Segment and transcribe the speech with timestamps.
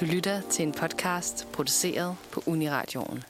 [0.00, 3.22] Du lytter til en podcast produceret på Uniradioen.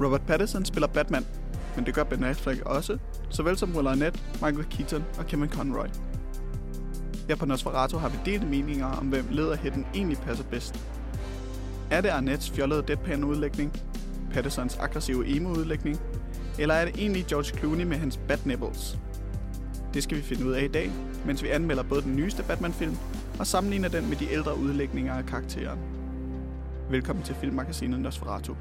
[0.00, 1.26] Robert Pattinson spiller Batman,
[1.76, 2.98] men det gør Ben Affleck også,
[3.30, 5.86] såvel som Will Arnett, Michael Keaton og Kevin Conroy.
[7.28, 10.80] Her på Nosferatu har vi delte meninger om, hvem lederhætten egentlig passer bedst.
[11.90, 13.72] Er det Arnett's fjollede deadpan-udlægning,
[14.32, 16.00] Pattinsons aggressive emo-udlægning,
[16.58, 18.98] eller er det egentlig George Clooney med hans bat nipples?
[19.94, 20.90] Det skal vi finde ud af i dag,
[21.26, 22.96] mens vi anmelder både den nyeste Batman-film
[23.38, 25.78] og sammenligner den med de ældre udlægninger af karakteren.
[26.90, 28.54] Velkommen til filmmagasinet Nosferatu.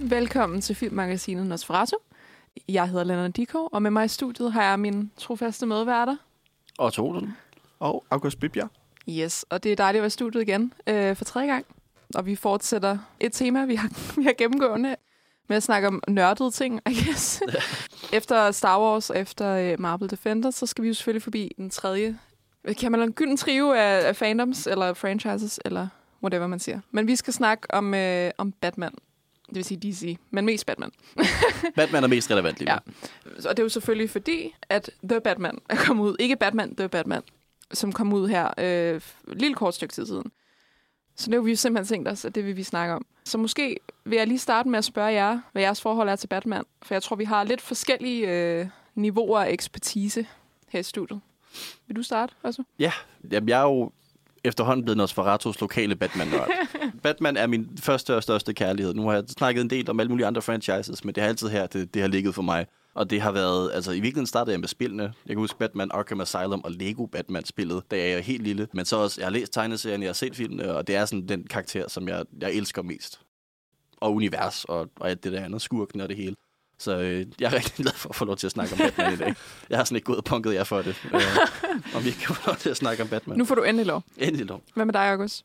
[0.00, 1.96] Velkommen til Filmmagasinet Nosferatu.
[2.68, 6.16] Jeg hedder Lennart Dikov, og med mig i studiet har jeg mine trofaste medværter.
[6.78, 7.36] Og Toten.
[7.80, 8.68] Og August Bibjerg.
[9.08, 11.66] Yes, og det er dejligt at være i studiet igen øh, for tredje gang.
[12.14, 13.88] Og vi fortsætter et tema, vi har,
[14.20, 14.96] vi har gennemgående
[15.48, 17.42] med at snakke om nørdede ting, I guess.
[18.12, 21.70] efter Star Wars og efter øh, Marvel Defenders, så skal vi jo selvfølgelig forbi den
[21.70, 22.18] tredje,
[22.78, 25.88] kan man en gylden trio af, af fandoms, eller franchises, eller
[26.22, 26.80] whatever man siger.
[26.90, 28.92] Men vi skal snakke om, øh, om Batman.
[29.46, 30.90] Det vil sige DC, men mest Batman.
[31.76, 32.92] Batman er mest relevant lige nu.
[33.24, 33.48] Ja.
[33.48, 36.16] Og det er jo selvfølgelig fordi, at The Batman er kommet ud.
[36.18, 37.22] Ikke Batman, The Batman,
[37.74, 40.30] som kom ud her øh, et lille kort stykke tid siden.
[41.16, 43.06] Så det har vi jo simpelthen tænkt os, at det vil vi snakke om.
[43.24, 46.26] Så måske vil jeg lige starte med at spørge jer, hvad jeres forhold er til
[46.28, 46.64] Batman.
[46.82, 50.26] For jeg tror, vi har lidt forskellige øh, niveauer af ekspertise
[50.68, 51.20] her i studiet.
[51.86, 52.62] Vil du starte også?
[52.78, 52.92] Ja,
[53.30, 53.90] jamen, jeg er jo
[54.44, 56.50] efterhånden blevet Nosferatus lokale Batman-nørd.
[57.02, 58.94] Batman er min første og største kærlighed.
[58.94, 61.48] Nu har jeg snakket en del om alle mulige andre franchises, men det har altid
[61.48, 62.66] her, det, det har ligget for mig.
[62.94, 65.02] Og det har været, altså i virkeligheden startede jeg med spillene.
[65.02, 68.68] Jeg kan huske Batman Arkham Asylum og Lego Batman-spillet, da jeg er helt lille.
[68.72, 71.28] Men så også, jeg har læst tegneserien, jeg har set filmene, og det er sådan
[71.28, 73.20] den karakter, som jeg, jeg elsker mest.
[73.96, 76.36] Og univers og, og alt det der andet, skurken og det hele.
[76.78, 79.12] Så øh, jeg er rigtig glad for at få lov til at snakke om Batman
[79.12, 79.34] i dag.
[79.70, 80.96] Jeg har sådan ikke gået og punket jer for det.
[81.14, 81.20] Øh,
[81.94, 83.38] om vi ikke kan få lov til at snakke om Batman.
[83.38, 84.02] Nu får du endelig lov.
[84.18, 84.62] Endelig lov.
[84.74, 85.44] Hvad med dig, August?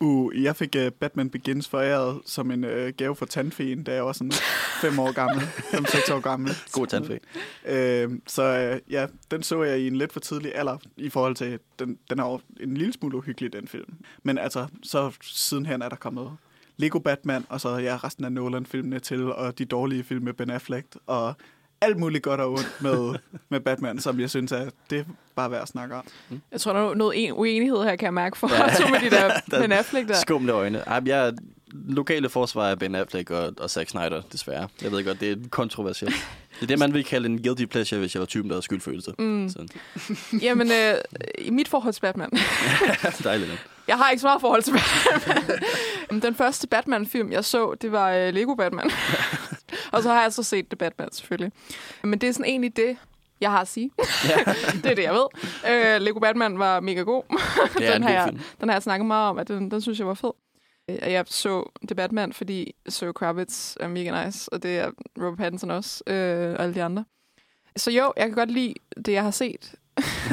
[0.00, 4.04] Uh, jeg fik uh, Batman Begins foræret som en uh, gave fra tandfeen, da jeg
[4.04, 4.32] var sådan
[4.80, 5.40] fem år gammel,
[5.74, 6.52] fem seks år gammel.
[6.72, 7.16] God tandfæ.
[7.64, 11.34] Uh, så uh, ja, den så jeg i en lidt for tidlig alder i forhold
[11.34, 13.94] til, den, den er jo en lille smule uhyggelig, den film.
[14.22, 16.30] Men altså, så sidenhen er der kommet
[16.76, 20.50] Lego Batman, og så ja, resten af Nolan-filmene til, og de dårlige film med Ben
[20.50, 21.34] Affleck, og
[21.80, 23.14] alt muligt godt og ondt med,
[23.48, 25.04] med Batman, som jeg synes, at det er
[25.36, 26.04] bare værd at snakke om.
[26.52, 28.74] Jeg tror, der er noget en uenighed her, kan jeg mærke, for ja.
[28.74, 29.30] to med de der
[29.60, 30.14] Ben Affleck der.
[30.14, 30.92] Skumle øjne.
[31.06, 31.32] Jeg er
[31.72, 34.68] lokale forsvar af Ben Affleck og, og Zack Snyder, desværre.
[34.82, 36.14] Jeg ved godt, det er kontroversielt.
[36.54, 38.64] Det er det, man vil kalde en guilty pleasure, hvis jeg var typen, der havde
[38.64, 39.14] skyldfølelse.
[39.18, 39.50] Mm.
[40.42, 40.94] Jamen, øh,
[41.38, 42.30] i mit forhold til Batman.
[43.24, 43.66] Dejligt.
[43.88, 46.22] Jeg har ikke så meget forhold til Batman.
[46.22, 48.90] Den første Batman-film, jeg så, det var øh, Lego Batman.
[49.92, 51.52] og så har jeg så set The Batman, selvfølgelig.
[52.02, 52.96] Men det er sådan egentlig det,
[53.40, 53.90] jeg har at sige.
[54.24, 54.52] Ja.
[54.82, 55.26] det er det, jeg ved.
[55.70, 57.22] Øh, Lego Batman var mega god.
[57.78, 58.40] Det den, en har jeg, film.
[58.60, 60.30] den har jeg snakket meget om, at den, den synes jeg var fed.
[61.02, 65.38] Og jeg så The Batman, fordi Zoe Kravitz er mega nice, og det er Robert
[65.38, 67.04] Pattinson også, øh, og alle de andre.
[67.76, 68.74] Så jo, jeg kan godt lide
[69.06, 69.74] det, jeg har set.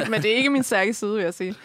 [0.09, 1.55] Men det er ikke min stærke side, vil jeg sige.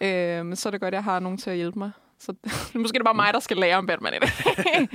[0.00, 1.90] Øh, men så er det godt, at jeg har nogen til at hjælpe mig.
[2.18, 2.34] Så
[2.74, 4.88] måske er det bare mig, der skal lære om Batman i dag.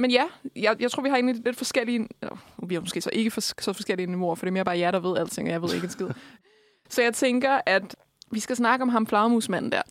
[0.00, 0.24] Men ja,
[0.56, 2.08] jeg, jeg tror, vi har egentlig lidt forskellige...
[2.22, 4.78] Eller, vi har måske så ikke for, så forskellige niveauer, for det er mere bare
[4.78, 6.08] jer, der ved alting, og jeg ved ikke en skid.
[6.90, 7.96] så jeg tænker, at
[8.30, 9.82] vi skal snakke om ham flagermusmanden der.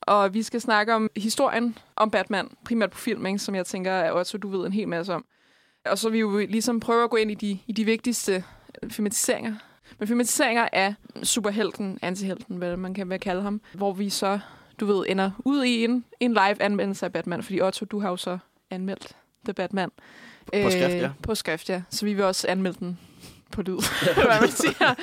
[0.00, 3.38] Og vi skal snakke om historien om Batman, primært på film, ikke?
[3.38, 5.24] som jeg tænker, at også du ved en hel masse om.
[5.84, 8.44] Og så vil vi jo ligesom prøve at gå ind i de, i de vigtigste
[8.88, 9.54] filmatiseringer.
[9.98, 14.38] Men filmatiseringer af superhelten, antihelten, hvad man kan hvad kalde ham, hvor vi så,
[14.80, 18.10] du ved, ender ud i en, en live anmeldelse af Batman, fordi Otto, du har
[18.10, 18.38] jo så
[18.70, 19.90] anmeldt The Batman.
[20.46, 21.04] På skrift, ja.
[21.04, 21.82] Øh, på skrift, ja.
[21.90, 22.98] Så vi vil også anmelde den
[23.50, 23.78] på lyd,
[24.14, 24.94] hvad man siger.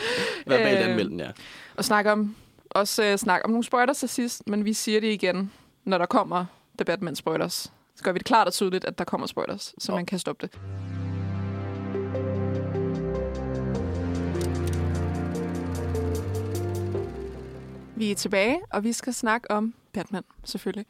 [0.45, 1.31] Verbalt Øh, anmelden, ja.
[1.75, 2.35] og snakke om,
[2.69, 5.51] også øh, snakke om nogle spoilers til sidst, men vi siger det igen,
[5.83, 6.45] når der kommer
[6.77, 7.71] The Batman spoilers.
[7.95, 9.95] Så gør vi det klart og tydeligt, at der kommer spoilers, så Nå.
[9.95, 10.59] man kan stoppe det.
[17.95, 20.85] Vi er tilbage, og vi skal snakke om Batman, selvfølgelig.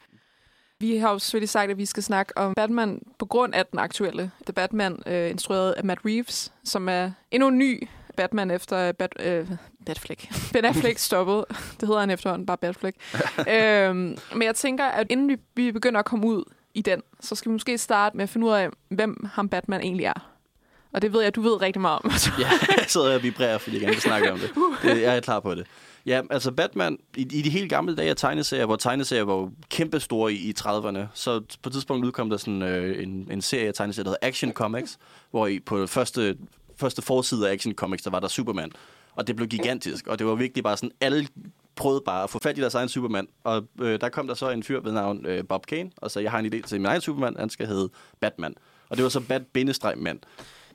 [0.80, 3.78] Vi har jo selvfølgelig sagt, at vi skal snakke om Batman på grund af den
[3.78, 8.92] aktuelle The Batman, øh, instrueret af Matt Reeves, som er endnu en ny Batman efter
[8.92, 9.48] Bat, øh,
[9.86, 10.28] Batfleck.
[10.52, 11.46] Ben Affleck stoppede.
[11.80, 12.96] Det hedder han efterhånden, bare Batfleck.
[13.54, 16.44] øhm, men jeg tænker, at inden vi, vi begynder at komme ud
[16.74, 19.80] i den, så skal vi måske starte med at finde ud af, hvem ham Batman
[19.80, 20.30] egentlig er.
[20.92, 22.10] Og det ved jeg, at du ved rigtig meget om.
[22.38, 24.50] Ja, jeg sidder og vibrerer, fordi jeg gerne vil snakke om det.
[24.82, 25.02] det.
[25.02, 25.66] Jeg er klar på det.
[26.06, 29.50] Ja, altså Batman, i, i de helt gamle dage af tegneserier, hvor tegneserier var jo
[29.70, 33.68] kæmpestore i, i 30'erne, så på et tidspunkt udkom der sådan øh, en, en serie
[33.68, 34.98] af tegneserier, der hedder Action Comics,
[35.30, 36.36] hvor i på første,
[36.76, 38.70] første forside af Action Comics, der var der Superman.
[39.14, 41.26] Og det blev gigantisk, og det var virkelig bare sådan, alle
[41.76, 43.28] prøvede bare at få fat i deres egen Superman.
[43.44, 46.20] Og øh, der kom der så en fyr ved navn øh, Bob Kane, og så
[46.20, 47.90] jeg har en idé til min egen Superman, han skal hedde
[48.20, 48.54] Batman.
[48.88, 50.18] Og det var så Bat-mand.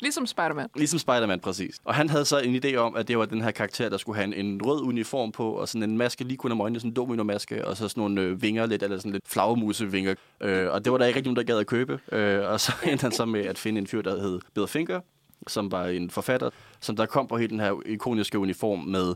[0.02, 0.68] Ligesom Spider-Man.
[0.76, 1.80] Ligesom Spider-Man, præcis.
[1.84, 4.16] Og han havde så en idé om, at det var den her karakter, der skulle
[4.16, 6.92] have en, en rød uniform på, og sådan en maske lige kun om øjnene, sådan
[6.92, 10.16] en domino-maske, og så sådan nogle øh, vinger, lidt, eller sådan lidt flagermusevinger.
[10.42, 12.00] Øh, og det var der ikke rigtig nogen, der gad at købe.
[12.12, 15.02] Øh, og så endte han så med at finde en fyr, der hed Bill Finger,
[15.48, 16.50] som var en forfatter,
[16.80, 19.14] som der kom på hele den her ikoniske uniform med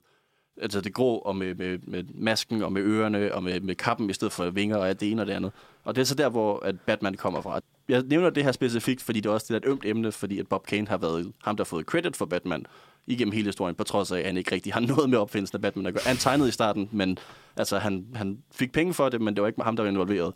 [0.62, 4.10] altså det grå, og med, med, med masken, og med ørerne, og med, med kappen
[4.10, 5.52] i stedet for vinger, og det ene og det andet.
[5.84, 7.62] Og det er så der, hvor at Batman kommer fra.
[7.90, 10.40] Jeg nævner det her specifikt, fordi det er også det er et ømt emne, fordi
[10.40, 12.66] at Bob Kane har været ham, der har fået credit for Batman
[13.08, 15.62] igennem hele historien, på trods af, at han ikke rigtig har noget med opfindelsen af
[15.62, 16.04] Batman at gøre.
[16.06, 17.18] Han tegnede i starten, men
[17.58, 20.34] altså, han, han fik penge for det, men det var ikke ham, der var involveret.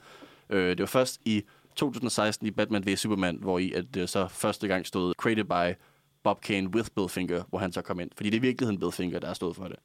[0.50, 1.44] Øh, det var først i
[1.76, 5.80] 2016 i Batman v Superman, hvor i at det så første gang stod created by
[6.24, 8.10] Bob Kane with Bill Finger, hvor han så kom ind.
[8.18, 9.76] Fordi det er i virkeligheden Bill Finger, der har stået for det.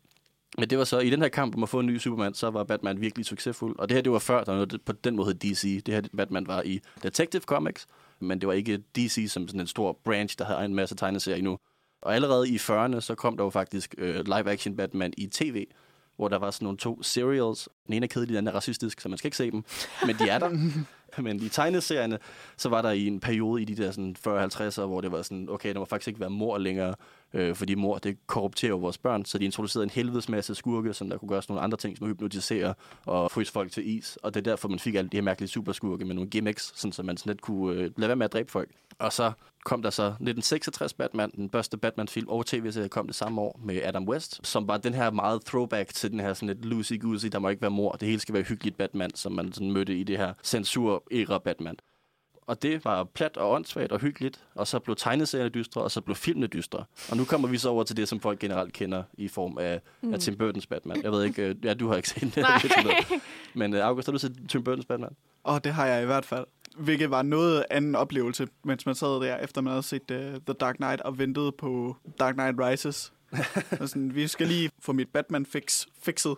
[0.58, 2.50] Men det var så, i den her kamp om at få en ny Superman, så
[2.50, 3.78] var Batman virkelig succesfuld.
[3.78, 5.82] Og det her, det var før, der var noget, på den måde hed DC.
[5.84, 7.87] Det her Batman var i Detective Comics,
[8.20, 11.38] men det var ikke DC som sådan en stor branch, der havde en masse tegneserier
[11.38, 11.58] endnu.
[12.02, 15.66] Og allerede i 40'erne, så kom der jo faktisk øh, live-action Batman i tv,
[16.16, 17.69] hvor der var sådan nogle to serials.
[17.87, 19.64] Den ene er kedelig, den er racistisk, så man skal ikke se dem.
[20.06, 20.50] Men de er der.
[21.22, 22.19] Men i tegneserierne,
[22.56, 25.48] så var der i en periode i de der sådan 40-50'er, hvor det var sådan,
[25.50, 26.94] okay, der må faktisk ikke være mor længere,
[27.34, 29.25] øh, fordi mor, det korrupterer vores børn.
[29.25, 31.96] Så de introducerede en helvedes masse skurke, som der kunne gøre sådan nogle andre ting,
[31.96, 32.75] som at hypnotisere
[33.06, 34.19] og fryse folk til is.
[34.23, 36.93] Og det er derfor, man fik alle de her mærkelige superskurke med nogle gimmicks, sådan,
[36.93, 38.70] så man sådan lidt kunne øh, lade være med at dræbe folk.
[38.99, 39.32] Og så
[39.64, 43.82] kom der så 1966 Batman, den første Batman-film og tv-serie kom det samme år med
[43.82, 47.38] Adam West, som var den her meget throwback til den her sådan lidt loosey-goosey, der
[47.38, 50.05] må ikke være mor, det hele skal være hyggeligt Batman, som man sådan mødte i
[50.05, 51.76] det her censur-era Batman.
[52.52, 56.00] Og det var plat og åndssvagt og hyggeligt, og så blev tegneserierne dystre, og så
[56.00, 56.84] blev filmene dystre.
[57.10, 59.81] Og nu kommer vi så over til det, som folk generelt kender i form af,
[60.02, 60.14] mm.
[60.14, 61.02] af Tim Burton's Batman.
[61.02, 62.44] Jeg ved ikke, ja, du har ikke set det.
[63.54, 65.16] Men uh, August, har du set Tim Burton's Batman?
[65.44, 66.46] Åh, oh, det har jeg i hvert fald.
[66.76, 70.55] Hvilket var noget anden oplevelse, mens man sad der, efter man havde set uh, The
[70.60, 73.12] Dark Knight og ventede på Dark Knight Rises.
[73.81, 76.34] og sådan, vi skal lige få mit Batman-fix fikset.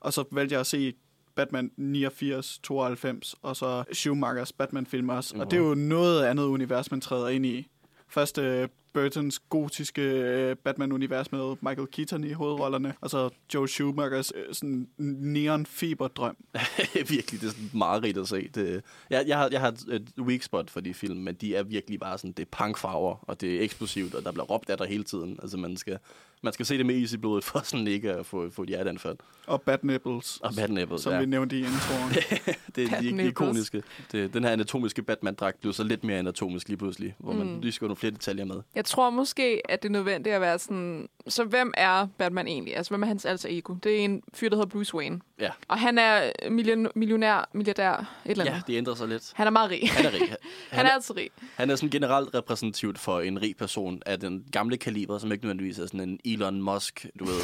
[0.00, 0.94] Og så valgte jeg at se
[1.36, 5.36] Batman 89, 92, og så Schumachers Batman-film også.
[5.38, 7.68] Og det er jo noget andet univers, man træder ind i.
[8.08, 14.34] Først uh, Burtons gotiske uh, Batman-univers med Michael Keaton i hovedrollerne, og så Joe Schumachers
[14.34, 16.36] uh, sådan neon fiberdrøm.
[16.94, 18.48] virkelig, det er sådan meget rigt at se.
[18.48, 21.62] Det, jeg, jeg, har, jeg har et weak spot for de film, men de er
[21.62, 24.78] virkelig bare sådan, det er punkfarver, og det er eksplosivt, og der bliver råbt af
[24.78, 25.38] dig hele tiden.
[25.42, 25.98] Altså man skal,
[26.44, 28.68] man skal se det med is i blodet, for sådan ikke at få, få et
[28.68, 29.16] hjerteanfald.
[29.46, 30.40] Og Bad Nipples.
[30.42, 31.20] Og Bad Nipples, Som ja.
[31.20, 32.10] vi nævnte i introen.
[32.76, 33.82] det er de ikoniske.
[34.12, 37.60] Det, den her anatomiske Batman-dragt blev så lidt mere anatomisk lige pludselig, hvor man mm.
[37.60, 38.62] lige skulle nogle flere detaljer med.
[38.74, 41.08] Jeg tror måske, at det er nødvendigt at være sådan...
[41.28, 42.76] Så hvem er Batman egentlig?
[42.76, 43.74] Altså, hvem er hans alter ego?
[43.74, 45.20] Det er en fyr, der hedder Bruce Wayne.
[45.40, 45.50] Ja.
[45.68, 48.56] Og han er million, millionær, milliardær, et eller andet.
[48.56, 49.32] Ja, det ændrer sig lidt.
[49.34, 49.90] Han er meget rig.
[49.90, 50.20] Han er rig.
[50.28, 50.36] Han,
[50.70, 51.30] han er altid rig.
[51.56, 55.44] Han er sådan generelt repræsentativt for en rig person af den gamle kaliber, som ikke
[55.44, 57.40] nødvendigvis er sådan en Elon Musk, du ved,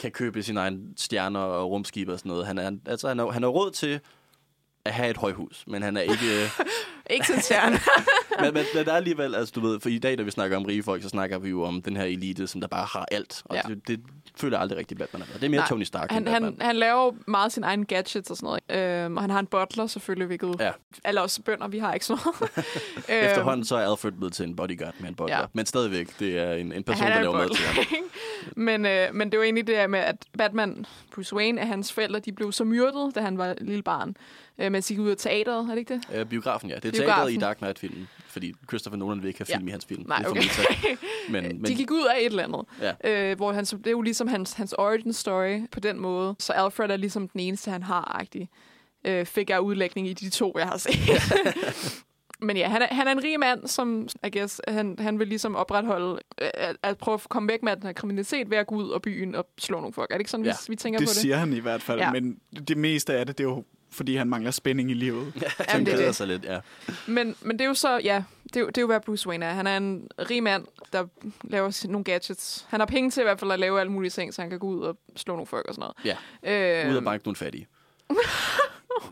[0.00, 2.46] kan købe sine egne stjerner og rumskib og sådan noget.
[2.46, 4.00] Han er, altså, han er, han er råd til
[4.84, 6.50] at have et højhus, men han er ikke...
[7.10, 7.78] ikke til stjerne.
[8.40, 10.56] men, men, men der er alligevel, altså du ved, for i dag, når vi snakker
[10.56, 13.06] om rige folk, så snakker vi jo om den her elite, som der bare har
[13.10, 13.42] alt.
[13.44, 13.62] Og ja.
[13.68, 14.00] det, det
[14.36, 15.26] føler jeg aldrig rigtig Batman er.
[15.34, 18.36] Det er mere Nej, Tony Stark han, han, han laver meget sine egne gadgets og
[18.36, 19.04] sådan noget.
[19.04, 20.70] Øhm, og han har en butler selvfølgelig, hvilket ja.
[21.04, 22.66] alle os bønder, vi har ikke sådan noget.
[23.30, 25.38] Efterhånden så er Alfred blevet til en bodyguard med en butler.
[25.38, 25.44] Ja.
[25.52, 27.84] Men stadigvæk, det er en, en person, der laver mad til ham.
[28.56, 31.92] men, øh, men det var egentlig det her med, at Batman, Bruce Wayne, og hans
[31.92, 34.16] forældre, de blev så myrdet, da han var lille barn
[34.58, 36.04] øh, de gik ud af teateret, er det ikke det?
[36.14, 36.74] Øh, biografen, ja.
[36.74, 37.08] Det er biografen.
[37.08, 39.68] teateret i Dark Knight-filmen, fordi Christopher Nolan vil ikke have film ja.
[39.68, 40.04] i hans film.
[40.08, 40.42] Nej, okay.
[41.28, 42.64] men, men, de gik ud af et eller andet,
[43.04, 43.30] ja.
[43.30, 46.34] øh, hvor han, det er jo ligesom hans, hans origin story på den måde.
[46.38, 48.48] Så Alfred er ligesom den eneste, han har, agtig.
[49.04, 50.92] Øh, fik jeg udlægning i de to, jeg har set.
[52.42, 55.28] Men ja, han er, han er en rig mand, som, I guess, han, han vil
[55.28, 58.74] ligesom opretholde, at, at prøve at komme væk med den her kriminalitet ved at gå
[58.74, 60.10] ud og byen og slå nogle folk.
[60.10, 60.50] Er det ikke sådan, ja.
[60.50, 61.14] vi, vi tænker det på det?
[61.14, 62.12] Det siger han i hvert fald, ja.
[62.12, 65.32] men det meste af det, det er jo fordi han mangler spænding i livet.
[65.42, 66.16] Ja, han det, det.
[66.16, 66.60] sig lidt, ja.
[67.06, 69.28] Men, men det er jo så, ja, det er, jo, det er jo, hvad Bruce
[69.28, 69.52] Wayne er.
[69.54, 71.04] Han er en rig mand, der
[71.44, 72.66] laver nogle gadgets.
[72.68, 74.58] Han har penge til i hvert fald at lave alle mulige ting, så han kan
[74.58, 76.18] gå ud og slå nogle folk og sådan noget.
[76.44, 77.66] Ja, øh, ud og banke nogle fattige.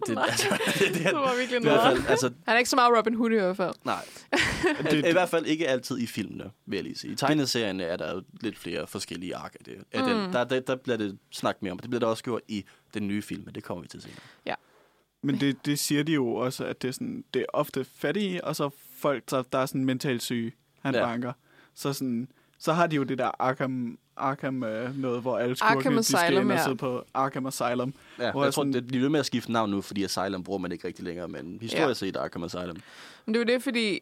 [0.07, 0.25] Det, Nej.
[0.29, 1.81] altså, det, det, Det var virkelig noget.
[1.83, 3.75] fald, altså, Han er ikke så meget Robin Hood i hvert fald.
[3.85, 4.05] nej.
[4.83, 7.13] Det- det, I hvert fald ikke altid i filmene, vil jeg lige sige.
[7.13, 9.75] I tegneserierne er der jo lidt flere forskellige ark af det.
[9.93, 10.33] Af den, Mm.
[10.33, 11.79] der, der, der bliver det snakket mere om.
[11.79, 14.57] Det bliver der også gjort i den nye film, men det kommer vi til senere.
[15.23, 18.45] Men det, det siger de jo også, at det er, sådan, det er ofte fattige,
[18.45, 21.01] og så folk, der, der er sådan mentalt syge, han Ja.
[21.01, 21.07] ja.
[21.07, 21.33] banker.
[21.75, 25.81] Så, sådan, så har de jo det der Arkham, Arkham øh, noget, hvor alle Arkham
[25.83, 26.65] skurkene, de skal Asylum, ind og ja.
[26.65, 27.95] sidde på Arkham Asylum.
[28.19, 30.45] Ja, Hvor jeg jeg tror, sådan- det bliver med at skifte navn nu, fordi Asylum
[30.45, 32.77] bruger man ikke rigtig længere, men historisk set Arkham Asylum.
[33.27, 34.01] Men det er jo det, fordi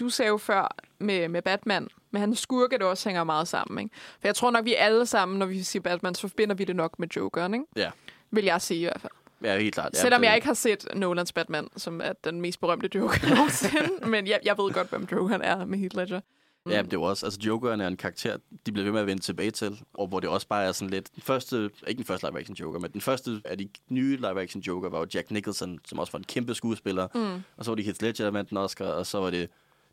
[0.00, 3.84] du sagde jo før med, med Batman, med hans skurke, det også hænger meget sammen.
[3.84, 3.94] Ikke?
[4.20, 6.76] For jeg tror nok, vi alle sammen, når vi siger Batman, så forbinder vi det
[6.76, 7.66] nok med Jokeren, ikke?
[7.76, 7.90] Ja.
[8.30, 9.12] Vil jeg sige i hvert fald.
[9.44, 9.96] Ja, helt klart.
[9.96, 14.06] Selvom det- jeg ikke har set Nolans Batman, som er den mest berømte Joker nogensinde.
[14.06, 16.20] men jeg, jeg ved godt, hvem Jokeren er med Heath Ledger.
[16.66, 16.72] Mm.
[16.72, 19.22] Ja, det er også, altså Jokeren er en karakter, de bliver ved med at vende
[19.22, 22.26] tilbage til, og hvor det også bare er sådan lidt, den første, ikke den første
[22.26, 25.98] live-action Joker, men den første af de nye live-action Joker var jo Jack Nicholson, som
[25.98, 27.42] også var en kæmpe skuespiller, Mm.
[27.56, 29.50] og så var det Heath Ledger, der vandt den Oscar, og så var det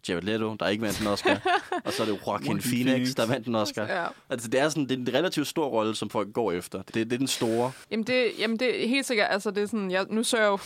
[0.10, 1.42] Jared Leto, der ikke vandt den Oscar,
[1.86, 3.16] og så er det jo Joaquin Joaquin Phoenix, Phoenix.
[3.16, 3.86] der vandt den Oscar.
[4.02, 4.06] Ja.
[4.30, 6.82] Altså, det er sådan, det er en relativt stor rolle, som folk går efter.
[6.82, 7.72] Det, det er den store.
[7.92, 10.46] Jamen det, jamen det er helt sikkert, altså det er sådan, jeg, nu så jeg
[10.46, 10.60] jo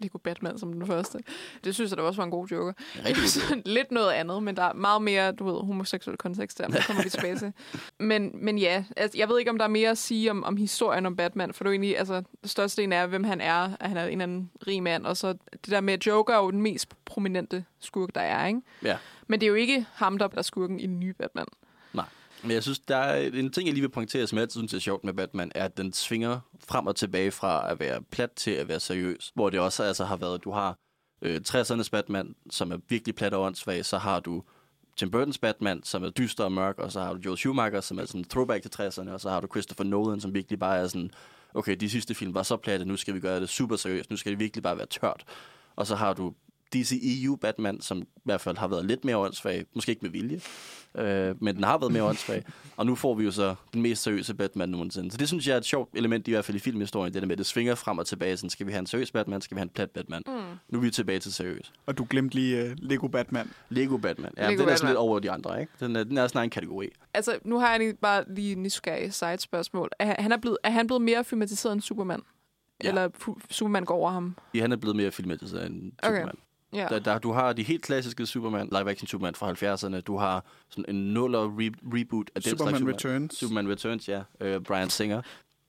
[0.00, 1.18] Lego Batman som den første.
[1.64, 2.72] Det synes jeg da også var en god joker.
[3.04, 6.78] Rigtig Lidt noget andet, men der er meget mere, du ved, homoseksuel kontekst der, men
[6.86, 7.52] kommer vi tilbage til.
[7.98, 10.56] Men, men ja, altså, jeg ved ikke, om der er mere at sige om, om
[10.56, 13.70] historien om Batman, for det er egentlig, altså, det største en er, hvem han er,
[13.80, 16.34] at han er en eller anden rig mand, og så det der med, at Joker
[16.34, 18.60] er jo den mest prominente skurk, der er, ikke?
[18.82, 18.96] Ja.
[19.26, 21.46] Men det er jo ikke ham, der er skurken i den nye Batman.
[22.42, 24.74] Men jeg synes, der er en ting, jeg lige vil pointere, som jeg altid synes
[24.74, 28.32] er sjovt med Batman, er, at den svinger frem og tilbage fra at være plat
[28.32, 29.32] til at være seriøs.
[29.34, 30.78] Hvor det også altså har været, du har
[31.22, 34.42] øh, 60'ernes Batman, som er virkelig plat og åndssvag, så har du
[34.96, 37.98] Tim Burton's Batman, som er dyster og mørk, og så har du Joel Schumacher, som
[37.98, 40.78] er sådan en throwback til 60'erne, og så har du Christopher Nolan, som virkelig bare
[40.78, 41.10] er sådan,
[41.54, 44.16] okay, de sidste film var så platte, nu skal vi gøre det super seriøst, nu
[44.16, 45.24] skal det virkelig bare være tørt.
[45.76, 46.34] Og så har du
[46.74, 50.40] DCEU Batman, som i hvert fald har været lidt mere åndssvag, måske ikke med vilje,
[50.98, 52.44] øh, men den har været mere åndssvag.
[52.76, 55.10] Og nu får vi jo så den mest seriøse Batman nogensinde.
[55.10, 57.26] Så det synes jeg er et sjovt element, i hvert fald i filmhistorien, det der
[57.28, 58.36] med, at det svinger frem og tilbage.
[58.36, 60.22] Sådan, skal vi have en seriøs Batman, skal vi have en plat Batman?
[60.26, 60.32] Mm.
[60.68, 61.72] Nu er vi tilbage til seriøs.
[61.86, 63.50] Og du glemte lige uh, Lego Batman.
[63.68, 64.32] Lego Batman.
[64.36, 64.90] Ja, Lego den er sådan Batman.
[64.90, 65.72] lidt over de andre, ikke?
[65.80, 66.88] Den er, den er sådan en kategori.
[67.14, 69.90] Altså, nu har jeg lige bare lige en nysgerrig side-spørgsmål.
[69.98, 72.20] Er, han- er, blevet, er han blevet mere filmatiseret end Superman?
[72.84, 72.88] Ja.
[72.88, 73.08] Eller
[73.50, 74.36] Superman går over ham?
[74.54, 76.26] Ja, Han er blevet mere filmatiseret end Okay.
[76.72, 76.88] Superman.
[76.92, 76.94] Ja.
[76.98, 80.00] Der, der, du har de helt klassiske Superman, live-action Superman fra 70'erne.
[80.00, 83.38] Du har sådan en nuller re- reboot af den Superman Returns.
[83.38, 84.22] Superman Returns, ja.
[84.40, 85.22] Øh, Brian Singer.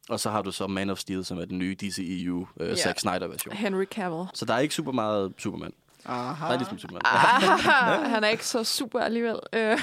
[0.09, 2.75] Og så har du så Man of Steel, som er den nye DCEU, øh, Ja.
[2.75, 3.53] Zack Snyder-version.
[3.55, 4.27] Henry Cavill.
[4.33, 5.71] Så der er ikke super meget Superman.
[6.05, 6.45] Aha.
[6.45, 7.01] Der er ligesom Superman.
[7.05, 7.41] Ah,
[8.13, 9.39] han er ikke så super alligevel.
[9.53, 9.79] Øh,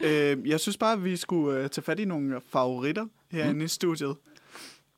[0.00, 3.60] Øh, jeg synes bare, at vi skulle øh, tage fat i nogle favoritter herinde Mm.
[3.64, 4.16] i studiet.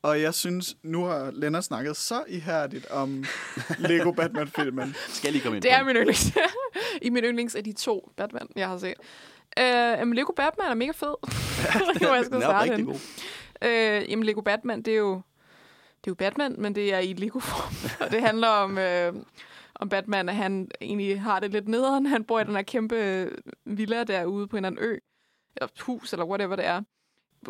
[0.05, 3.25] Og jeg synes, nu har Lennart snakket så ihærdigt om
[3.89, 4.95] Lego Batman-filmen.
[5.07, 6.33] Skal jeg lige komme ind det er min yndlings.
[7.01, 8.93] I min yndlings er de to Batman, jeg har set.
[9.59, 11.15] Øh, jamen, Lego Batman er mega fed.
[11.99, 12.99] det var jeg skal Den er starte god.
[13.61, 15.13] Øh, jamen, Lego Batman, det er jo,
[15.97, 18.05] det er jo Batman, men det er i Lego-form.
[18.05, 19.13] Og det handler om, øh,
[19.75, 22.05] om Batman, at han egentlig har det lidt nederen.
[22.05, 23.31] Han bor i den her kæmpe øh,
[23.65, 24.97] villa derude på en eller anden ø,
[25.55, 26.81] eller hus, eller whatever det er.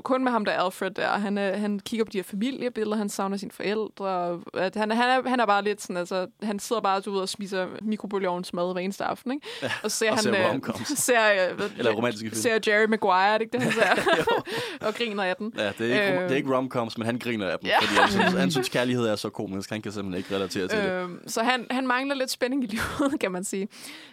[0.02, 1.08] Kun med ham der Alfred der.
[1.10, 4.06] Han, øh, han kigger på de her familiebilleder, han savner sine forældre.
[4.06, 7.20] og At han, han, er, han er bare lidt sådan, altså, han sidder bare ved,
[7.20, 9.48] og spiser mikrobølgeovnsmad hver eneste aften, ikke?
[9.62, 12.36] Ja, Og så ser og han, ser øh, ser, øh, hvad- Eller romantiske film.
[12.42, 14.88] ser Jerry Maguire, er det ikke det, han ser?
[14.88, 15.54] og griner af den.
[15.58, 16.24] Ja, det er ikke, Øh.
[16.24, 17.78] det er ikke romcoms, men han griner af dem, Ja.
[17.80, 19.70] fordi han synes, han synes, kærlighed er så komisk.
[19.70, 20.90] Han kan simpelthen ikke relatere til det.
[20.92, 23.68] Øhm, så han, han mangler lidt spænding i livet, kan man sige.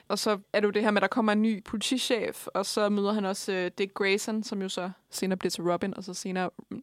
[0.08, 2.66] Og så er det jo det her med, at der kommer en ny politichef, og
[2.66, 6.04] så møder han også øh, Dick Grayson, som jo så senere bliver til Robin, og
[6.04, 6.82] så senere mm,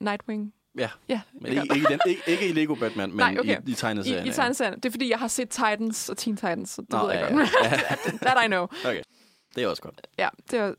[0.00, 0.52] Nightwing.
[0.78, 3.56] Ja, Ja, men ikke, ikke, den, ikke, ikke i Lego Batman, men Nej, okay.
[3.66, 4.26] i, i tegneserien.
[4.26, 4.74] I, i tegneserien.
[4.74, 7.28] Det er fordi, jeg har set Titans og Teen Titans, så det Nå, ved jeg
[7.30, 7.50] ja, godt.
[7.64, 7.70] ja.
[8.26, 8.62] That I know.
[8.62, 9.02] Okay,
[9.54, 10.06] det er også godt.
[10.18, 10.74] Ja, det er...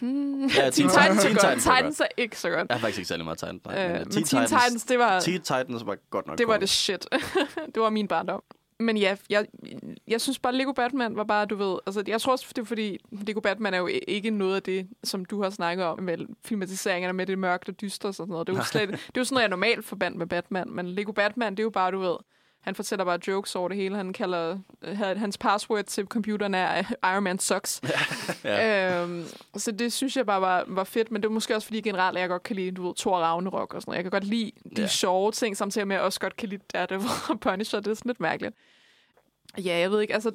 [0.00, 0.46] Hmm.
[0.46, 1.40] Ja, Teen Teen Titans er Titans- Teen godt.
[1.40, 2.68] Titans Titans er ikke så godt.
[2.68, 3.42] Jeg har faktisk ikke særlig meget.
[3.42, 5.20] Nej, Øh, men, men uh, Teen Titans, det var...
[5.20, 6.60] Teen Titans var godt nok Det var kommet.
[6.60, 7.06] det shit.
[7.74, 8.42] det var min barndom.
[8.80, 9.46] Men ja, jeg,
[10.08, 11.78] jeg synes bare, Lego Batman var bare, du ved...
[11.86, 14.88] Altså, jeg tror også, det er fordi, Lego Batman er jo ikke noget af det,
[15.04, 18.46] som du har snakket om med filmatiseringerne med det mørke og dystre og sådan noget.
[18.46, 20.70] Det er jo, slet, det er jo sådan noget, jeg normalt forbandt med Batman.
[20.70, 22.16] Men Lego Batman, det er jo bare, du ved...
[22.60, 23.96] Han fortæller bare jokes over det hele.
[23.96, 24.58] Han kalder...
[24.82, 27.80] øh, Hans password til computeren er Iron Man sucks.
[28.44, 29.02] Ja.
[29.02, 29.24] Øhm,
[29.56, 32.16] så det synes jeg bare var, var fedt, men det er måske også fordi generelt,
[32.16, 33.96] at jeg godt kan lide, du ved, Thor Ragnarok og sådan noget.
[33.96, 34.86] Jeg kan godt lide de Ja.
[34.86, 37.80] sjove ting, samtidig med, at jeg også godt kan lide Daredevil og Punisher.
[37.80, 38.54] Det er sådan lidt mærkeligt.
[39.58, 40.32] Ja, jeg ved ikke, altså,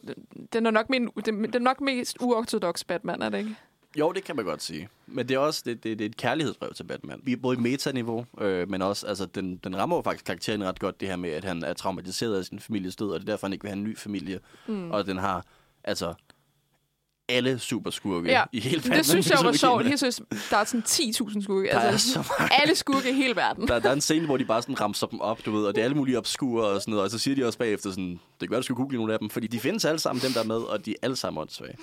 [0.54, 3.56] den er nok, min, den, den er nok mest uortodox Batman, er det ikke?
[4.00, 4.90] Jo, det kan man godt sige.
[5.08, 7.20] Men det er også det, det, det er et kærlighedsbrev til Batman.
[7.24, 10.64] Vi er både i metaniveau, øh, men også, altså, den, den rammer jo faktisk karakteren
[10.64, 13.28] ret godt, det her med, at han er traumatiseret af sin families død, og det
[13.30, 14.40] er derfor, han ikke vil have en ny familie.
[14.68, 14.92] Mm.
[14.92, 15.46] Og den har,
[15.84, 16.14] altså,
[17.30, 18.98] alle superskurke Ja, i hele Batman.
[18.98, 19.86] det synes jeg var sjovt.
[19.86, 21.68] Jeg synes, der er sådan 10.000 skurke.
[21.70, 22.62] der er Altså, så mange.
[22.62, 23.68] alle skurke i hele verden.
[23.68, 25.76] Der, der er en scene, hvor de bare sådan ramser dem op, du ved, og
[25.76, 28.10] det er alle mulige obskure og sådan noget, og så siger de også bagefter sådan,
[28.12, 30.32] det kan være, du skal google nogle af dem, fordi de findes alle sammen, dem
[30.32, 31.78] der er med, og de er alle sammen åndssvage.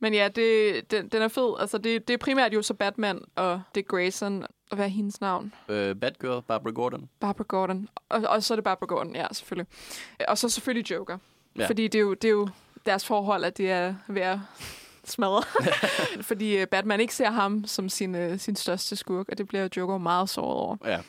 [0.00, 1.54] Men ja, det, den, den er fed.
[1.60, 4.42] Altså, det, det er primært jo så Batman og Dick Grayson.
[4.70, 5.52] Og hvad er hendes navn?
[5.68, 7.08] Øh, Batgirl, Barbara Gordon.
[7.20, 7.88] Barbara Gordon.
[8.08, 9.66] Og, og så er det Barbara Gordon, ja, selvfølgelig.
[10.28, 11.18] Og så selvfølgelig Joker.
[11.58, 11.66] Ja.
[11.66, 12.48] Fordi det er, jo, det er jo
[12.86, 14.38] deres forhold, at det er ved at
[15.04, 15.42] smadre.
[16.22, 19.68] Fordi øh, Batman ikke ser ham som sin, øh, sin største skurk, og det bliver
[19.76, 20.76] Joker meget såret over.
[20.84, 21.00] Ja.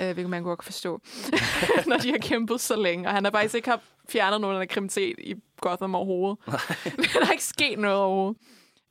[0.00, 1.00] Øh, hvilket man godt kan forstå,
[1.86, 3.08] når de har kæmpet så længe.
[3.08, 6.38] Og han har faktisk ikke haft fjernet nogen af kriminalitet i Gotham overhovedet.
[7.14, 8.40] der er ikke sket noget overhovedet.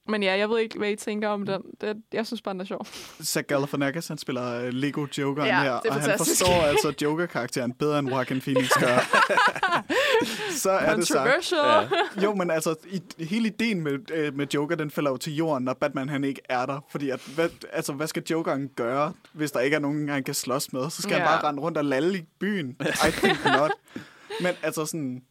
[0.08, 1.62] Men ja, jeg ved ikke, hvad I tænker om den.
[1.82, 2.86] Det, jeg synes bare, den er sjov.
[3.24, 7.74] Zach Galifianakis, han spiller uh, Lego Jokeren Ja, her, er og han forstår altså Joker-karakteren
[7.74, 8.98] bedre, end Joaquin Phoenix gør.
[10.52, 11.52] så er det sagt.
[11.52, 11.88] Ja.
[12.24, 15.64] Jo, men altså, i, hele ideen med, øh, med Joker, den falder jo til jorden,
[15.64, 16.80] når Batman han ikke er der.
[16.92, 20.34] Fordi at, hvad, altså, hvad skal Jokeren gøre, hvis der ikke er nogen, han kan
[20.34, 20.90] slås med?
[20.90, 21.12] Så skal.
[21.16, 21.20] Ja.
[21.20, 22.76] han bare rende rundt og lalle i byen.
[23.08, 23.72] I think not.
[24.42, 25.22] Men altså sådan...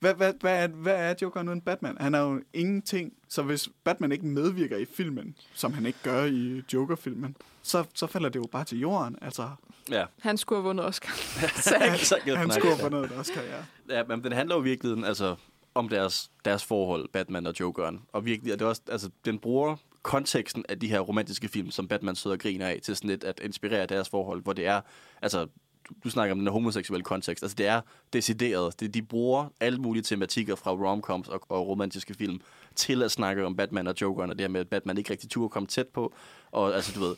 [0.00, 1.96] Hvad, hvad, hvad, er, hvad er Jokeren uden Batman?
[2.00, 3.12] Han er jo ingenting.
[3.28, 8.06] Så hvis Batman ikke medvirker i filmen, som han ikke gør i Joker-filmen, så, så
[8.06, 9.18] falder det jo bare til jorden.
[9.22, 9.50] Altså,
[9.90, 10.04] Ja.
[10.20, 11.08] Han skulle have vundet Oscar.
[12.36, 13.96] Han jeg skulle for noget, Oscar, ja.
[13.96, 15.36] Ja, men den handler jo virkelig altså,
[15.74, 18.00] om deres, deres forhold, Batman og Jokeren.
[18.12, 21.70] Og virkelig, og det er også, altså, den bruger konteksten af de her romantiske film,
[21.70, 24.66] som Batman sidder og griner af, til sådan lidt at inspirere deres forhold, hvor det
[24.66, 24.80] er,
[25.22, 25.46] altså,
[25.90, 27.80] du, du snakker om den homoseksuelle kontekst, altså det er
[28.12, 28.80] decideret.
[28.80, 32.40] Det, de bruger alle mulige tematikker fra romcoms og, og romantiske film
[32.74, 35.30] til at snakke om Batman og Jokeren, og det her med, at Batman ikke rigtig
[35.30, 36.12] turde komme tæt på,
[36.52, 37.16] og altså, du ved,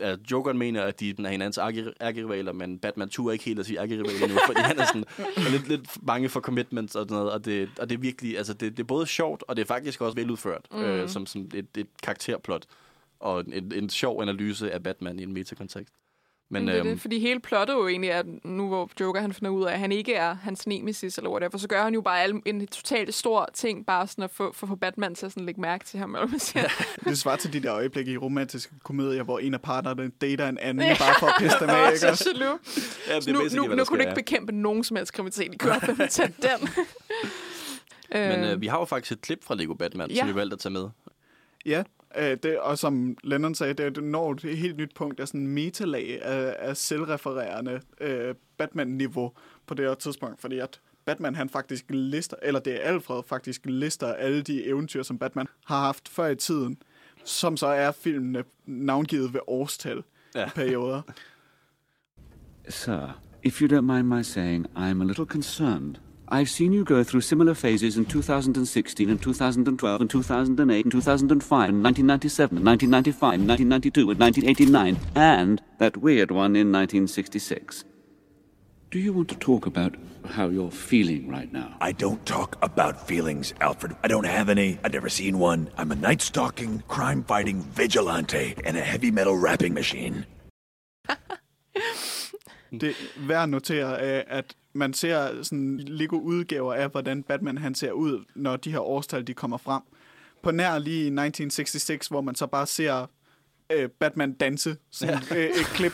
[0.00, 1.58] at Jokeren mener, at de er hinandens
[2.00, 5.50] ærkerivaler, men Batman turde ikke helt at sige ærkerivaler nu, fordi han er sådan er
[5.56, 8.54] lidt, lidt bange for commitments og sådan noget, og det, og det er virkelig, altså
[8.54, 10.78] det, det er både sjovt, og det er faktisk også veludført, mm.
[10.78, 12.66] øh, som, som et, et karakterplot,
[13.20, 15.94] og en, en sjov analyse af Batman i en metakontekst.
[16.52, 19.20] Men det, er øhm, det, fordi hele plottet jo egentlig er, at nu hvor Joker
[19.20, 21.94] han finder ud af, at han ikke er hans nemesis eller whatever, så gør han
[21.94, 25.26] jo bare alle, en totalt stor ting, bare sådan at få, få, få Batman til
[25.26, 26.14] at sådan lægge mærke til ham.
[26.14, 26.68] Eller hvad man siger.
[27.04, 30.58] Det svarer til de der øjeblikke i romantiske komedier, hvor en af partnerne dater en
[30.58, 31.98] anden, bare for at pisse dem af, ikke?
[31.98, 32.34] så
[33.08, 35.54] ja, det er nu, nu, nu der kunne du ikke bekæmpe nogen som helst kriminalitet
[35.54, 35.96] i Gotham.
[36.08, 36.68] Tag den.
[38.14, 38.36] ja.
[38.36, 40.14] Men øh, vi har jo faktisk et klip fra Lego Batman, ja.
[40.14, 40.20] Ja.
[40.20, 40.88] som vi valgte at tage med.
[41.66, 41.82] Ja,
[42.18, 45.46] øh, det, og som Lennon sagde, det, det når et helt nyt punkt af sådan
[45.46, 49.32] metalag af, af selvrefererende øh, Batman-niveau
[49.66, 53.60] på det her tidspunkt, fordi at Batman han faktisk lister, eller det er Alfred faktisk
[53.64, 56.78] lister alle de eventyr, som Batman har haft før i tiden,
[57.24, 60.02] som så er filmene navngivet ved årstal
[60.34, 60.50] Ja.
[60.54, 61.02] perioder.
[62.68, 65.96] Sir, if you don't mind my saying, I'm a little concerned.
[66.32, 71.68] I've seen you go through similar phases in 2016 and 2012 and 2008 and 2005
[71.68, 77.84] and 1997 and 1995 and 1992 and 1989 and that weird one in 1966.
[78.90, 79.94] Do you want to talk about
[80.26, 81.76] how you're feeling right now?
[81.82, 83.94] I don't talk about feelings, Alfred.
[84.02, 84.78] I don't have any.
[84.82, 85.68] I've never seen one.
[85.76, 90.24] I'm a night stalking, crime fighting vigilante and a heavy metal rapping machine.
[92.80, 97.74] Det er værd at notere, øh, at man ser sådan Lego-udgaver af, hvordan Batman han
[97.74, 99.82] ser ud, når de her årstal de kommer frem.
[100.42, 103.06] På nær lige i 1966, hvor man så bare ser
[103.72, 104.76] øh, Batman danse.
[104.90, 105.36] Sådan ja.
[105.36, 105.92] øh, et klip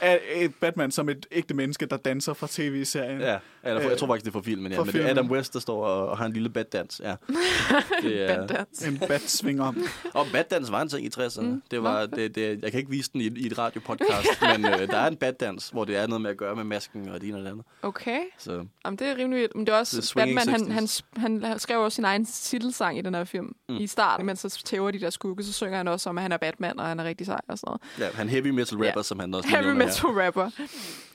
[0.00, 3.20] af et Batman som et ægte menneske, der danser fra tv-serien.
[3.20, 4.78] Ja, eller, Øh, jeg tror faktisk, det er fra filmen, ja.
[4.78, 5.18] fra Men det er filmen.
[5.18, 7.00] Adam West, der står og, og har en lille batdans.
[7.04, 7.14] Ja.
[8.02, 8.86] Det er, Batdans.
[8.88, 9.76] En bat svinger om.
[10.14, 11.40] Og batdans var en ting i 60'erne.
[11.42, 11.62] Mm.
[11.70, 14.88] Det var, det, det, jeg kan ikke vise den i, i et radiopodcast, men øh,
[14.88, 17.28] der er en batdans, hvor det er noget med at gøre med masken og det
[17.28, 17.64] ene og det andet.
[17.82, 18.20] Okay.
[18.38, 19.56] Så Jamen, det er rimelig vildt.
[19.56, 21.00] Men det er også, Det er Batman, han, 60's.
[21.16, 23.54] han, han skrev også sin egen titelsang i den her film.
[23.68, 23.76] Mm.
[23.76, 26.32] I starten, mens så tæver de der skugge, så synger han også om, at han
[26.32, 28.12] er Batman, og han er rigtig sej og sådan noget.
[28.12, 29.02] ja, han heavy metal rapper, Ja.
[29.02, 30.50] som han også Heavy nævner metal rapper.
[30.58, 30.66] Her.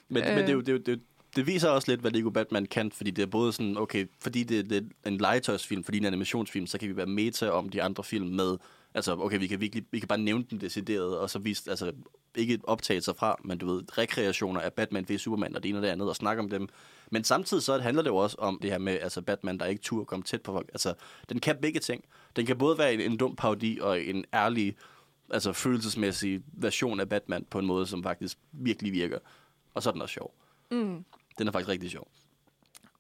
[0.10, 0.98] Men, men det, er jo, det, er jo, det, er
[1.36, 4.44] det viser også lidt, hvad Lego Batman kan, fordi det er både sådan, okay, fordi
[4.44, 7.50] det er lidt en legetøjsfilm, fordi det er en animationsfilm, så kan vi være meta
[7.50, 8.58] om de andre film med,
[8.94, 11.92] altså, okay, vi kan, virkelig, vi kan bare nævne den decideret, og så vise, altså,
[12.36, 15.82] ikke optagelser fra, men du ved, rekreationer af Batman v Superman og det ene og
[15.82, 16.68] det andet, og snakke om dem.
[17.12, 19.82] Men samtidig så handler det jo også om det her med, altså Batman, der ikke
[19.82, 20.70] turde komme tæt på folk.
[20.74, 20.94] Altså,
[21.30, 22.04] den kan begge ting.
[22.36, 24.76] Den kan både være en, en dum parodi og en ærlig,
[25.34, 29.20] altså følelsesmæssig version af Batman på en måde, som faktisk virkelig virker.
[29.74, 30.34] Og så er den også sjov.
[30.72, 31.06] Mm.
[31.38, 32.08] Den er faktisk rigtig sjov.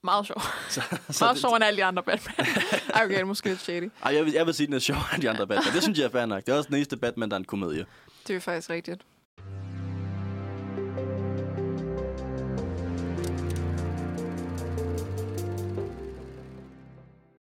[0.03, 0.41] Meget sjov.
[0.69, 0.81] Så,
[1.21, 2.35] Meget det- sjovere end alle de andre Batman.
[2.93, 3.91] Ej, okay, det er måske lidt shady.
[4.03, 5.73] Ej, jeg vil, jeg vil sige, den er sjovere end de andre Batman.
[5.73, 6.45] Det synes jeg er fair nok.
[6.45, 7.85] Det er også den eneste Batman, der er en komedie.
[8.27, 9.05] Det er faktisk rigtigt.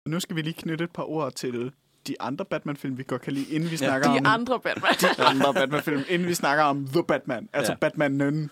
[0.07, 1.71] Nu skal vi lige knytte et par ord til
[2.07, 4.93] de andre Batman-film, vi godt kan lide, inden vi Ja, snakker De om andre Batman.
[5.17, 7.77] de andre Batman-film, inden vi snakker om The Batman, altså Ja.
[7.77, 8.49] Batman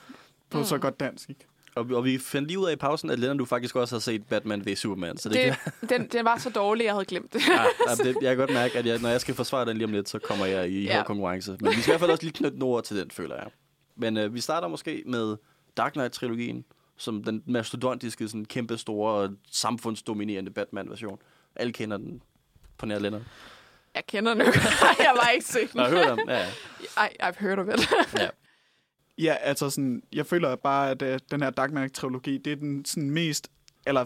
[0.50, 0.64] på Mm.
[0.64, 1.30] så godt dansk.
[1.30, 1.46] Ikke?
[1.76, 3.96] Og, vi- og vi fandt lige ud af i pausen, at Lennon, du faktisk også
[3.96, 5.18] har set Batman v Superman.
[5.18, 5.56] Så det, det,
[5.90, 7.42] kan, den, den var så dårlig, jeg havde glemt det.
[7.88, 9.92] ja, det, jeg kan godt mærke, at jeg, når jeg skal forsvare den lige om
[9.92, 10.98] lidt, så kommer jeg i Ja.
[10.98, 11.04] ja.
[11.04, 11.58] konkurrence.
[11.62, 13.48] Men vi skal i hvert fald også lige knytte nogle ord til den, føler jeg.
[13.96, 15.36] Men øh, vi starter måske med
[15.78, 16.64] Dark Knight-trilogien,
[16.98, 21.20] som den mastodontiske, sådan kæmpe store, samfundsdominerende Batman-version.
[21.56, 22.22] Alle kender den
[22.80, 23.26] på nær Lennon.
[23.96, 24.52] Jeg kender den jo.
[25.00, 26.46] jeg var ikke set Nå, jeg har hørt om ja,
[26.98, 27.90] Ej, I've heard of it.
[28.20, 28.30] ja.
[29.18, 32.86] Ja, altså sådan, jeg føler bare, at uh, den her Dark Knight-trilogi, det er den
[32.86, 33.52] sådan mest,
[33.88, 34.06] eller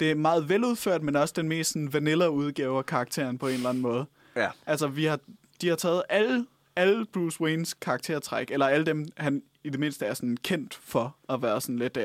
[0.00, 3.68] det er meget veludført, men også den mest sådan, vanilla-udgave af karakteren på en eller
[3.68, 4.06] anden måde.
[4.36, 4.48] ja.
[4.66, 5.18] Altså, vi har,
[5.60, 10.06] de har taget alle, alle Bruce Waynes karaktertræk, eller alle dem, han i det mindste
[10.06, 11.98] er sådan kendt for at være sådan lidt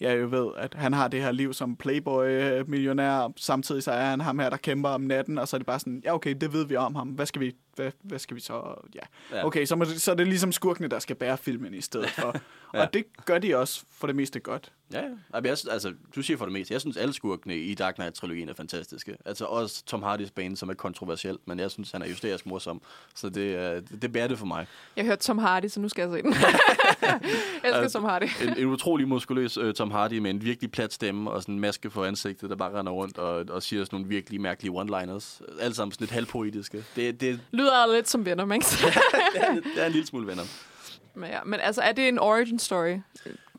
[0.00, 4.04] ja, jeg jo ved, at han har det her liv som playboy-millionær, samtidig så er
[4.04, 6.34] han ham her, der kæmper om natten, og så er det bare sådan, ja okay,
[6.40, 9.36] det ved vi om ham, hvad skal vi, hvad, hvad skal vi så, ja.
[9.36, 9.46] Ja.
[9.46, 12.10] Okay, så, må det, så er det ligesom skurkene, der skal bære filmen i stedet
[12.10, 12.36] for.
[12.74, 12.82] Ja.
[12.82, 14.72] Og det gør de også for det meste godt.
[14.92, 15.40] Ja, ja.
[15.44, 16.72] Jeg, altså, du siger for det meste.
[16.72, 19.16] Jeg synes, alle skurkene i Dark Knight-trilogien er fantastiske.
[19.24, 22.82] Altså også Tom Hardys bane, som er kontroversiel, men jeg synes, han er justerisk morsom.
[23.14, 24.66] Så det, øh, det, det bærer det for mig.
[24.96, 26.34] Jeg hørte Tom Hardy, så nu skal jeg se den.
[27.02, 27.20] jeg
[27.64, 28.28] elsker Altså, Tom Hardy.
[28.42, 31.60] En, en utrolig muskuløs øh, Tom Hardy med en virkelig plat stemme og sådan en
[31.60, 35.40] maske på ansigtet, der bare render rundt og, og siger sådan nogle virkelig mærkelige one-liners.
[35.60, 36.84] Alle sammen sådan lidt halvpoetiske.
[36.96, 38.66] Det, det, Lyder lidt som Venom, ikke?
[39.34, 40.42] det, er, det er en lille smule venner.
[41.14, 41.38] men, ja.
[41.44, 42.98] men altså, er det en origin story?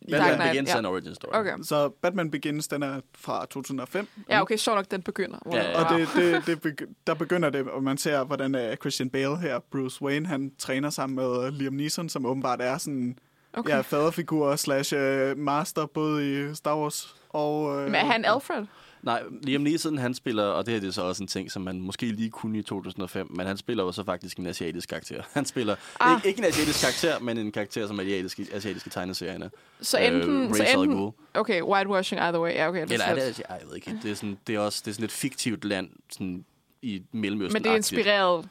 [0.07, 0.51] i Dark Batman Knight?
[0.51, 0.79] Begins er ja.
[0.79, 1.31] en origin story.
[1.33, 1.51] Okay.
[1.63, 4.07] Så Batman Begins, den er fra 2005.
[4.29, 5.37] Ja, okay, sjovt nok, den begynder.
[5.51, 5.83] Ja, ja.
[5.83, 9.37] Og det, det, det begy- der begynder det, og man ser, hvordan uh, Christian Bale
[9.37, 13.17] her, Bruce Wayne, han træner sammen med uh, Liam Neeson, som åbenbart er sådan
[13.57, 13.69] Okay.
[13.69, 17.63] ja, faderfigur slash uh, master, både i Star Wars og...
[17.63, 18.65] Uh, Men er han Alfred?
[19.03, 21.61] Nej, Liam Neeson, han spiller, og det her det er så også en ting, som
[21.61, 25.23] man måske lige kunne i 2005, men han spiller jo så faktisk en asiatisk karakter.
[25.33, 26.17] Han spiller Ah.
[26.17, 29.51] ikke, ikke en asiatisk karakter, men en karakter, som er i asiatiske, asiatiske tegneserierne.
[29.81, 30.43] Så enten...
[30.43, 32.51] Øh, så enten okay, whitewashing either way.
[32.53, 32.81] Ja, okay.
[32.81, 34.91] det Eller er er det, jeg ved ikke, det er, sådan, det er også det
[34.91, 36.45] er sådan et fiktivt land sådan
[36.81, 37.53] i Mellemøsten.
[37.53, 38.47] Men det er inspireret...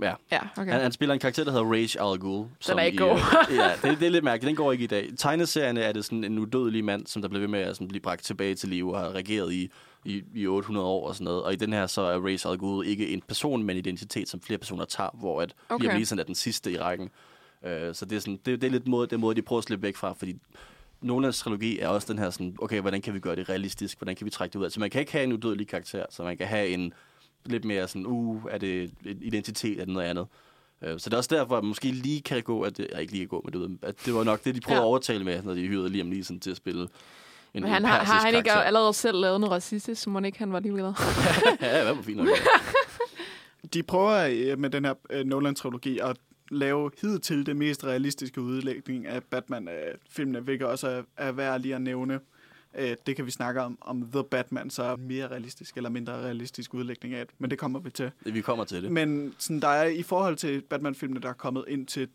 [0.00, 0.14] Ja.
[0.32, 0.72] Ja, okay.
[0.72, 2.46] Han, han spiller en karakter, der hedder Rage Al Ghul.
[2.60, 3.18] som ikke i, god.
[3.50, 4.48] øh, ja, det, det er lidt mærkeligt.
[4.48, 5.06] Den går ikke i dag.
[5.06, 7.88] I tegneserierne er det sådan en udødelig mand, som der bliver ved med at sådan,
[7.88, 9.70] blive bragt tilbage til liv og har regeret i,
[10.04, 11.42] i, i 800 år og sådan noget.
[11.42, 14.28] Og i den her så er Rage Al Ghul ikke en person, men en identitet,
[14.28, 15.84] som flere personer tager, hvor at okay.
[15.84, 17.10] Liam Neeson er den sidste i rækken.
[17.62, 19.64] Uh, så det er, sådan, det, det er lidt måde, den måde, de prøver at
[19.64, 20.36] slippe væk fra, fordi
[21.00, 23.98] Nolans trilogi er også den her sådan, okay, hvordan kan vi gøre det realistisk?
[23.98, 24.64] Hvordan kan vi trække det ud?
[24.64, 26.92] Altså man kan ikke have en udødelig karakter, så man kan have en
[27.48, 30.26] lidt mere sådan, uh, er det en identitet, er det noget andet?
[30.82, 32.98] Øh, Så det er også derfor, at måske lige kan det gå, at det, ja,
[32.98, 34.84] ikke lige kan gå, men du ved, at det var nok det, de prøvede Ja.
[34.84, 36.88] at overtale med, når de hyrede Liam Neeson til at spille en,
[37.54, 38.62] Men en han har, har han ikke karakter.
[38.66, 40.82] allerede selv lavet noget racistisk, så må ikke han var lige ved.
[41.60, 42.28] ja, hvad var fint nok.
[43.74, 46.16] De prøver øh, med den her øh, Nolan-trilogi at
[46.50, 51.80] lave hidtil det mest realistiske udlægning af Batman-filmene, hvilket også er, er værd lige at
[51.82, 52.20] nævne.
[52.78, 56.74] Øh, det kan vi snakke om, om The Batman, så mere realistisk eller mindre realistisk
[56.74, 58.10] udlægning af det, men det kommer vi til.
[58.24, 58.92] Vi kommer til det.
[58.92, 62.08] Men sådan, der er i forhold til Batman-filmene, der er kommet ind til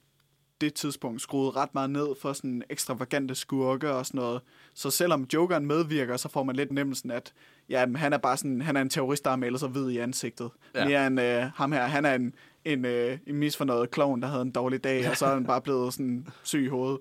[0.61, 4.41] det tidspunkt, skruet ret meget ned for sådan ekstravagante skurke og sådan noget.
[4.73, 7.33] Så selvom Jokeren medvirker, så får man lidt nemmelsen, at
[7.69, 9.97] ja, han er bare sådan, han er en terrorist, der har malet sig hvid i
[9.97, 10.49] ansigtet.
[10.75, 10.85] Ja.
[10.87, 12.33] Mere end øh, ham her, han er en,
[12.65, 15.61] en, øh, en misfornøjet klovn, der havde en dårlig dag, og så er han bare
[15.61, 16.99] blevet sådan syg i hovedet.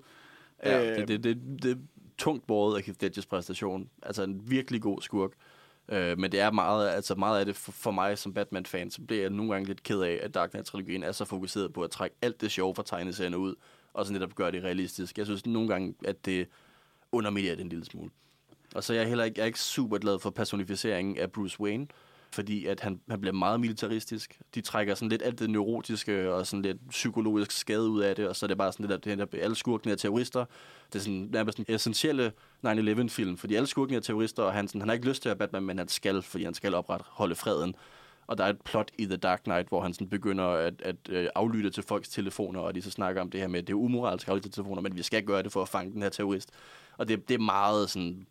[0.65, 1.75] Ja, Øh, det, det, det, det er
[2.17, 3.89] tungt båret af Keith Ledgers præstation.
[4.03, 5.31] Altså en virkelig god skurk.
[5.89, 9.01] Øh, men det er meget, altså meget af det for, for mig som Batman-fan, så
[9.01, 11.91] bliver jeg nogle gange lidt ked af, at Dark Knight-trilogien er så fokuseret på at
[11.91, 13.55] trække alt det sjove fra tegneserierne ud,
[13.93, 15.17] og så netop gøre det realistisk.
[15.17, 16.47] Jeg synes nogle gange, at det
[17.11, 18.09] underminerer det en lille smule.
[18.75, 21.61] Og så er jeg heller ikke, jeg er ikke super glad for personificeringen af Bruce
[21.61, 21.87] Wayne,
[22.33, 24.39] fordi at han, han bliver meget militaristisk.
[24.55, 28.27] De trækker sådan lidt alt det neurotiske og sådan lidt psykologisk skade ud af det,
[28.27, 30.45] og så er det bare sådan lidt, at det alle skurkene er terrorister.
[30.93, 32.31] Det er sådan nærmest en essentielle
[32.65, 35.39] 9-11-film, fordi alle skurkene er terrorister, og han, sådan, han har ikke lyst til at
[35.39, 37.75] være Batman, men han skal, fordi han skal opretholde freden.
[38.27, 40.95] Og der er et plot i The Dark Knight, hvor han sådan begynder at, at
[41.09, 43.73] øh, aflytte til folks telefoner, og de så snakker om det her med, at det
[43.73, 46.01] er umoralsk at aflytte til telefoner, men vi skal gøre det for at fange den
[46.01, 46.49] her terrorist.
[46.97, 48.27] Og det, det er meget sådan...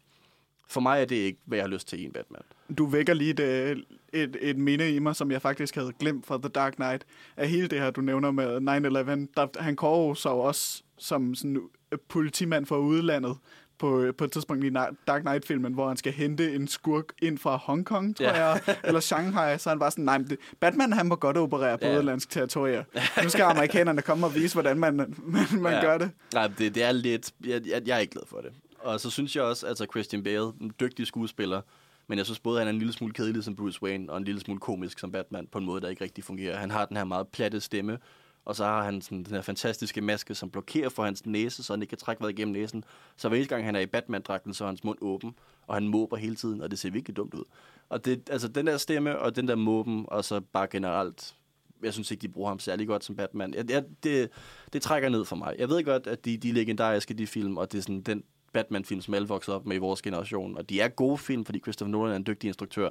[0.68, 2.42] For mig er det ikke, hvad jeg har lyst til i en Batman.
[2.78, 3.76] Du vækker lige et, øh,
[4.12, 7.04] et, et minde i mig, som jeg faktisk havde glemt fra The Dark Knight.
[7.36, 11.60] Af hele det her, du nævner med 9-11, der, han kårer sig også som sådan
[11.92, 13.36] øh, politimand fra udlandet
[13.78, 14.70] på, på et tidspunkt i
[15.06, 18.46] Dark Knight-filmen, hvor han skal hente en skurk ind fra Hongkong, tror Ja.
[18.46, 21.78] jeg, eller Shanghai, så han bare sådan, nej, men det, Batman han må godt operere
[21.78, 21.94] på Ja.
[21.94, 22.84] udenlandsk territorier.
[23.24, 25.80] Nu skal amerikanerne komme og vise, hvordan man, man, man Ja.
[25.80, 26.10] gør det.
[26.34, 27.30] Nej, det, det er lidt...
[27.46, 28.50] Jeg, jeg, jeg er ikke glad for det.
[28.78, 31.60] Og så synes jeg også, altså Christian Bale, en dygtig skuespiller,
[32.10, 34.24] men jeg synes både, han er en lille smule kedelig som Bruce Wayne, og en
[34.24, 36.56] lille smule komisk som Batman, på en måde, der ikke rigtig fungerer.
[36.56, 37.98] Han har den her meget platte stemme,
[38.44, 41.72] og så har han sådan, den her fantastiske maske, som blokerer for hans næse, så
[41.72, 42.84] han ikke kan trække vejret igennem næsen.
[43.16, 45.34] Så hver eneste gang, han er i Batman-dragten, så er hans mund åben,
[45.66, 47.44] og han måber hele tiden, og det ser virkelig dumt ud.
[47.88, 51.34] Og det, altså, den der stemme, og den der måben, og så bare generelt
[51.82, 53.54] jeg synes ikke, de bruger ham særlig godt som Batman.
[53.54, 54.30] Jeg, jeg, det,
[54.72, 55.54] det trækker ned for mig.
[55.58, 58.22] Jeg ved godt, at de, de er legendariske, de film, og det er sådan den
[58.52, 60.56] Batman-film, som alle vokser op med i vores generation.
[60.56, 62.90] Og de er gode film, fordi Christopher Nolan er en dygtig instruktør.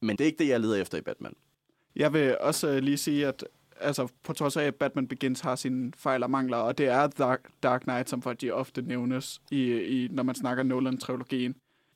[0.00, 1.34] Men det er ikke det, jeg leder efter i Batman.
[1.96, 3.44] Jeg vil også øh, lige sige, at
[3.80, 7.06] altså, på trods af, at Batman Begins har sine fejl og mangler, og det er
[7.06, 11.54] Dark, Dark Knight, som folk de ofte nævnes, i, i, når man snakker Nolan-trilogien.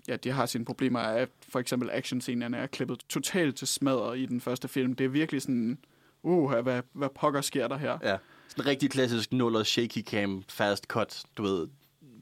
[0.09, 4.27] Ja, de har sine problemer af, for eksempel actionscenerne er klippet totalt til smadret i
[4.27, 4.95] den første film.
[4.95, 5.79] Det er virkelig sådan,
[6.23, 7.99] uh, hvad, hvad pokker sker der her?
[8.03, 8.17] Ja.
[8.49, 11.69] Sådan en rigtig klassisk nuller shaky cam, fast cut, du ved.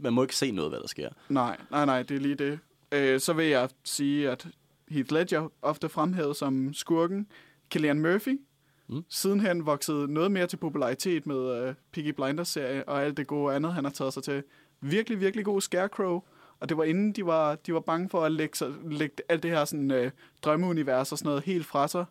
[0.00, 1.08] Man må ikke se noget, hvad der sker.
[1.28, 2.58] Nej, nej, nej, det er lige det.
[2.92, 4.48] Øh, så vil jeg sige, at
[4.88, 7.26] Heath Ledger ofte fremhævet som skurken.
[7.70, 8.40] Killian Murphy,
[8.88, 9.04] Mm.
[9.08, 13.72] sidenhen voksede noget mere til popularitet med uh, Piggy Blinders-serie og alt det gode andet,
[13.74, 14.42] han har taget sig til.
[14.80, 16.20] Virkelig, virkelig god Scarecrow.
[16.60, 19.42] Og det var inden de var, de var bange for at lægge, sig, lægge alt
[19.42, 20.10] det her sådan, uh,
[20.42, 22.04] drømmeunivers og sådan noget helt fra sig.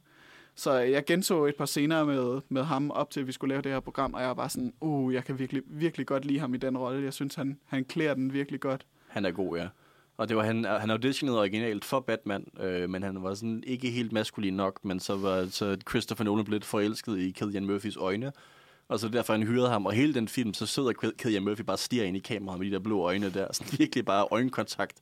[0.60, 3.62] Så jeg genså et par scener med, med ham op til, at vi skulle lave
[3.62, 6.54] det her program, og jeg var sådan, uh, jeg kan virkelig, virkelig godt lide ham
[6.54, 7.04] i den rolle.
[7.04, 8.86] Jeg synes, han, han klæder den virkelig godt.
[9.08, 9.68] Han er god, ja.
[10.18, 13.90] Og det var, han, han auditionede originalt for Batman, øh, men han var sådan ikke
[13.90, 18.32] helt maskulin nok, men så var så Christopher Nolan blevet forelsket i Cillian Murphys øjne,
[18.90, 21.78] og så derfor han hyrede ham, og hele den film, så sidder Cillian Murphy bare
[21.78, 24.98] stiger ind i kameraet med de der blå øjne der, sådan virkelig bare øjenkontakt.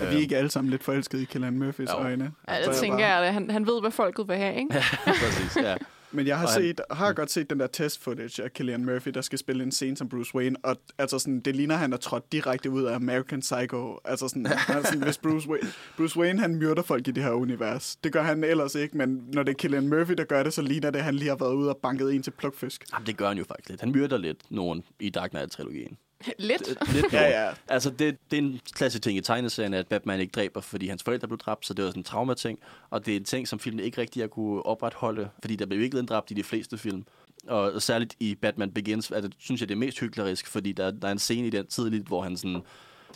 [0.00, 1.96] Er vi ikke alle sammen lidt forelskede i Killian Murphys Jo.
[1.98, 2.32] øjne?
[2.48, 4.74] Ja, det tænker bare- jeg, han, han ved, hvad folket vil have, ikke?
[5.06, 5.76] Præcis, ja.
[6.12, 8.84] Men jeg har, Og han- set, har godt set den der test footage af Killian
[8.84, 11.92] Murphy, der skal spille en scene som Bruce Wayne, og altså sådan, det ligner, han
[11.92, 13.98] er trådt direkte ud af American Psycho.
[14.04, 17.30] Altså sådan, han sådan hvis Bruce Wayne, Bruce Wayne, han myrder folk i det her
[17.30, 17.96] univers.
[18.04, 20.62] Det gør han ellers ikke, men når det er Killian Murphy, der gør det, så
[20.62, 22.84] ligner det, at han lige har været ude og banket en til plukfisk.
[22.92, 23.80] Jamen, det gør han jo faktisk lidt.
[23.80, 25.96] Han myrder lidt nogen i Dark Knight-trilogien.
[26.38, 26.92] Lidt.
[26.92, 27.50] Lidt Ja, ja.
[27.68, 31.02] Altså, det, det er en klassisk ting i tegneserien, at Batman ikke dræber, fordi hans
[31.02, 32.58] forældre blev dræbt, så det var sådan en traumating.
[32.90, 35.80] Og det er en ting, som filmen ikke rigtig har kunne opretholde, fordi der blev
[35.80, 37.04] ikke dræbt i de fleste film.
[37.48, 40.90] Og særligt i Batman Begins, at det, synes jeg, det er mest hyklerisk, fordi der,
[40.90, 42.62] der er en scene i den tidligt, hvor han sådan,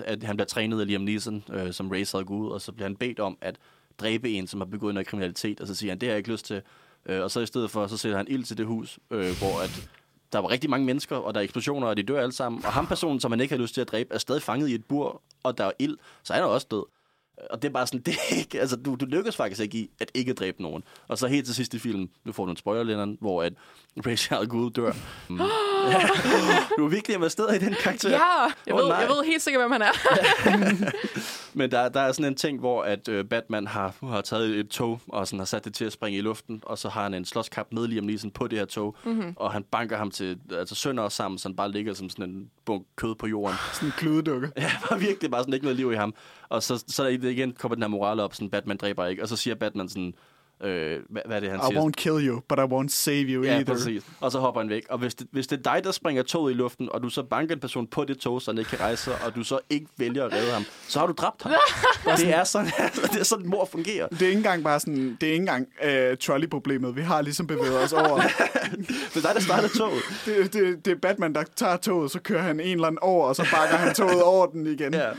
[0.04, 2.96] at han bliver trænet af Liam Neeson, øh, som racer Gud, og så bliver han
[2.96, 3.56] bedt om at
[3.98, 6.32] dræbe en, som har begået noget kriminalitet, og så siger han, det har jeg ikke
[6.32, 6.62] lyst til.
[7.06, 9.60] Øh, og så i stedet for, så sætter han ild til det hus, øh, hvor
[9.60, 9.88] at
[10.34, 12.64] der var rigtig mange mennesker, og der er eksplosioner, og de dør alle sammen.
[12.64, 14.74] Og ham personen, som man ikke har lyst til at dræbe, er stadig fanget i
[14.74, 16.84] et bur, og der er ild, så han er også død.
[17.50, 19.90] Og det er bare sådan, det er ikke, altså, du, du lykkes faktisk ikke i
[20.00, 20.84] at ikke dræbe nogen.
[21.08, 23.52] Og så helt til sidst i filmen, nu får du en spoiler, Lennon, hvor at
[24.06, 24.92] Rachel al Ghul dør.
[25.28, 25.40] Mm.
[25.40, 26.08] ja.
[26.78, 28.10] Du er virkelig investeret i den karakter.
[28.10, 28.16] Ja,
[28.66, 28.96] jeg, Åh, ved, nej.
[28.96, 29.92] jeg ved helt sikkert, hvem han er.
[31.58, 34.68] Men der, der er sådan en ting, hvor at øh, Batman har, har taget et
[34.68, 37.14] tog, og sådan har sat det til at springe i luften, og så har han
[37.14, 39.32] en slåskamp med Liam Neeson på det her tog, mm-hmm.
[39.36, 42.30] og han banker ham til altså sønder og sammen, så han bare ligger som sådan
[42.30, 43.56] en bunk kød på jorden.
[43.74, 44.50] Sådan en kludedukke.
[44.56, 46.14] Ja, var virkelig bare sådan ikke noget liv i ham.
[46.48, 49.28] Og så, så er igen kommer den her moral op, sådan Batman dræber ikke, og
[49.28, 50.14] så siger Batman sådan,
[50.62, 51.80] øh, hvad, hvad er det, han I siger?
[51.84, 53.74] won't kill you, but I won't save you Ja, either.
[53.74, 54.02] præcis.
[54.20, 54.82] Og så hopper han væk.
[54.90, 57.22] Og hvis det, hvis det er dig, der springer toget i luften, og du så
[57.22, 59.58] banker en person på det tog, så han ikke kan rejse sig, og du så
[59.70, 61.52] ikke vælger at redde ham, så har du dræbt ham.
[62.18, 62.66] det er sådan,
[63.12, 64.08] det er sådan, mor fungerer.
[64.08, 66.96] Det er ikke engang bare sådan, det er ikke engang uh, trolley-problemet.
[66.96, 68.20] Vi har ligesom bevæget os over.
[69.14, 70.02] Det er dig, der starter toget.
[70.26, 73.26] det, det, det er Batman, der tager toget, så kører han en eller anden over,
[73.28, 74.94] og så bakker han toget over den igen.
[74.94, 75.10] Ja.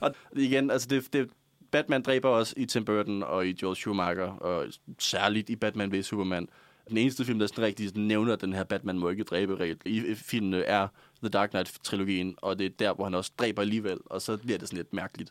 [0.00, 1.28] Og igen, altså det, det,
[1.74, 4.66] Batman dræber også i Tim Burton og i Joel Schumacher, og
[4.98, 6.48] særligt i Batman v Superman.
[6.88, 9.76] Den eneste film, der sådan rigtig sådan nævner den her Batman må ikke dræbe regel
[9.84, 10.88] i filmene, er
[11.22, 14.58] The Dark Knight-trilogien, og det er der, hvor han også dræber alligevel, og så bliver
[14.58, 15.30] det sådan lidt mærkeligt.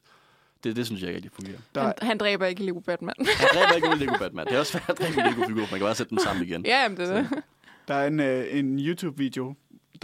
[0.64, 1.58] Det, det synes jeg ikke rigtig fungerer.
[1.76, 3.16] Der, Han, han dræber ikke Lego Batman.
[3.18, 4.46] Han dræber ikke Lego Batman.
[4.46, 6.66] Det er også svært at dræbe en Lego-figur, man kan bare sætte dem sammen igen.
[6.66, 7.44] ja, jamen, det er det.
[7.88, 9.56] Der er en, øh, en YouTube-video,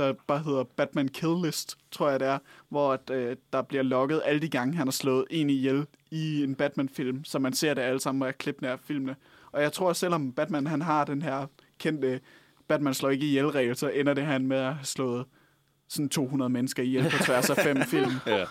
[0.03, 2.37] der bare hedder Batman Kill List, tror jeg det er,
[2.69, 6.43] hvor at, øh, der bliver logget alle de gange, han har slået en ihjel i
[6.43, 9.15] en Batman-film, så man ser det alle sammen af klippene af filmene.
[9.51, 11.45] Og jeg tror, selvom Batman han har den her
[11.79, 12.19] kendte
[12.67, 15.25] Batman slår ikke ihjel-regel, så ender det han med at have slået
[15.87, 18.11] sådan 200 mennesker ihjel på tværs af fem film.
[18.27, 18.45] Ja.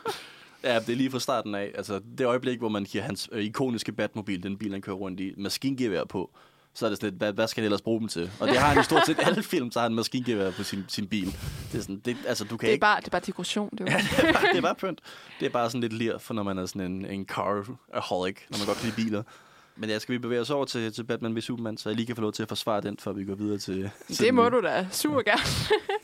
[0.65, 1.73] Ja, det er lige fra starten af.
[1.75, 5.21] Altså, det øjeblik, hvor man giver hans øh, ikoniske Batmobil, den bil, han kører rundt
[5.21, 6.31] i, maskingevær på,
[6.79, 8.31] så er det sådan lidt, hvad, hvad skal det ellers bruge dem til?
[8.41, 10.85] Og det har han i stort set alle film, så har han maskingevær på sin,
[10.89, 11.27] sin bil.
[11.73, 12.81] Det er sådan, det, altså, du kan Det er ikke...
[12.81, 13.71] bare, det er bare dekoration.
[13.79, 13.99] Det er jo.
[13.99, 15.01] det, er bare, det er bare pynt.
[15.41, 18.59] Det er bare sådan lidt lir, for når man er sådan en, en car-aholic, når
[18.59, 19.23] man godt kan lide biler.
[19.77, 22.07] Men ja, skal vi bevæge os over til, til Batman v Superman, så jeg lige
[22.07, 23.75] kan få lov til at forsvare den, før vi går videre til...
[23.75, 24.57] til Det den må nye.
[24.57, 25.43] du da super gerne.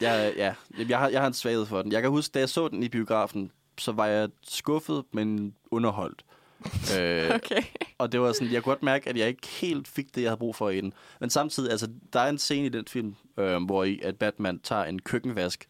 [0.00, 0.54] Jeg, ja,
[0.88, 1.92] jeg har, jeg har en svaghed for den.
[1.92, 6.22] Jeg kan huske, da jeg så den i biografen, så var jeg skuffet, men underholdt.
[6.98, 7.62] Øh, Okay.
[7.98, 10.30] og det var sådan, jeg kunne godt mærke, at jeg ikke helt fik det, jeg
[10.30, 10.92] havde brug for i den.
[11.20, 14.58] Men samtidig, altså, der er en scene i den film, øh, hvor i, at Batman
[14.58, 15.68] tager en køkkenvask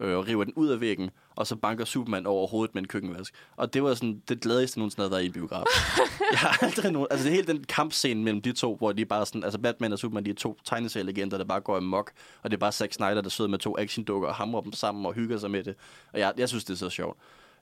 [0.00, 2.88] øh, og river den ud af væggen, og så banker Superman over hovedet med en
[2.88, 3.34] køkkenvask.
[3.56, 5.64] Og det var sådan det glædeligste, jeg nogensinde havde været i en biograf.
[6.32, 7.08] jeg har aldrig nogen...
[7.10, 9.44] Altså, det hele den kampscene mellem de to, hvor de bare sådan...
[9.44, 12.12] Altså, Batman og Superman, de er to tegneserielegender, der bare går amok.
[12.42, 15.06] Og det er bare Zack Snyder, der sidder med to actiondukker og hamrer dem sammen
[15.06, 15.74] og hygger sig med det.
[16.12, 17.18] Og jeg, jeg synes, det er så sjovt.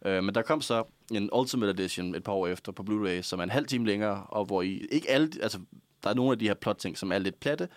[0.07, 3.39] Øh, men der kom så en Ultimate Edition et par år efter på Blu-ray, som
[3.39, 5.59] er en halv time længere, og hvor I ikke alle, altså
[6.05, 7.69] der er nogle af de her plot-ting, som er lidt platte,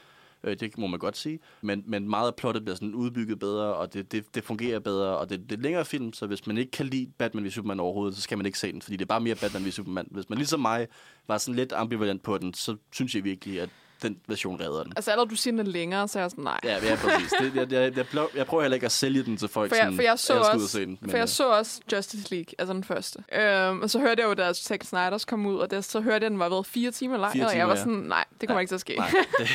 [0.43, 3.75] øh, det må man godt sige, men, men meget af plottet bliver sådan udbygget bedre,
[3.75, 6.57] og det, det, det fungerer bedre, og det, det er længere film, så hvis man
[6.57, 9.05] ikke kan lide Batman v Superman overhovedet, så skal man ikke se den, fordi det
[9.05, 10.07] er bare mere Batman v Superman.
[10.11, 10.87] Hvis man ligesom mig
[11.27, 13.69] var sådan lidt ambivalent på den, så synes jeg virkelig, at
[14.03, 14.93] den version redder den.
[14.95, 16.59] Altså, allerede du siger den er længere, så er jeg sådan, nej.
[16.63, 17.31] Ja, ja præcis.
[17.39, 19.75] Det, jeg, jeg, jeg, prøver, jeg prøver heller ikke at sælge den til folk, For
[19.75, 20.97] jeg, sådan, for jeg så "Jeg skal ud og også, se den.
[20.97, 23.23] for Men, jeg øh, så også Justice League, altså den første.
[23.35, 26.13] Øhm, og så hørte jeg jo, da Zack Snyder's kom ud, og der, så hørte
[26.13, 28.25] jeg, at den var været fire timer lang, Fire og jeg timer, var sådan, nej,
[28.41, 28.61] det kommer Ja.
[28.61, 28.95] ikke til at ske.
[28.95, 29.49] Nej, det,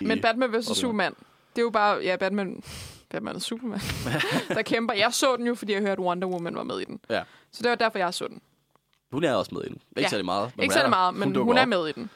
[0.00, 0.66] Men Batman vs.
[0.78, 1.12] Superman,
[1.56, 2.62] det er jo bare, ja, Batman,
[3.10, 3.80] Batman og Superman,
[4.48, 4.94] der kæmper.
[4.94, 7.00] Jeg så den jo, fordi jeg hørte Wonder Woman var med i den.
[7.10, 7.22] Ja.
[7.52, 8.40] Så det var derfor, jeg så den.
[9.12, 9.74] Hun er også med i den.
[9.76, 10.08] Ikke Ja.
[10.08, 10.52] særlig meget.
[10.56, 11.68] men Ikke hun særlig meget, men hun, dukker er op.
[11.68, 12.10] med i den.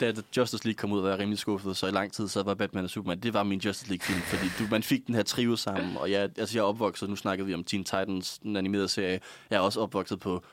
[0.00, 2.54] Da Justice League kom ud, var jeg rimelig skuffet, så i lang tid så var
[2.54, 5.56] Batman og Superman, det var min Justice League-film, fordi du, man fik den her trio
[5.56, 8.88] sammen, og jeg, altså jeg er opvokset, nu snakkede vi om Teen Titans, den animerede
[8.88, 10.44] serie, jeg er også opvokset på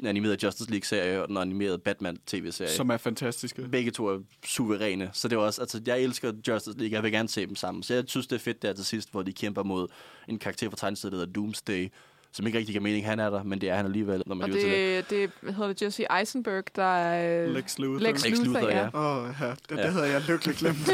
[0.00, 2.70] den animerede Justice League-serie og den animerede Batman-tv-serie.
[2.70, 3.68] Som er fantastiske.
[3.68, 7.12] Begge to er suveræne, så det var også, altså jeg elsker Justice League, jeg vil
[7.12, 9.32] gerne se dem sammen, så jeg synes det er fedt der til sidst, hvor de
[9.32, 9.88] kæmper mod
[10.28, 11.88] en karakter fra tegneseriet, der hedder Doomsday,
[12.32, 14.42] som ikke rigtig giver mening, han er der, men det er han alligevel, når man
[14.42, 15.10] Og lytter til det.
[15.10, 17.46] det, det hvad hedder det, Jesse Eisenberg, der er...
[17.46, 17.98] Lex Luthor.
[18.00, 18.78] Lex Lex Luthor, Luthor, ja.
[18.78, 18.88] ja.
[18.94, 19.50] Åh, oh, ja.
[19.50, 19.82] Det, Ja.
[19.82, 20.90] det havde jeg lykkeligt glemt.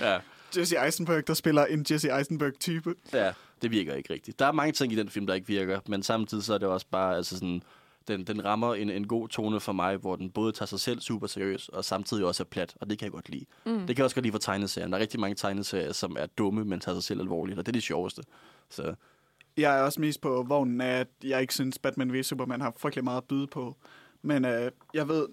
[0.00, 0.18] Ja.
[0.56, 2.94] Jesse Eisenberg, der spiller en Jesse Eisenberg-type.
[3.12, 3.32] Ja,
[3.62, 4.38] det virker ikke rigtigt.
[4.38, 6.68] Der er mange ting i den film, der ikke virker, men samtidig så er det
[6.68, 7.62] også bare, altså sådan,
[8.08, 11.00] den, den rammer en, en god tone for mig, hvor den både tager sig selv
[11.00, 13.44] super seriøs, og samtidig også er plat, og det kan jeg godt lide.
[13.66, 13.78] Mm.
[13.78, 14.90] Det kan jeg også godt lide for tegneserien.
[14.92, 17.70] Der er rigtig mange tegneserier, som er dumme, men tager sig selv alvorligt, og det
[17.70, 18.22] er det sjoveste.
[18.70, 18.94] Så
[19.56, 22.72] Jeg er også mest på vognen af, at jeg ikke synes, Batman v Superman har
[22.76, 23.76] frygtelig meget at byde på.
[24.22, 25.26] Men øh, jeg ved,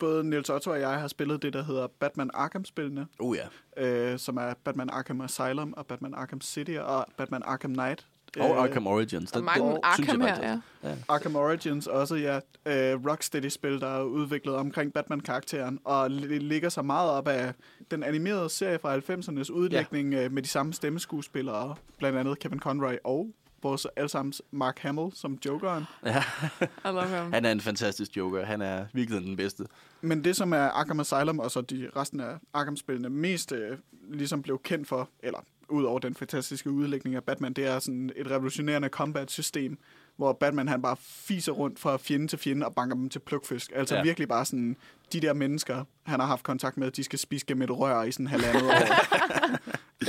[0.00, 3.36] både Niels Otto og jeg har spillet det, der hedder Batman Arkham-spillene, oh
[3.76, 3.86] ja.
[4.12, 8.06] øh, som er Batman Arkham Asylum og Batman Arkham City og Batman Arkham Knight.
[8.40, 9.30] Og Øh, Arkham Origins.
[9.32, 10.94] Der er Den- mange synes Arkham jeg her, ja.
[11.08, 12.36] Arkham Origins også, ja.
[12.66, 17.52] Øh, Rocksteady-spil, der er udviklet omkring Batman-karakteren, og li- ligger så meget op af
[17.90, 20.28] den animerede serie fra 90'ernes udlægning ja.
[20.28, 23.30] med de samme stemmeskuespillere, blandt andet Kevin Conroy og
[23.62, 25.84] vores allesammens Mark Hamill som Jokeren.
[26.06, 26.22] Ja.
[26.60, 27.32] I love him.
[27.32, 28.44] Han er en fantastisk joker.
[28.44, 29.64] Han er virkelig den bedste.
[30.00, 33.78] Men det, som er Arkham Asylum og så de resten af Arkham-spillene mest øh,
[34.10, 38.10] ligesom blev kendt for, eller ud over den fantastiske udlægning af Batman, det er sådan
[38.16, 39.78] et revolutionerende combat-system,
[40.16, 43.70] hvor Batman han bare fiser rundt fra fjende til fjende og banker dem til plukfisk.
[43.74, 44.02] Altså Ja.
[44.02, 44.76] virkelig bare sådan,
[45.12, 48.12] de der mennesker, han har haft kontakt med, de skal spise gennem et rør i
[48.12, 48.74] sådan halvandet år.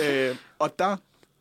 [0.29, 0.97] øh, og der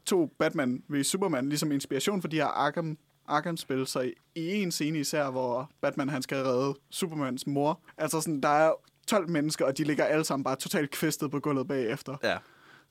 [0.07, 4.71] tog Batman ved Superman ligesom inspiration for de her Arkham Arkham-spil, så i, i en
[4.71, 7.81] scene især, hvor Batman han skal redde Supermans mor.
[7.99, 8.73] Altså sådan, der er
[9.07, 12.17] 12 mennesker, og de ligger alle sammen bare totalt kvistet på gulvet bagefter.
[12.23, 12.39] Ja.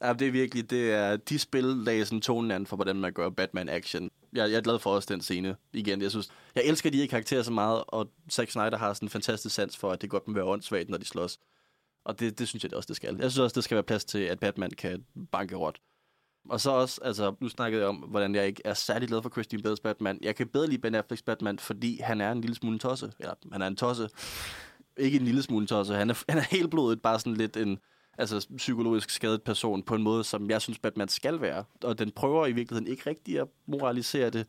[0.03, 3.13] Ja, det er virkelig, det er, de spil lagde sådan tonen an for, hvordan man
[3.13, 4.09] gør Batman-action.
[4.33, 6.01] Jeg, jeg er glad for også den scene igen.
[6.01, 9.09] Jeg synes, jeg elsker de her karakterer så meget, og Zack Snyder har sådan en
[9.09, 11.39] fantastisk sans for, at det godt må være åndssvagt, når de slås.
[12.05, 13.17] Og det, det synes jeg det også, det skal.
[13.19, 15.79] Jeg synes også, det skal være plads til, at Batman kan banke råt.
[16.49, 19.29] Og så også, altså, nu snakkede jeg om, hvordan jeg ikke er særlig glad for
[19.29, 20.19] Christian Bales Batman.
[20.21, 23.11] Jeg kan bedre lide Ben Afflecks Batman, fordi han er en lille smule tosse.
[23.19, 24.09] Eller, han er en tosse.
[24.97, 25.93] Ikke en lille smule tosse.
[25.93, 27.79] Han er, han er helt blodet bare sådan lidt en
[28.17, 31.63] altså, psykologisk skadet person på en måde, som jeg synes, Batman skal være.
[31.83, 34.47] Og den prøver i virkeligheden ikke rigtig at moralisere det.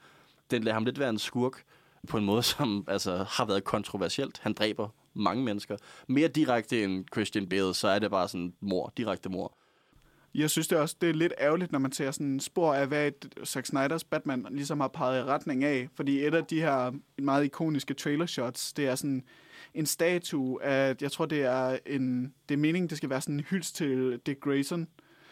[0.50, 1.62] Den lader ham lidt være en skurk
[2.08, 4.38] på en måde, som altså, har været kontroversielt.
[4.42, 5.76] Han dræber mange mennesker.
[6.08, 9.56] Mere direkte end Christian Bale, så er det bare sådan mor, direkte mor.
[10.34, 13.06] Jeg synes det også det er lidt ærgerligt, når man ser sådan spor af, hvad
[13.06, 15.88] et Zack Snyders Batman ligesom har peget i retning af.
[15.94, 19.24] Fordi et af de her meget ikoniske trailer shots, det er sådan
[19.74, 23.34] en statue af, jeg tror det er en, det er meningen, det skal være sådan
[23.34, 24.88] en hyldst til Dick Grayson,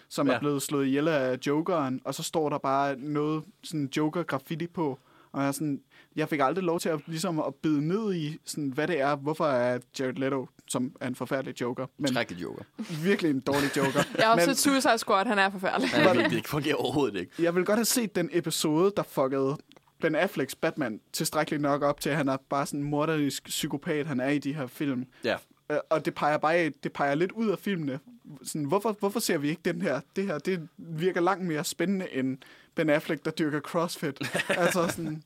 [0.08, 0.26] som.
[0.28, 0.34] Ja.
[0.34, 4.66] er blevet slået ihjel af Jokeren, og så står der bare noget sådan Joker graffiti
[4.66, 4.98] på,
[5.32, 5.80] Og jeg, er sådan,
[6.16, 9.16] jeg fik aldrig lov til at, ligesom at bide ned i, sådan, hvad det er,
[9.16, 12.64] hvorfor er Jared Leto, som er en forfærdelig joker, men Skrækkelig joker.
[13.02, 14.02] virkelig en dårlig joker.
[14.18, 15.90] Jeg har også men set Suicide Squad, han er forfærdelig.
[15.94, 17.32] Ja, det, det fungerer overhovedet ikke.
[17.42, 19.56] jeg vil godt have set den episode, der fuckede
[20.00, 24.06] Ben Afflecks Batman tilstrækkeligt nok op til, at han er bare sådan en morderisk psykopat,
[24.06, 25.06] han er i de her film.
[25.24, 25.36] Ja.
[25.70, 27.98] Øh, Og det peger bare det peger lidt ud af filmene.
[28.42, 30.00] Sådan, hvorfor, hvorfor ser vi ikke den her?
[30.16, 32.38] Det her det virker langt mere spændende end
[32.74, 34.36] Ben Affleck, der dyrker CrossFit.
[34.48, 35.22] altså sådan,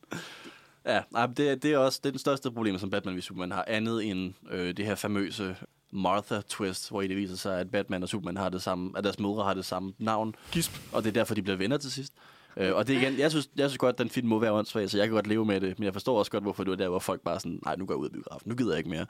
[0.87, 3.53] Ja, nej, det, det er også det er den største problem, som Batman v Superman
[3.53, 5.57] har, andet end øh, det her famøse
[5.93, 9.19] Martha-twist, hvor i det viser sig, at Batman og Superman har det samme, at deres
[9.19, 10.73] mødre har det samme navn, gisp.
[10.93, 12.13] og det er derfor, de bliver venner til sidst.
[12.57, 14.53] Øh, og det er igen, jeg synes, jeg synes godt, at den film må være
[14.53, 16.73] åndssvag, så jeg kan godt leve med det, men jeg forstår også godt, hvorfor du
[16.73, 18.71] er der, hvor folk bare sådan, nej, nu går jeg ud af biografen, nu gider
[18.71, 19.07] jeg ikke mere.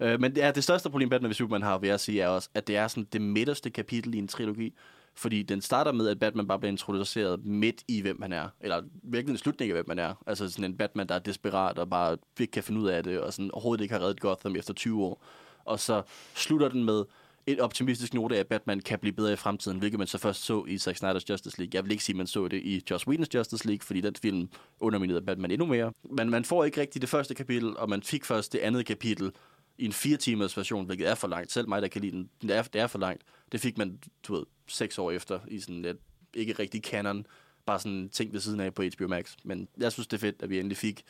[0.12, 2.48] øh, men ja, det største problem, Batman v Superman har, vil jeg sige, er også,
[2.54, 4.74] at det er sådan det midterste kapitel i en trilogi,
[5.16, 8.48] fordi den starter med, at Batman bare bliver introduceret midt i, hvem han er.
[8.60, 10.14] Eller virkelig en slutning af, hvem han er.
[10.26, 13.20] Altså sådan en Batman, der er desperat og bare ikke kan finde ud af det,
[13.20, 15.24] og sådan overhovedet ikke har reddet Gotham efter 20 år.
[15.64, 16.02] Og så
[16.34, 17.04] slutter den med
[17.46, 20.44] et optimistisk note af, at Batman kan blive bedre i fremtiden, hvilket man så først
[20.44, 21.70] så i Zack Snyder's Justice League.
[21.74, 24.14] Jeg vil ikke sige, at man så det i Joss Whedon's Justice League, fordi den
[24.16, 24.48] film
[24.80, 25.92] underminerede Batman endnu mere.
[26.10, 29.32] Men man får ikke rigtig det første kapitel, og man fik først det andet kapitel
[29.78, 31.52] i en fire timers version, hvilket er for langt.
[31.52, 33.22] Selv mig, der kan lide den, det er, det er for langt.
[33.52, 33.98] Det fik man,
[34.28, 35.98] du ved, seks år efter i sådan lidt
[36.34, 37.26] ikke rigtig canon,
[37.66, 39.36] bare sådan ting ved siden af på HBO Max.
[39.44, 41.04] Men jeg synes, det er fedt, at vi endelig fik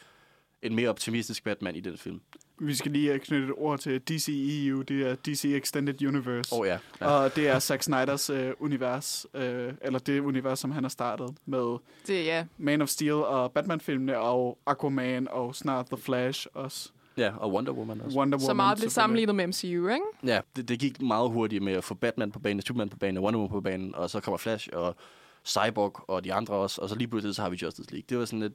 [0.62, 2.20] en mere optimistisk Batman i den film.
[2.58, 6.54] Vi skal lige øh, knytte et ord til DCEU, det er DC Extended Universe.
[6.54, 6.78] Åh oh, ja.
[7.00, 7.06] ja.
[7.06, 11.36] Og det er Zack Snyders øh, univers, øh, eller det univers, som han har startet
[11.46, 12.44] med Det, ja.
[12.58, 16.90] Man of Steel og Batman-filmene, og Aquaman, og snart The Flash også.
[17.16, 18.18] Ja, og Wonder Woman også.
[18.18, 18.46] Wonder Woman.
[18.46, 20.00] Så meget blev sammenlignet med MCU, ikke?
[20.24, 23.16] Ja, det, det gik meget hurtigt med at få Batman på banen, Superman på banen,
[23.16, 24.96] og Wonder Woman på banen, og så kommer Flash og
[25.44, 28.04] Cyborg og de andre også, og så lige pludselig så har vi Justice League.
[28.08, 28.52] Det var sådan lidt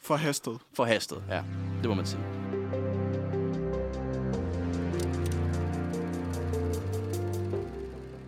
[0.00, 0.58] Forhastet.
[0.74, 1.42] forhastet, ja.
[1.80, 2.22] Det må man sige.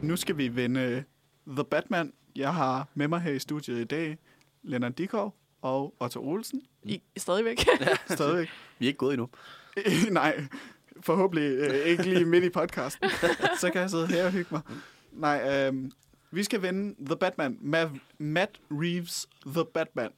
[0.02, 1.04] Nu skal vi vende
[1.46, 2.12] The Batman.
[2.36, 4.18] Jeg har med mig her i studiet i dag
[4.62, 6.62] Lennart Dikov og Otto Olsen.
[6.82, 7.58] I, stadigvæk.
[8.10, 8.48] Stadigvæk.
[8.78, 9.28] Vi er ikke gået endnu.
[10.10, 10.44] Nej,
[11.00, 13.10] forhåbentlig øh, ikke lige midt i podcasten.
[13.60, 14.60] Så kan jeg sidde her og hygge mig.
[15.12, 15.90] Nej, øh,
[16.30, 17.58] vi skal vende The Batman.
[17.74, 20.10] Ma- Matt Reeves The Batman.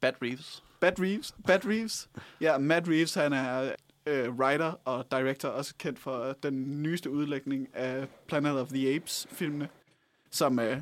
[0.00, 0.64] Bat Reeves.
[0.80, 1.34] Bat Reeves?
[1.46, 2.08] Bat Reeves?
[2.40, 3.72] Ja, Matt Reeves, han er
[4.06, 9.68] øh, writer og director, også kendt for den nyeste udlægning af Planet of the Apes-filmene,
[10.30, 10.80] som øh,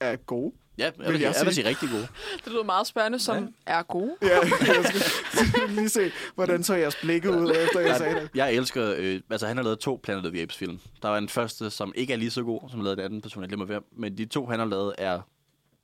[0.00, 0.52] er gode.
[0.80, 1.64] Ja, jeg Vil vil, jeg jeg, jeg vil sige.
[1.64, 2.06] sige rigtig god.
[2.44, 3.78] Det lyder meget spændende, som ja.
[3.78, 4.16] er gode.
[4.22, 8.30] Ja, jeg skal lige se, hvordan så jeres blikke ud, efter jeg sagde det.
[8.34, 10.78] Jeg elsker, øh, altså han har lavet to Planet of the Apes film.
[11.02, 13.42] Der var en første, som ikke er lige så god, som lavede den anden person,
[13.42, 13.84] jeg glemmer hvem.
[13.96, 15.20] Men de to, han har lavet, er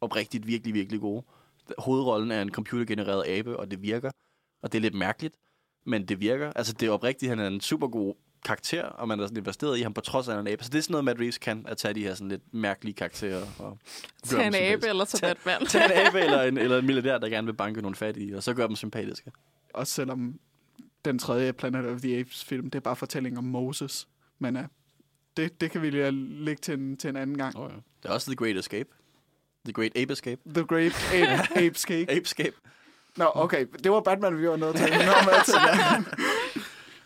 [0.01, 1.23] oprigtigt virkelig, virkelig gode.
[1.79, 4.11] Hovedrollen er en computergenereret abe, og det virker.
[4.63, 5.35] Og det er lidt mærkeligt,
[5.87, 6.53] men det virker.
[6.57, 8.15] Altså det er oprigtigt, han er en super god
[8.47, 10.53] karakter, og man er sådan investeret i ham på trods af, at han er en
[10.53, 10.65] abe.
[10.65, 12.95] Så det er sådan noget, Matt Reeves kan, at tage de her sådan lidt mærkelige
[12.95, 13.43] karakterer.
[13.59, 13.79] Og
[14.31, 15.67] gøre Tag dem en abe eller til Batman.
[15.67, 18.43] Tag en abe eller en, eller en milliardær, der gerne vil banke nogle fattige, og
[18.43, 19.33] så gør dem sympatiske.
[19.75, 20.39] Også selvom
[21.05, 24.09] den tredje Planet of the Apes-film, det er bare fortælling om Moses.
[24.39, 24.63] Men uh,
[25.37, 26.11] det, det kan vi lige
[26.45, 27.57] lægge til en, til en anden gang.
[27.57, 27.77] Oh, ja.
[28.03, 28.89] Det er også The Great Escape.
[29.65, 30.41] The Great Ape Escape.
[30.55, 32.13] The Great Ape, Ape Escape.
[32.13, 32.57] Ape Escape.
[33.17, 33.67] Nå, okay.
[33.85, 34.91] Det var Batman, vi var nødt til.
[34.91, 35.55] Nå, med til.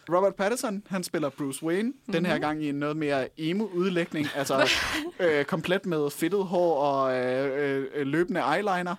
[0.08, 1.88] Robert Pattinson, han spiller Bruce Wayne.
[1.88, 2.12] Mm-hmm.
[2.12, 4.26] Den her gang i en noget mere emo-udlægning.
[4.34, 4.68] Altså
[5.20, 8.94] øh, komplet med fedtet hår og øh, øh, løbende eyeliner.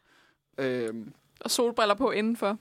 [0.58, 0.90] Øh,
[1.42, 2.58] Og solbriller på indenfor.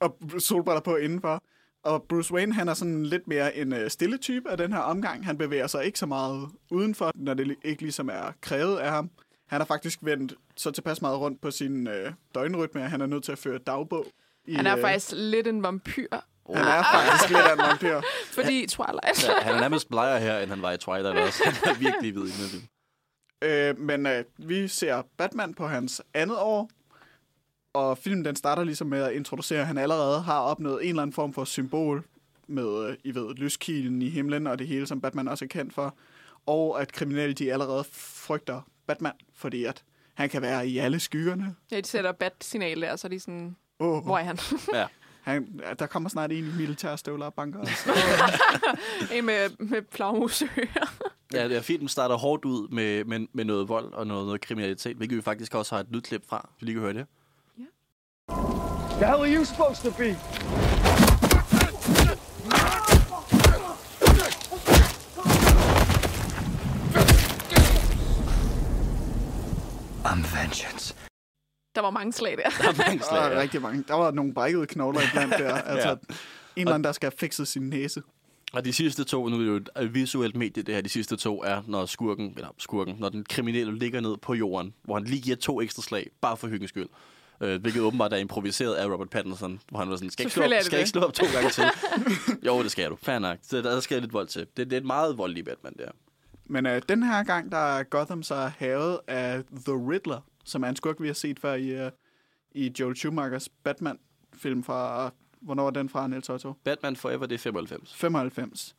[0.00, 1.42] og solbriller på indenfor.
[1.82, 4.80] Og Bruce Wayne, han er sådan lidt mere en øh, stille type af den her
[4.80, 5.24] omgang.
[5.26, 9.10] Han bevæger sig ikke så meget udenfor, når det ikke ligesom er krævet af ham.
[9.46, 13.06] Han har faktisk vendt så tilpas meget rundt på sin øh, døgnrytme, at han er
[13.06, 14.06] nødt til at føre dagbog.
[14.46, 16.06] I, Han er øh, faktisk lidt en vampyr.
[16.54, 18.00] Han er faktisk lidt af en vampyr.
[18.38, 19.28] Fordi Twilight.
[19.28, 21.44] Ja, han er nærmest blegere her, end han var i Twilight også.
[21.44, 22.68] Han er virkelig hvid i den.
[23.42, 26.70] Øh, men øh, vi ser Batman på hans andet år,
[27.72, 31.02] og filmen den starter ligesom med at introducere, at han allerede har opnået en eller
[31.02, 32.04] anden form for symbol
[32.46, 35.74] med, øh, I ved, lyskilen i himlen og det hele, som Batman også er kendt
[35.74, 35.94] for,
[36.46, 39.82] og at kriminelle de allerede frygter Batman, fordi at
[40.14, 41.54] han kan være i alle skyggerne.
[41.70, 44.38] Ja, de sætter bat-signal der, så er de sådan, Oh, hvor er han?
[44.74, 44.86] Ja.
[45.22, 47.86] han, der kommer snart en i militærstøvler og banker os.
[49.14, 50.90] en med, med flagmusøer.
[51.32, 54.40] Ja, det er filmen starter hårdt ud med, med, med noget vold og noget, noget
[54.40, 57.06] kriminalitet, hvilket vi faktisk også har et lydklip fra, så vi lige kan høre det.
[59.00, 60.16] The hell are you supposed to be?
[70.04, 70.94] I'm vengeance.
[71.74, 72.50] Der var mange slag der.
[72.62, 73.20] Der er mange Der slag.
[73.20, 73.40] var ja.
[73.40, 73.84] rigtig mange.
[73.88, 75.54] Der var nogle brækkede knogler iblandt der.
[75.72, 75.94] Altså, Ja.
[75.94, 75.98] en
[76.56, 78.02] eller anden, der skal have fikset sin næse.
[78.52, 81.16] Og de sidste to, nu er det jo et visuelt medie, det her, de sidste
[81.16, 85.04] to er, når skurken, eller skurken, når den kriminelle ligger ned på jorden, hvor han
[85.04, 86.88] lige giver to ekstra slag, bare for hyggens skyld.
[87.42, 90.34] Øh, hvilket åbenbart er improviseret af Robert Pattinson, hvor han var sådan, skal jeg ikke
[90.34, 91.64] slå op, skal ikke slå op to gange til?
[92.46, 92.96] jo, det skal du.
[93.02, 93.38] Fair nok.
[93.42, 94.40] Så der skal lidt vold til.
[94.40, 95.90] Det, det er et meget voldelig Batman, der.
[96.46, 100.68] Men øh, den her gang, der er Gotham så havet af The Riddler, som er
[100.68, 101.90] en skurk, vi har set før i, øh,
[102.52, 105.10] i Joel Schumachers Batman-film fra...
[105.40, 106.52] Hvornår er den fra, Niels Otto?
[106.64, 107.94] Batman Forever, det er 95.
[107.94, 108.76] 95.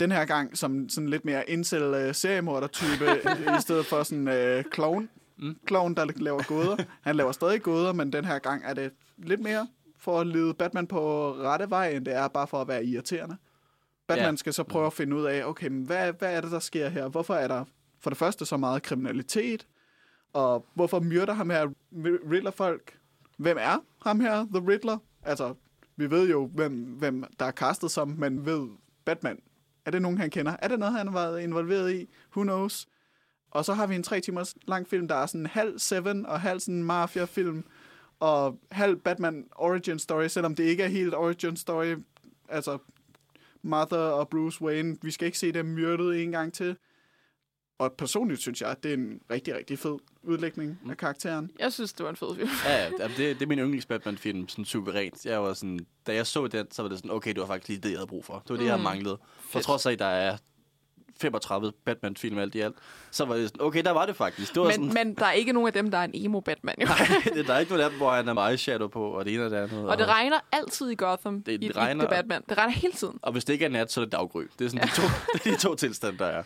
[0.00, 3.04] Den her gang som sådan lidt mere incel uh, seriemorder-type,
[3.58, 5.08] i- stedet for sådan uh, clown.
[5.38, 5.56] Mm.
[5.68, 6.76] Clown, der laver gåder.
[7.00, 10.54] Han laver stadig gåder, men den her gang er det lidt mere for at lede
[10.54, 13.36] Batman på rette vej, end det er bare for at være irriterende.
[14.08, 14.36] Batman ja.
[14.36, 16.88] skal så prøve at finde ud af, okay, men hvad, hvad er det, der sker
[16.88, 17.08] her?
[17.08, 17.64] Hvorfor er der
[18.00, 19.66] for det første så meget kriminalitet?
[20.32, 21.68] Og hvorfor myrder ham her
[22.30, 22.98] Riddler-folk?
[23.36, 24.98] Hvem er ham her, The Riddler?
[25.22, 25.54] Altså,
[25.96, 28.68] vi ved jo, hvem, hvem der er castet som, men ved
[29.04, 29.38] Batman.
[29.84, 30.56] Er det nogen, han kender?
[30.58, 32.08] Er det noget, han har været involveret i?
[32.36, 32.88] Who knows?
[33.50, 36.40] Og så har vi en tre timers lang film, der er sådan halv Seven og
[36.40, 37.64] halv sådan Mafia-film,
[38.20, 41.96] og halv Batman Origin Story, selvom det ikke er helt Origin Story.
[42.48, 42.78] Altså,
[43.62, 46.76] Martha og Bruce Wayne, vi skal ikke se dem myrdet en gang til.
[47.80, 51.50] Og personligt synes jeg, at det er en rigtig, rigtig fed udlægning af karakteren.
[51.58, 52.48] Jeg synes, det var en fed film.
[52.66, 55.24] Ja, ja det, det er min yndlings Batman-film, sådan suverænt.
[55.26, 57.68] Jeg var sådan, da jeg så den, så var det sådan, okay, det var faktisk
[57.68, 58.34] lige det, jeg havde brug for.
[58.34, 58.84] Det var det, jeg havde Mm.
[58.84, 59.16] manglet.
[59.50, 60.36] For trods af, at der er
[61.20, 62.74] 35 Batman-film alt i alt,
[63.10, 64.54] så var det sådan, okay, der var det faktisk.
[64.54, 66.74] Det var Men, sådan, men der er ikke nogen af dem, der er en emo-Batman.
[66.80, 66.86] Jo.
[66.98, 69.24] Nej, det, der er ikke nogen af dem, hvor han er med eyeshadow på, og
[69.24, 69.88] det ene og det andet.
[69.88, 72.42] Og det regner altid i Gotham Det- i, det i regner- The Batman.
[72.48, 73.18] Det regner hele tiden.
[73.22, 74.42] Og hvis det ikke er nat, så er det daggry.
[74.58, 75.02] Det er sådan de to,
[75.34, 76.42] det er de to tilstande, der er.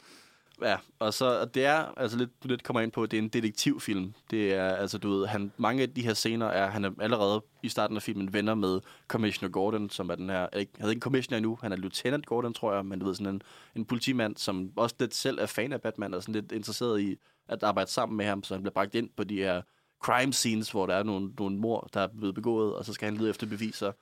[0.62, 3.22] Ja, og så og det er, altså lidt, du lidt kommer ind på, det er
[3.22, 4.14] en detektivfilm.
[4.30, 7.42] Det er, altså du ved, han, mange af de her scener er, han er allerede
[7.62, 10.86] i starten af filmen venner med Commissioner Gordon, som er den her, er ikke, han
[10.86, 13.42] er ikke commissioner endnu, han er Lieutenant Gordon, tror jeg, men du ved, sådan en,
[13.76, 17.16] en politimand, som også lidt selv er fan af Batman, og sådan lidt interesseret i
[17.48, 19.62] at arbejde sammen med ham, så han bliver bragt ind på de her
[20.02, 23.06] crime scenes, hvor der er nogle, nogle mor, der er blevet begået, og så skal
[23.06, 23.92] han lede efter beviser.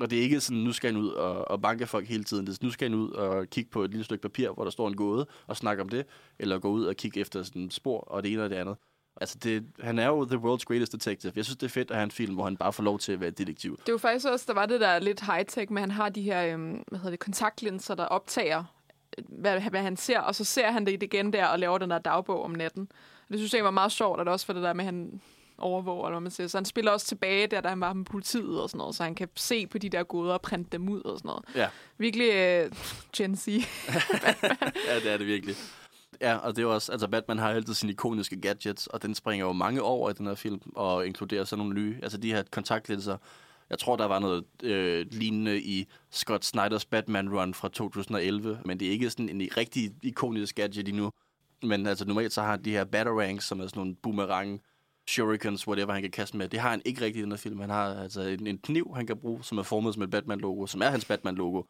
[0.00, 2.46] Og det er ikke sådan, nu skal han ud og, og banke folk hele tiden.
[2.46, 4.70] Det er, nu skal han ud og kigge på et lille stykke papir, hvor der
[4.70, 6.06] står en gåde, og snakke om det.
[6.38, 8.76] Eller gå ud og kigge efter sådan spor, og det ene og det andet.
[9.20, 11.32] Altså, det, han er jo the world's greatest detective.
[11.36, 13.12] Jeg synes, det er fedt at have en film, hvor han bare får lov til
[13.12, 13.80] at være detektiv.
[13.86, 16.54] Det var faktisk også, der var det der lidt high-tech, men han har de her
[16.54, 18.64] øhm, hvad hedder det, kontaktlinser, der optager,
[19.18, 21.90] øh, hvad, hvad han ser, og så ser han det igen der og laver den
[21.90, 22.88] der dagbog om natten.
[23.22, 24.86] Og det synes jeg var meget sjovt, og det også for det der med, at
[24.94, 25.20] han
[25.60, 26.46] overvåger, eller man siger.
[26.46, 29.02] Så han spiller også tilbage der, da han var med politiet og sådan noget, så
[29.02, 31.44] han kan se på de der goder og printe dem ud og sådan noget.
[31.54, 32.72] Ja, Virkelig øh,
[33.16, 33.48] Gen Z.
[34.88, 35.56] ja det er det virkelig.
[36.20, 39.46] Ja, og det er også, altså Batman har altid sine ikoniske gadgets, og den springer
[39.46, 42.42] jo mange over i den her film, og inkluderer sådan nogle nye, altså de her
[42.50, 43.16] kontaktlinser.
[43.70, 48.88] Jeg tror, der var noget øh, lignende i Scott Snyders Batman-run fra 2011, men det
[48.88, 51.10] er ikke sådan en rigtig ikonisk gadget endnu.
[51.62, 54.60] Men altså normalt så har de her batarangs, som er sådan nogle boomerang,
[55.08, 56.48] shurikens, whatever han kan kaste med.
[56.48, 57.60] Det har han ikke rigtig i den her film.
[57.60, 60.66] Han har altså en, en kniv, han kan bruge, som er formet som et Batman-logo,
[60.66, 61.62] som er hans Batman-logo.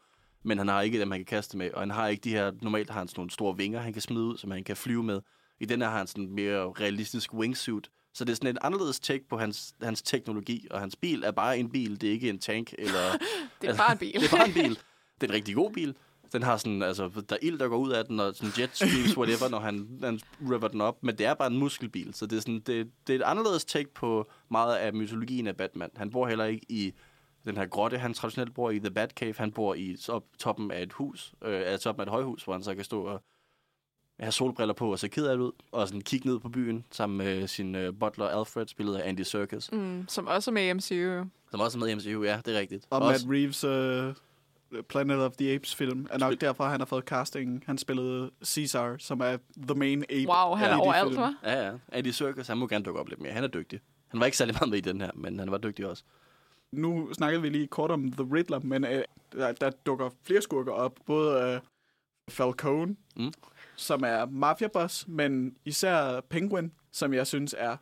[0.43, 2.53] Men han har ikke dem, han kan kaste med, og han har ikke de her,
[2.63, 5.03] normalt har han sådan nogle store vinger, han kan smide ud, som han kan flyve
[5.03, 5.21] med.
[5.61, 7.91] I den her har han sådan en mere realistisk wingsuit.
[8.15, 11.31] Så det er sådan et anderledes take på hans, hans teknologi, og hans bil er
[11.31, 13.19] bare en bil, det er ikke en tank, eller...
[13.63, 14.13] Det er bare en bil.
[14.21, 14.79] det er bare en bil.
[15.21, 15.95] Det er en rigtig god bil.
[16.33, 18.71] Den har sådan, altså, der er ild, der går ud af den, og sådan jet
[18.77, 20.21] streams, whatever, når han, han
[20.51, 21.03] river den op.
[21.03, 23.65] Men det er bare en muskelbil, så det er, sådan, det, det er et anderledes
[23.65, 25.91] take på meget af mytologien af Batman.
[25.97, 26.95] Han bor heller ikke i
[27.45, 29.35] den her grotte, han traditionelt bor i, The Batcave.
[29.39, 32.53] Han bor i op, toppen af et hus, øh, altså toppen af et højhus, hvor
[32.53, 33.23] han så kan stå og
[34.21, 36.85] have solbriller på og se ked af det ud, og sådan kigge ned på byen
[36.91, 40.05] sammen med sin øh, butler Alfred, spillet af Andy Serkis, mm.
[40.09, 41.29] Som også er med i MCU.
[41.51, 42.23] som også er med i MCU.
[42.25, 42.87] Ja, det er rigtigt.
[42.91, 43.67] Og Også- Matt Reeves'
[44.09, 44.15] uh,
[44.89, 47.63] Planet of the Apes film er nok Spil- derfor, han har fået casting.
[47.67, 49.37] Han spillede Caesar, som er
[49.69, 50.29] the main ape.
[50.29, 51.23] Wow, han i er overalt, film.
[51.23, 51.49] hva'?
[51.51, 51.73] Ja, ja.
[51.93, 53.33] Andy Serkis, han må gerne dukke op lidt mere.
[53.33, 53.81] Han er dygtig.
[54.09, 56.05] Han var ikke særlig meget med i den her, men han var dygtig også.
[56.73, 58.91] Nu snakkede vi lige kort om The Riddler, men uh,
[59.33, 60.99] der, der dukker flere skurker op.
[61.07, 61.61] Både uh,
[62.35, 63.33] Falcone, Mm.
[63.77, 67.77] som er mafiaboss, men især Penguin, som jeg synes er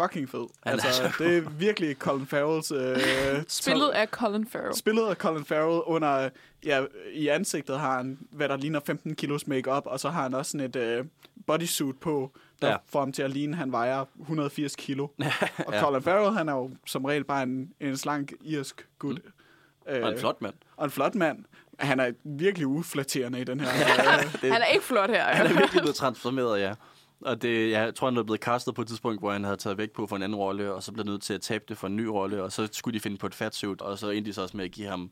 [0.00, 0.46] fucking fed.
[0.62, 2.72] Altså, så det er virkelig Colin Farrells...
[2.72, 4.74] Uh, Spillet af Colin Farrell.
[4.76, 6.28] Spillet af Colin Farrell under,
[6.64, 10.34] ja, i ansigtet har han, hvad der ligner 15 kilos makeup og så har han
[10.34, 11.04] også sådan et øh,
[11.46, 12.32] bodysuit på,
[12.62, 12.72] der Ja.
[12.72, 12.78] ja.
[12.88, 15.04] får ham til at ligne, han vejer 180 kilo.
[15.66, 15.80] og Ja.
[15.80, 19.20] Colin Farrell, han er jo som regel bare en, en slank irsk gut.
[19.24, 19.92] Mm.
[19.92, 20.54] Øh, Og en flot mand.
[20.76, 21.44] Og en flot mand.
[21.78, 23.68] Han er virkelig uflatterende i den her.
[24.18, 25.24] øh, Det, Han er ikke flot her.
[25.24, 26.74] han er virkelig blevet transformeret, ja.
[27.20, 29.78] Og det, jeg tror, han er blevet castet på et tidspunkt, hvor han havde taget
[29.78, 31.86] væk på for en anden rolle, og så blev nødt til at tabe det for
[31.86, 34.34] en ny rolle, og så skulle de finde på et fatsuit, og så endte de
[34.34, 35.10] så også med at give ham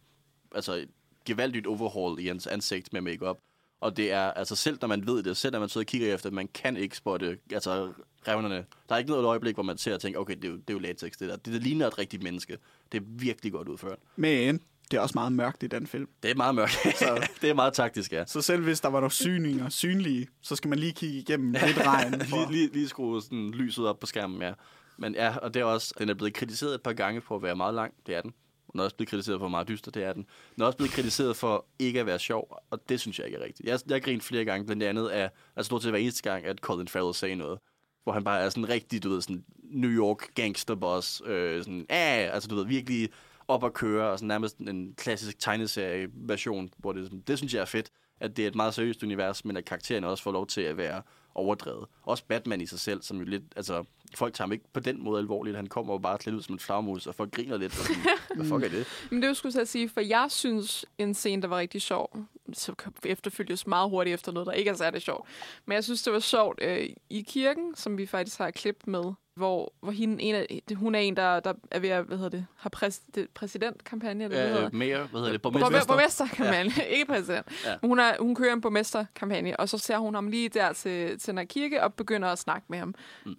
[0.54, 0.88] altså, et
[1.24, 3.38] gevaldigt overhaul i hans ansigt med makeup.
[3.80, 6.14] Og det er, altså selv når man ved det, selv når man sidder og kigger
[6.14, 7.92] efter, man kan ikke spotte, altså
[8.28, 8.64] revnerne.
[8.88, 10.70] Der er ikke noget øjeblik, hvor man ser og tænker, okay, det er jo, det
[10.70, 11.36] er jo latex, det der.
[11.36, 12.58] Det, det ligner et rigtigt menneske.
[12.92, 13.98] Det er virkelig godt udført.
[14.16, 14.60] Men
[14.92, 16.08] det er også meget mørkt i den film.
[16.22, 16.72] Det er meget mørkt.
[16.72, 17.28] Så.
[17.42, 18.24] det er meget taktisk, ja.
[18.26, 21.86] Så selv hvis der var nogle syninger synlige, så skal man lige kigge igennem lidt
[21.86, 22.20] regn.
[22.30, 22.36] For...
[22.36, 24.52] lige, lige, lige skrue sådan lyset op på skærmen, ja.
[24.96, 27.42] Men ja, og det er også, den er blevet kritiseret et par gange for at
[27.42, 28.32] være meget lang, det er den.
[28.72, 30.26] Den er også blevet kritiseret for meget dyster, det er den.
[30.54, 33.38] Den er også blevet kritiseret for ikke at være sjov, og det synes jeg ikke
[33.38, 33.68] er rigtigt.
[33.68, 36.44] Jeg, jeg har grint flere gange, blandt andet af, altså stort set hver eneste gang,
[36.44, 37.58] at Colin Farrell sagde noget.
[38.04, 42.34] Hvor han bare er sådan rigtig, du ved, sådan New York gangsterboss, øh, sådan, ah,
[42.34, 43.08] altså du ved, virkelig
[43.52, 47.60] op at køre, og sådan nærmest en klassisk tegneserie-version, hvor det, sådan, det synes jeg
[47.60, 47.90] er fedt,
[48.20, 50.76] at det er et meget seriøst univers, men at karaktererne også får lov til at
[50.76, 51.02] være
[51.34, 51.86] overdrevet.
[52.02, 53.84] Også Batman i sig selv, som jo lidt, altså,
[54.14, 55.56] folk tager ham ikke på den måde alvorligt.
[55.56, 57.72] Han kommer jo bare klædt ud som en flagmus, og folk griner lidt.
[57.72, 58.02] Og sådan,
[58.36, 58.86] Hvad fuck er det?
[59.10, 62.16] Men det var skulle jeg sige, for jeg synes, en scene, der var rigtig sjov,
[62.52, 62.74] så
[63.04, 65.28] efterfølges meget hurtigt efter noget, der ikke er særlig sjovt.
[65.66, 68.76] Men jeg synes, det var sjovt øh, i kirken, som vi faktisk har et klip
[68.86, 69.02] med,
[69.36, 72.30] hvor, hvor hende, en af, hun er en, der, der er ved at, hvad hedder
[72.30, 75.42] det, har præs, det, præsidentkampagne, eller hvad Øh, hedder mere, hvad hedder det?
[75.42, 75.68] Borgmester.
[75.68, 75.94] Borgmester.
[75.94, 76.82] Borgmesterkampagne, ja.
[76.96, 77.46] ikke præsident.
[77.66, 77.74] Ja.
[77.82, 81.36] Hun, er, hun kører en borgmesterkampagne, og så ser hun ham lige der til, til
[81.36, 82.94] den kirke og begynder at snakke med ham.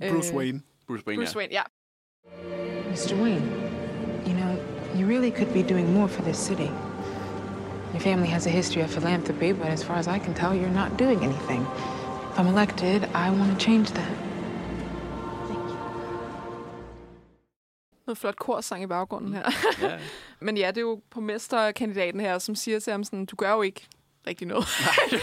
[0.09, 0.61] Bruce Wayne.
[0.87, 1.39] Bruce Wayne, Bruce ja.
[1.39, 1.63] Wayne, ja.
[2.89, 3.15] Mr.
[3.21, 3.45] Wayne,
[4.27, 4.55] you know,
[4.95, 6.92] you really could be doing more for this city.
[7.93, 10.69] Your family has a history of philanthropy, but as far as I can tell, you're
[10.81, 11.61] not doing anything.
[12.31, 14.11] If I'm elected, I want to change that.
[18.07, 19.43] Noget flot korsang i baggrunden her.
[19.81, 19.97] ja.
[20.45, 23.61] Men ja, det er jo borgmesterkandidaten her, som siger til ham sådan, du gør jo
[23.61, 23.87] ikke
[24.27, 24.65] rigtig noget.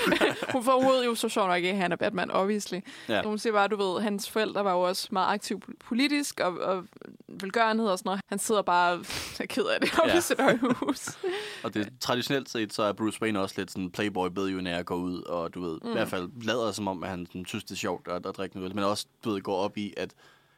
[0.52, 2.78] hun får ud jo så sjovt nok ikke, han er Batman, obviously.
[3.08, 3.14] Ja.
[3.14, 3.22] Ja.
[3.22, 6.84] Hun siger bare, du ved, hans forældre var jo også meget aktiv politisk og, og
[7.28, 8.20] velgørenhed og sådan noget.
[8.26, 9.04] Han sidder bare
[9.40, 10.18] er ked af det oppe Ja.
[10.18, 11.08] i sit højhus.
[11.64, 15.22] Og det, traditionelt set, så er Bruce Wayne også lidt sådan playboy billionær går ud,
[15.22, 15.88] og du ved, mm.
[15.88, 18.36] i hvert fald lader som om, at han sådan, synes, det er sjovt at, at
[18.36, 20.10] drikke noget, men også, du ved, går op i, at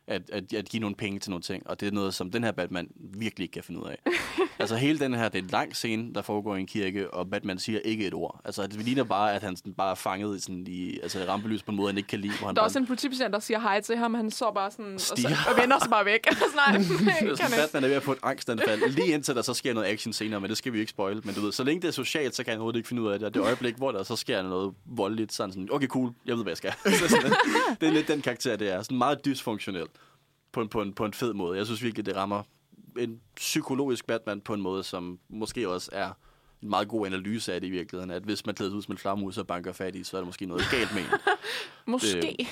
[0.07, 2.45] at, at, at give nogle penge til nogle ting, og det er noget, som den
[2.45, 3.99] her Batman virkelig ikke kan finde ud af.
[4.59, 7.31] altså hele den her, det er en lang scene, der foregår i en kirke, og
[7.31, 8.41] Batman siger ikke et ord.
[8.45, 11.63] Altså det ligner bare, at han sådan bare er fanget i, sådan, i altså, rampelys
[11.63, 12.33] på en måde, han ikke kan lide.
[12.39, 14.53] Hvor han Der er bare, også en politibetjent, der siger hej til ham, han så
[14.55, 16.27] bare sådan, og, så, og vender sig bare væk.
[16.43, 17.63] Altså, nej, Det er kan sådan, ikke.
[17.63, 20.41] Batman er ved at få et angstanfald, lige indtil der så sker noget action senere,
[20.41, 21.21] men det skal vi ikke spoil.
[21.25, 23.09] Men du ved, så længe det er socialt, så kan han overhovedet ikke finde ud
[23.09, 23.27] af det.
[23.27, 26.37] Og det øjeblik, hvor der så sker noget voldeligt, så han sådan, okay, cool, jeg
[26.37, 26.73] ved, hvad jeg skal.
[26.99, 27.33] Så sådan,
[27.81, 28.83] det er lidt den karakter, det er.
[28.83, 29.92] Sådan meget dysfunktionelt
[30.53, 31.59] på en, på, en, på en fed måde.
[31.59, 32.43] Jeg synes virkelig, det rammer
[32.99, 36.11] en psykologisk Batman på en måde, som måske også er
[36.63, 38.99] en meget god analyse af det i virkeligheden, at hvis man klæder ud som en
[38.99, 41.09] flagmus og banker fat i, så er der måske noget galt med en.
[41.93, 42.49] Måske.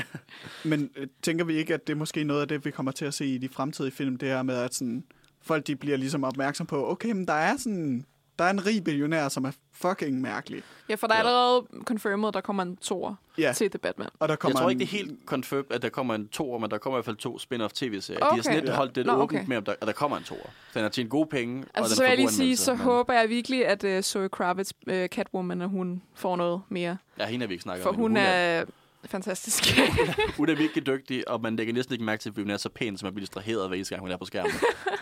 [0.70, 3.04] Men øh, tænker vi ikke, at det er måske noget af det, vi kommer til
[3.04, 5.04] at se i de fremtidige film, det her med, at sådan,
[5.40, 8.04] folk de bliver ligesom opmærksom på, okay, men der er sådan,
[8.40, 10.62] der er en rig billionær, som er fucking mærkelig.
[10.88, 11.24] ja, for der er Ja.
[11.28, 13.52] allerede confirmed, at der kommer en toer Ja.
[13.56, 14.08] til The Batman.
[14.18, 16.28] Og der Jeg kommer tror en- ikke, det er helt confirmed, at der kommer en
[16.28, 18.18] toer, men der kommer i hvert fald to spin-off tv-serier.
[18.18, 18.42] De har Okay.
[18.42, 18.76] sådan lidt Ja.
[18.76, 19.48] holdt det Nå, åbent okay.
[19.48, 20.50] med, at der, at der kommer en toer.
[20.74, 22.80] Den har tjent gode penge, og Altså, den så vil jeg lige sige, så men-
[22.82, 26.96] håber jeg virkelig, at uh, Zoe Kravitz, uh, Catwoman, at hun får noget mere.
[27.18, 27.96] Ja, hende har vi ikke snakket For om.
[27.96, 28.20] hun endnu.
[28.26, 28.64] er
[29.06, 29.64] fantastisk.
[30.36, 32.68] hun er virkelig dygtig, og man lægger næsten ikke mærke til, at hun er så
[32.68, 34.52] pæn, som man bliver distraheret hver eneste gang, hun er på skærmen.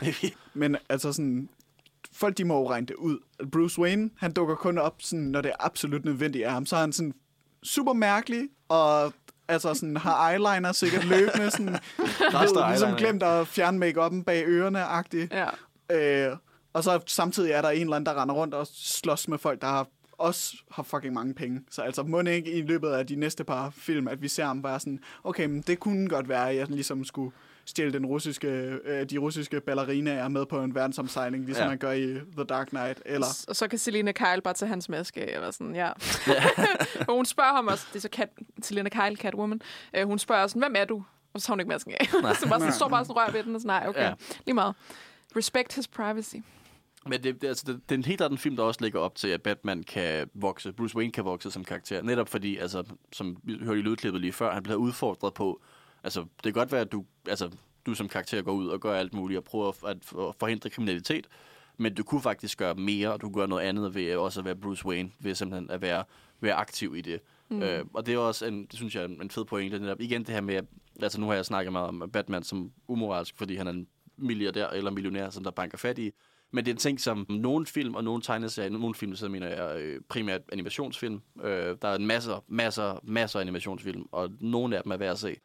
[0.55, 1.49] Men altså sådan,
[2.19, 3.19] folk de må jo regne det ud.
[3.53, 6.66] Bruce Wayne, han dukker kun op, sådan, når det er absolut nødvendigt af ham.
[6.66, 7.14] Så er han sådan
[7.62, 9.12] super mærkelig, og
[9.49, 11.66] altså sådan, har eyeliner sikkert løbende, sådan,
[12.33, 15.35] ved, ligesom glemt at fjerne make bag ørerne-agtigt.
[15.35, 15.49] ja.
[15.91, 16.37] Øh,
[16.73, 19.61] og så samtidig er der en eller anden, der render rundt og slås med folk,
[19.61, 19.87] der har
[20.19, 21.61] også har fucking mange penge.
[21.71, 24.45] Så altså, må det ikke i løbet af de næste par film, at vi ser
[24.45, 27.33] ham bare sådan, okay, men det kunne godt være, at jeg ligesom skulle
[27.69, 28.49] stjæle den russiske,
[28.85, 31.69] øh, de russiske ballerinaer med på en verdensomsejling, ligesom Ja.
[31.69, 32.07] man gør i
[32.37, 33.03] The Dark Knight.
[33.07, 35.91] Eller, Og så kan Selina Kyle bare tage hans maske eller sådan, ja.
[37.09, 38.29] og hun spørger ham også, det er så Cat,
[38.62, 39.61] Selina Kyle, Catwoman,
[39.97, 41.03] øh, hun spørger sådan, hvem er du?
[41.35, 42.07] Og så tager hun ikke masken af.
[42.11, 42.71] så bare sådan, Nej.
[42.71, 44.12] står bare sådan rør ved den, og sådan, nej, okay, Ja.
[44.47, 44.75] lige meget.
[45.37, 46.37] Respect his privacy.
[47.07, 49.14] Men det, det, altså, det, det er en helt anden film, der også lægger op
[49.14, 52.03] til, at Batman kan vokse, Bruce Wayne kan vokse som karakter.
[52.03, 55.61] Netop fordi, altså, som vi hørte i lydklippet lige før, han bliver udfordret på,
[56.05, 57.51] altså, det kan godt være, at du, altså,
[57.86, 59.96] du som karakter går ud og gør alt muligt og prøver at,
[60.40, 61.26] forhindre kriminalitet,
[61.76, 64.44] men du kunne faktisk gøre mere, og du kunne gøre noget andet ved også at
[64.44, 66.05] være Bruce Wayne, ved simpelthen at være,
[66.40, 67.20] være aktiv i det.
[67.49, 67.62] Mm.
[67.62, 69.78] Øh, og det er også, en, det synes jeg, er en fed pointe.
[69.78, 70.01] Netop.
[70.01, 70.62] Igen det her med,
[71.03, 73.86] altså nu har jeg snakket meget om Batman som umoralsk, fordi han er en
[74.16, 76.11] milliardær eller millionær, som der banker fat i.
[76.51, 79.49] Men det er en ting, som nogle film og nogle tegneserier, nogle film, så mener
[79.49, 81.22] jeg øh, primært animationsfilm.
[81.42, 85.12] Øh, der er en masser, masser, masser af animationsfilm, og nogle af dem er værd
[85.12, 85.36] at se.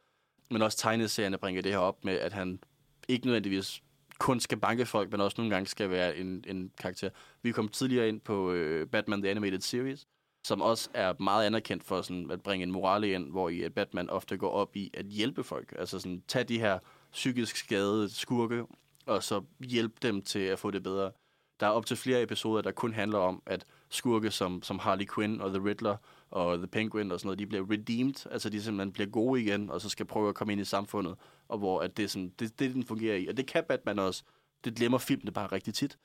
[0.53, 2.59] Men også tegneserierne bringer det her op med, at han
[3.07, 3.81] ikke nødvendigvis
[4.19, 7.09] kun skal banke folk, men også nogle gange skal være en, en karakter.
[7.41, 10.07] Vi kom tidligere ind på øh, Batman The Animated Series,
[10.43, 13.73] som også er meget anerkendt for sådan, at bringe en morale ind, hvor i at
[13.73, 15.75] Batman ofte går op i at hjælpe folk.
[15.79, 16.79] Altså sådan, tage de her
[17.11, 18.63] psykisk skadede skurke,
[19.05, 21.11] og så hjælpe dem til at få det bedre.
[21.59, 25.05] Der er op til flere episoder, der kun handler om, at skurke som, som Harley
[25.15, 25.97] Quinn og The Riddler
[26.33, 29.69] og The Penguin og sådan noget, de bliver redeemed, altså de simpelthen bliver gode igen,
[29.69, 31.15] og så skal prøve at komme ind i samfundet,
[31.47, 33.27] og hvor at det, er sådan, det, det den fungerer i.
[33.27, 34.23] Og det kan Batman også.
[34.65, 35.97] Det glemmer filmene bare rigtig tit.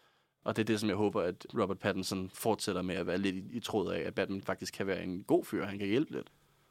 [0.45, 3.37] Og det er det, som jeg håber, at Robert Pattinson fortsætter med at være lidt
[3.37, 6.13] i, i tråd af, at Batman faktisk kan være en god fyr, han kan hjælpe
[6.13, 6.27] lidt.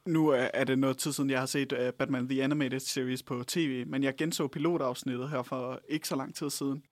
[0.06, 3.22] Nu er er det noget tid siden, jeg har set uh, Batman The Animated Series
[3.22, 6.82] på tv, men jeg genså pilotafsnittet her for ikke så lang tid siden.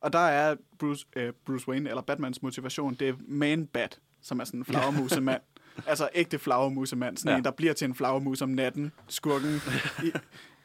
[0.00, 4.44] Og der er Bruce, uh, Bruce Wayne, eller Batmans motivation, det er Man-Bat, som er
[4.44, 5.40] sådan en flagermusemand.
[5.86, 7.38] altså ægte flagermusemand, sådan ja.
[7.38, 9.60] En, der bliver til en flagermus om natten, skurken.
[10.04, 10.12] I,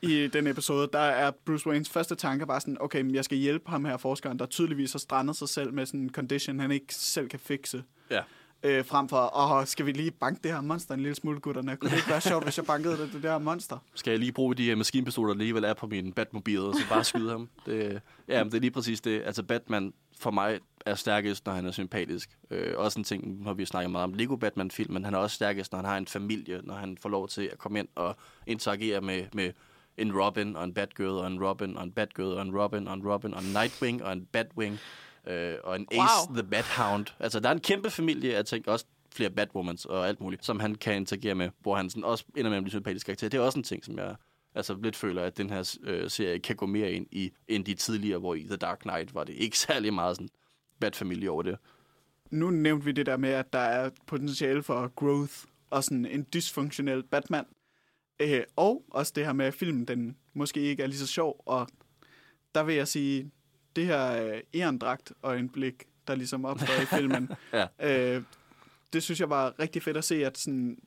[0.02, 3.38] I den episode, der er Bruce Waynes første tanke bare sådan, okay, men jeg skal
[3.38, 6.72] hjælpe ham her, forskeren, der tydeligvis har strandet sig selv med sådan en condition, han
[6.72, 7.84] ikke selv kan fikse.
[8.12, 8.22] Ja.
[8.66, 11.78] Øh, frem for, åh, skal vi lige banke det her monster en lille smule, gutterne?
[11.78, 13.78] Kunne det ikke være sjovt, hvis jeg bankede det, det der monster?
[13.94, 16.90] Skal jeg lige bruge de her maskinpistoler, der alligevel er på min Batmobil, og så
[16.90, 17.50] bare skyde ham?
[17.66, 19.22] Det, ja, men det er lige præcis det.
[19.26, 22.38] Altså, Batman for mig er stærkest, når han er sympatisk.
[22.50, 25.36] Øh, også en ting, har vi snakket meget om Lego Batman-film, men han er også
[25.36, 28.16] stærkest, når han har en familie, når han får lov til at komme ind og
[28.48, 29.52] interagere med, med
[29.98, 32.94] en Robin og en Batgirl og en Robin og en Batgirl og en Robin og
[32.94, 34.80] en Robin og en Nightwing og en Batwing
[35.28, 36.36] øh, og en Ace Wow.
[36.36, 37.06] the Bathound.
[37.20, 40.60] Altså, der er en kæmpe familie af ting, også flere Batwomans og alt muligt, som
[40.60, 43.30] han kan interagere med, hvor han sådan også ender med at blive sympatisk karakter.
[43.30, 44.16] Det er også en ting, som jeg
[44.56, 47.74] altså lidt føler, at den her øh, serie kan gå mere ind i, end de
[47.74, 50.30] tidligere, hvor i The Dark Knight var det ikke særlig meget sådan
[50.84, 51.58] Bat-familie over det.
[52.32, 55.34] Nu nævnte vi det der med, at der er potentiale for growth
[55.70, 57.46] og sådan en dysfunktionel Batman.
[58.20, 61.44] Øh, og også det her med, at filmen den måske ikke er lige så sjov.
[61.46, 61.68] Og
[62.56, 63.32] der vil jeg sige,
[63.76, 67.30] det her øh, og en blik, der ligesom opstår i filmen,
[67.80, 68.16] Ja.
[68.16, 68.24] øh,
[68.94, 70.78] det synes jeg var rigtig fedt at se, at sådan,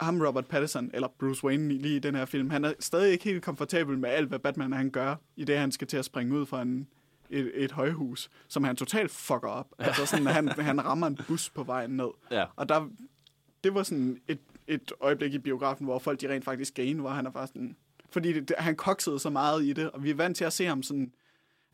[0.00, 3.24] ham Robert Pattinson, eller Bruce Wayne lige i den her film, han er stadig ikke
[3.24, 6.38] helt komfortabel med alt, hvad Batman han gør, i det han skal til at springe
[6.38, 6.88] ud fra en,
[7.30, 9.74] et, et højhus, som han totalt fucker op.
[9.78, 12.10] Altså sådan, han, han rammer en bus på vejen ned.
[12.30, 12.44] Ja.
[12.56, 12.88] Og der,
[13.64, 17.10] det var sådan et, et øjeblik i biografen, hvor folk de rent faktisk gain, hvor
[17.10, 17.76] han er bare sådan...
[18.10, 20.52] Fordi det, det, han koksede så meget i det, og vi er vant til at
[20.52, 21.12] se ham sådan,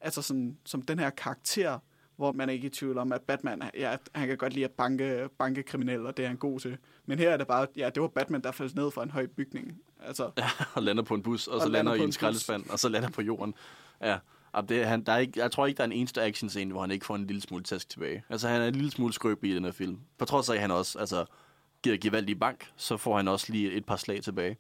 [0.01, 1.79] altså sådan, som den her karakter,
[2.17, 4.71] hvor man er ikke i tvivl om, at Batman, ja, han kan godt lide at
[4.71, 6.77] banke, banke kriminelle, og det er han god til.
[7.07, 9.27] Men her er det bare, ja, det var Batman, der faldt ned fra en høj
[9.27, 9.79] bygning.
[10.01, 12.13] Altså, Ja, og lander på en bus, og, Og så lander lander i en en
[12.13, 13.55] skraldespand, og så lander på jorden.
[14.01, 14.19] Ja,
[14.61, 16.81] det, han, der er ikke, jeg tror ikke, der er en eneste action scene, hvor
[16.81, 18.25] han ikke får en lille smule tæsk tilbage.
[18.29, 19.99] Altså, han er en lille smule skrøbelig i den her film.
[20.19, 21.25] På trods af, at han også altså,
[21.83, 24.57] giver i bank, så får han også lige et par slag tilbage.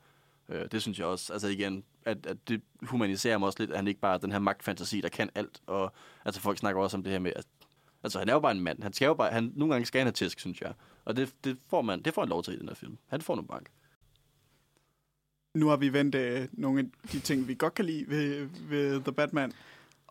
[0.48, 1.32] Øh, det synes jeg også.
[1.32, 4.32] Altså igen, at, at det humaniserer mig også lidt, at han ikke bare er den
[4.32, 5.60] her magtfantasi, der kan alt.
[5.66, 5.92] Og
[6.24, 7.46] altså, folk snakker også om det her med, at
[8.04, 8.82] Altså, han er jo bare en mand.
[8.82, 10.74] Han skal jo bare, han, nogle gange skal han have tæsk, synes jeg.
[11.04, 12.98] Og det, det, får man, det får han lov til i den her film.
[13.06, 13.70] Han får nogle bank.
[15.54, 19.00] nu har vi vendt øh, nogle af de ting, vi godt kan lide ved, ved
[19.00, 19.52] The Batman.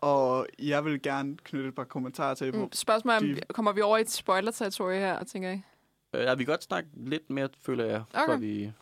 [0.04, 3.40] Og jeg vil gerne knytte et par kommentarer til, Mm, Spørgsmålet er, om de- vi-
[3.54, 5.62] kommer vi over i et spoiler-territorie her, tænker jeg?
[6.14, 8.26] Øh, jeg vil godt snakke lidt mere, føler jeg, Okay.
[8.32, 8.72] før vi...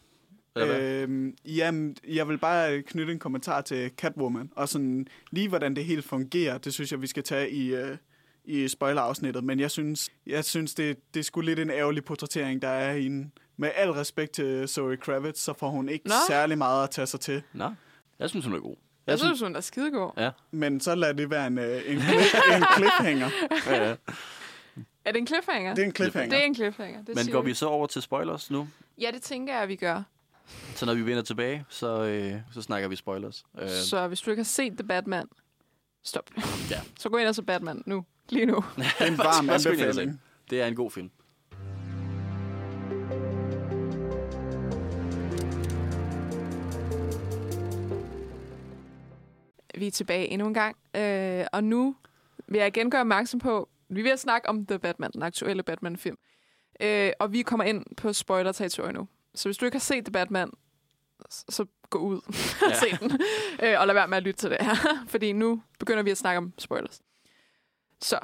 [0.57, 5.85] Øhm, jamen, jeg vil bare knytte en kommentar til Catwoman, og sådan lige hvordan det
[5.85, 7.97] hele fungerer, det synes jeg, vi skal tage i, øh,
[8.45, 12.62] i spoiler-afsnittet, men jeg synes, jeg synes det, det er sgu lidt en ærgerlig portrættering,
[12.62, 13.31] der er i hende.
[13.57, 16.14] Med al respekt til Zoe Kravitz, så får hun ikke Nå.
[16.29, 17.43] særlig meget at tage sig til.
[17.53, 17.70] Nå,
[18.18, 18.77] jeg synes, hun er god.
[19.07, 20.11] Jeg synes, hun er skidegod.
[20.17, 23.31] Ja, Men så lad det være en, øh, en, en cliffhanger.
[23.67, 23.95] ja, ja.
[25.05, 25.75] Er det en cliffhanger?
[25.75, 26.31] Det er en cliffhanger.
[26.31, 27.03] Det er en cliffhanger.
[27.05, 28.69] Det Men går vi så over til spoilers nu?
[29.01, 30.03] Ja, det tænker jeg, at vi gør.
[30.75, 33.45] Så når vi vender tilbage, så, øh, så snakker vi spoilers.
[33.61, 35.27] Øh, Så hvis du ikke har set The Batman,
[36.05, 36.31] stop.
[36.71, 36.81] Ja.
[36.99, 38.05] Så gå ind og se Batman nu.
[38.29, 38.65] Lige nu.
[38.77, 40.21] Det er en varm anbefaling.
[40.51, 41.11] det er en god film.
[49.83, 50.76] Vi er tilbage endnu en gang.
[50.97, 51.97] Øh, og nu
[52.49, 55.22] vil jeg igen gøre opmærksom på, vi er ved at snakke om The Batman, den
[55.22, 56.16] aktuelle Batman-film.
[56.83, 59.09] Øh, og vi kommer ind på spoiler-territoriet nu.
[59.35, 60.51] Så hvis du ikke har set The Batman,
[61.30, 62.74] så gå ud og Ja.
[62.74, 63.20] se den.
[63.62, 64.74] Øh, og lad være med at lytte til det her.
[65.09, 67.01] Fordi nu begynder vi at snakke om spoilers.
[68.03, 68.18] Så,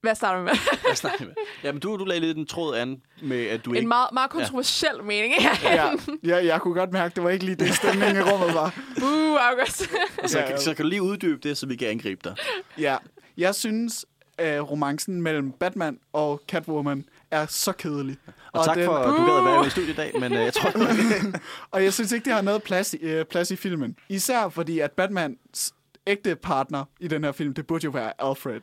[0.00, 0.52] hvad starter vi med?
[1.00, 1.34] Hvad vi med?
[1.64, 3.88] Jamen, du, du lagde lidt en tråd an med, at du en ikke...
[3.88, 5.02] meget, meget kontroversiel ja.
[5.02, 5.34] mening.
[5.62, 5.92] Ja,
[6.24, 8.74] ja, jeg kunne godt mærke, det var ikke lige det stemning i rummet var.
[9.00, 9.78] Buh, August.
[10.26, 10.56] Så, Ja, ja.
[10.56, 12.36] så kan du lige uddybe det, så vi kan angribe dig.
[12.78, 12.96] Ja,
[13.36, 14.06] Jeg synes,
[14.38, 18.16] at romancen mellem Batman og Catwoman er så kedelig.
[18.26, 20.12] Og, og tak den, for, at du gad at være med i studiet i dag,
[20.20, 20.72] men øh, jeg tror...
[21.70, 23.96] og jeg synes ikke, det har noget plads i, øh, plads i filmen.
[24.08, 25.72] Især fordi, at Batmans
[26.06, 28.60] ægte partner i den her film, det burde jo være Alfred.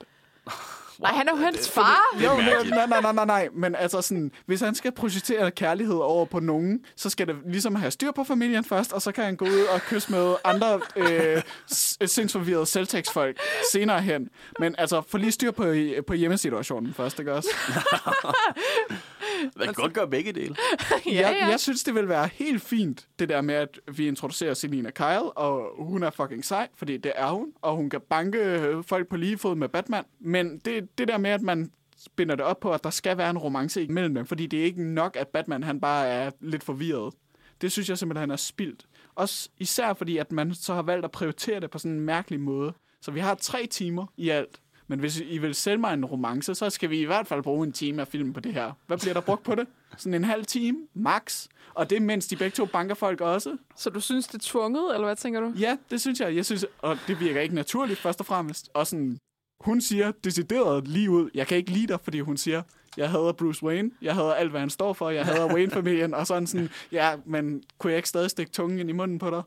[0.99, 1.99] Nej, han er jo hans far.
[2.23, 2.29] Jo,
[2.69, 3.49] nej, nej, nej, nej, nej.
[3.53, 7.75] Men altså sådan, hvis han skal projicere kærlighed over på nogen, så skal det ligesom
[7.75, 10.79] have styr på familien først, og så kan han gå ud og kysse med andre
[10.95, 11.41] øh,
[11.73, 13.37] s- sindsforvirrede selvtekstfolk
[13.73, 14.29] senere hen.
[14.59, 15.73] Men altså, få lige styr på,
[16.07, 17.49] på hjemmesituationen først, ikke også?
[19.57, 20.55] Man kan godt gøre begge dele.
[21.05, 21.47] ja, jeg, ja.
[21.47, 25.37] jeg synes, det vil være helt fint, det der med, at vi introducerer Selina Kyle,
[25.37, 29.07] og hun er fucking sej, fordi det er hun, og hun kan banke øh, folk
[29.07, 30.03] på lige fod med Batman.
[30.19, 31.71] Men det, det der med, at man
[32.15, 34.63] binder det op på, at der skal være en romance imellem dem, fordi det er
[34.63, 37.13] ikke nok, at Batman han bare er lidt forvirret.
[37.61, 38.85] Det synes jeg simpelthen er spildt.
[39.15, 42.39] Også især fordi, at man så har valgt at prioritere det på sådan en mærkelig
[42.39, 42.73] måde.
[43.01, 44.61] Så vi har tre timer i alt.
[44.87, 47.67] Men hvis I vil sælge mig en romance, så skal vi i hvert fald bruge
[47.67, 48.71] en time af filmen på det her.
[48.87, 49.67] Hvad bliver der brugt på det?
[49.97, 51.47] Sådan en halv time, max.
[51.73, 53.57] Og det er mens de begge to banker folk også.
[53.75, 55.53] Så du synes, det er tvunget, eller hvad tænker du?
[55.59, 56.35] Ja, det synes jeg.
[56.35, 58.69] Jeg synes, og det virker ikke naturligt, først og fremmest.
[58.73, 59.17] Og sådan,
[59.61, 62.61] hun siger decideret lige ud, jeg kan ikke lide dig, fordi hun siger,
[62.97, 66.27] jeg hader Bruce Wayne, jeg hader alt, hvad han står for, jeg hader Wayne-familien, og
[66.27, 69.41] sådan sådan, ja, men kunne jeg ikke stadig stikke tungen ind i munden på dig?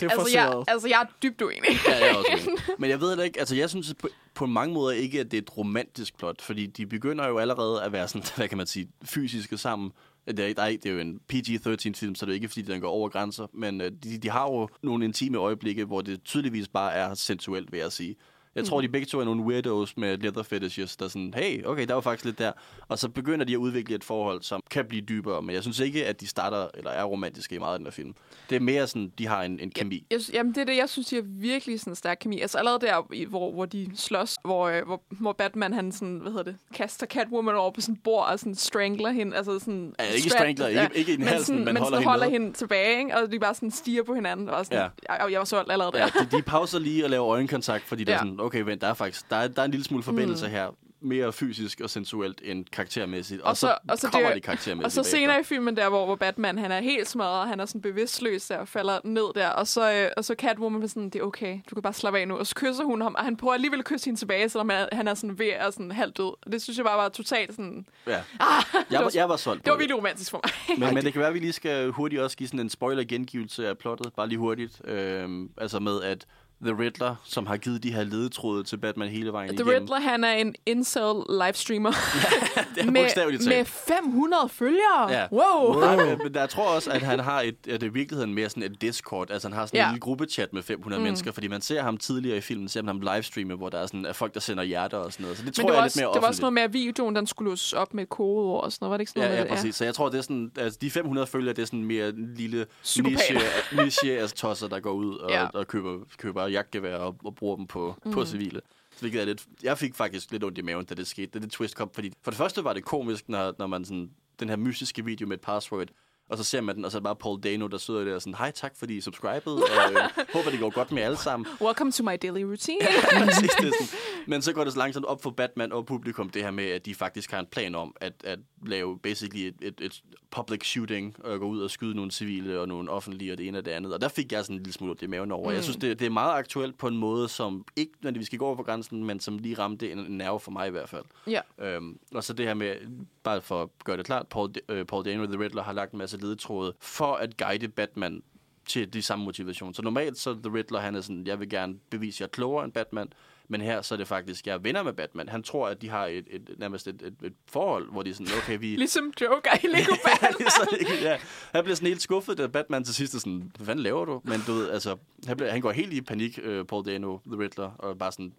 [0.00, 1.70] Det er Altså jeg, altså, jeg er dybt uenig.
[1.86, 2.50] Ja, jeg er også.
[2.78, 3.38] Men jeg ved det ikke.
[3.38, 6.66] Altså, jeg synes på, på mange måder ikke, at det er et romantisk plot, fordi
[6.66, 9.92] de begynder jo allerede at være sådan, hvad kan man sige, fysiske sammen.
[10.26, 12.88] Det er, nej, det er jo en PG-13-film, så det er ikke, fordi den går
[12.90, 13.46] over grænser.
[13.52, 17.72] Men øh, de, de har jo nogle intime øjeblikke, hvor det tydeligvis bare er sensuelt,
[17.72, 18.16] vil jeg sige.
[18.54, 21.64] Jeg tror, de begge to er nogle weirdos med leather fetishes, der er sådan, hey,
[21.64, 22.52] okay, der var faktisk lidt der.
[22.88, 25.42] Og så begynder de at udvikle et forhold, som kan blive dybere.
[25.42, 27.90] Men jeg synes ikke, at de starter eller er romantiske i meget af den her
[27.92, 28.14] film.
[28.50, 30.06] Det er mere sådan, de har en, en kemi.
[30.10, 32.40] Jeg, jamen, det er det, jeg synes, de har virkelig sådan en stærk kemi.
[32.40, 36.32] Altså allerede der, hvor, hvor de slås, hvor, øh, hvor, hvor Batman, han sådan, hvad
[36.32, 39.36] hedder det, kaster Catwoman over på sådan bord og sådan strangler hende.
[39.36, 39.94] Altså sådan...
[39.98, 42.10] Ja, ikke strangler, ikke- ikke i den men halsen, sådan, men men holder sådan hende
[42.10, 42.38] holder nede.
[42.38, 43.16] hende tilbage, ikke?
[43.16, 44.48] Og de bare sådan stiger på hinanden.
[44.48, 44.78] Og sådan,
[45.08, 45.14] Ja.
[45.22, 45.98] jeg, jeg var solgt allerede der.
[45.98, 48.18] Ja, de, de pauser lige og laver øjenkontakt, fordi der er Ja.
[48.18, 50.50] sådan, okay, vent, der er faktisk, der er, der er en lille smule forbindelse mm.
[50.52, 50.68] her.
[51.04, 53.40] Mere fysisk og sensuelt end karaktermæssigt.
[53.40, 55.18] Og, og så, og så kommer det- det karaktermæssigt Og så bagefter.
[55.18, 58.46] senere i filmen der, hvor, hvor Batman han er helt smadret, han er sådan bevidstløs
[58.46, 61.22] der og falder ned der, og så, øh, og så Catwoman er sådan, det er
[61.22, 62.36] okay, du kan bare slappe af nu.
[62.36, 64.88] Og så kysser hun ham, og han prøver alligevel at kysse hende tilbage, selvom han
[64.92, 66.50] han er sådan ved at sådan halvt død.
[66.52, 68.20] Det synes jeg bare var totalt sådan, Ja.
[68.40, 70.78] ah, Jeg, var, jeg var solgt det var virkelig romantisk for mig.
[70.78, 73.68] Men, men det kan være, at vi lige skal hurtigt også give sådan en spoiler-gengivelse
[73.68, 74.12] af plottet.
[74.16, 74.80] Bare lige hurtigt.
[74.84, 76.26] Øhm, altså med, at
[76.64, 79.74] The Riddler, som har givet de her ledetråde til Batman hele vejen The igennem.
[79.74, 81.90] Riddler, han er en incel livestreamer
[82.74, 83.46] det er med, talt.
[83.48, 85.10] med 500 følgere.
[85.10, 85.26] Ja.
[85.32, 85.80] Wow.
[85.80, 88.34] Nej, men, men jeg tror også, at han har et, at det er i virkeligheden
[88.34, 89.30] mere sådan et Discord.
[89.30, 89.86] Altså han har sådan Ja.
[89.86, 91.04] en lille gruppechat med 500 mm.
[91.04, 93.86] mennesker, fordi man ser ham tidligere i filmen, ser man ham livestreame, hvor der er
[93.86, 95.38] sådan, at folk, der sender hjerter og sådan noget.
[95.38, 96.52] Så det tror Men det jeg var, er også, lidt mere det var også noget
[96.52, 98.90] med, at videoen den skulle låses op med kodeord og sådan noget.
[98.90, 99.56] Var det ikke sådan Ja, noget ja, med det?
[99.56, 99.74] præcis.
[99.74, 102.66] Så jeg tror, det er sådan, altså de 500 følgere, det er sådan mere lille
[103.02, 103.38] niche,
[103.84, 105.40] niche af tosser, der går ud og, Ja.
[105.40, 105.46] ja.
[105.54, 108.12] og køber, køber jagtgevær og, og bruger dem på, mm.
[108.12, 108.60] på civile.
[108.90, 111.38] Så hvilket er lidt, jeg fik faktisk lidt ondt i maven, da det skete, da
[111.38, 111.90] det twist kom.
[111.94, 115.28] Fordi for det første var det komisk, når, når man sådan, den her mystiske video
[115.28, 115.88] med et password,
[116.32, 118.14] og så ser man den, og så er det bare Paul Dano, der sidder der
[118.14, 119.98] og sådan, hej, tak fordi I subscribede, og øh,
[120.34, 121.46] håber, det går godt med alle sammen.
[121.60, 122.78] Welcome to my daily routine.
[123.24, 123.98] Præcis, det er sådan.
[124.26, 126.86] Men så går det så langsomt op for Batman og publikum, det her med, at
[126.86, 131.16] de faktisk har en plan om at, at lave basically et, et, et public shooting,
[131.24, 133.70] og gå ud og skyde nogle civile og nogle offentlige og det ene og det
[133.70, 133.94] andet.
[133.94, 135.48] Og der fik jeg sådan en lille smule i maven over.
[135.48, 135.54] Mm.
[135.54, 138.46] Jeg synes, det, det er meget aktuelt på en måde, som ikke nødvendigvis skal gå
[138.46, 141.04] over for grænsen, men som lige ramte en, en nerve for mig i hvert fald.
[141.26, 141.40] ja.
[141.58, 142.74] Øhm, og så det her med,
[143.22, 145.98] bare for at gøre det klart, Paul, øh, Paul Dano, The Riddler, har lagt en
[145.98, 148.22] masse ledetråde for at guide Batman
[148.66, 149.74] til de samme motivation.
[149.74, 152.30] Så normalt så The Riddler, han er sådan, jeg vil gerne bevise, at jeg er
[152.30, 153.12] klogere end Batman,
[153.48, 155.28] men her så er det faktisk, jeg er venner med Batman.
[155.28, 158.14] Han tror, at de har et, et, nærmest et, et, et forhold, hvor de er
[158.14, 158.76] sådan, okay, vi...
[158.76, 160.50] Ligesom Joker i Lego Batman.
[160.50, 161.18] så, ja,
[161.52, 164.20] han bliver sådan helt skuffet, da Batman til sidst er sådan, hvad fanden laver du?
[164.24, 164.96] Men du ved, altså,
[165.26, 168.32] han, bliver, han går helt i panik, uh, Paul Dano, The Riddler, og bare sådan,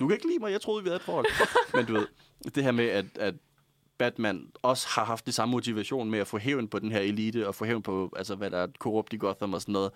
[0.00, 1.26] du kan ikke lide mig, jeg troede, vi havde et forhold.
[1.76, 2.06] Men du ved,
[2.54, 3.34] det her med, at, at
[3.98, 7.48] Batman også har haft det samme motivation med at få hævn på den her elite,
[7.48, 9.90] og få hævn på, altså, hvad der er korrupt i Gotham og sådan noget.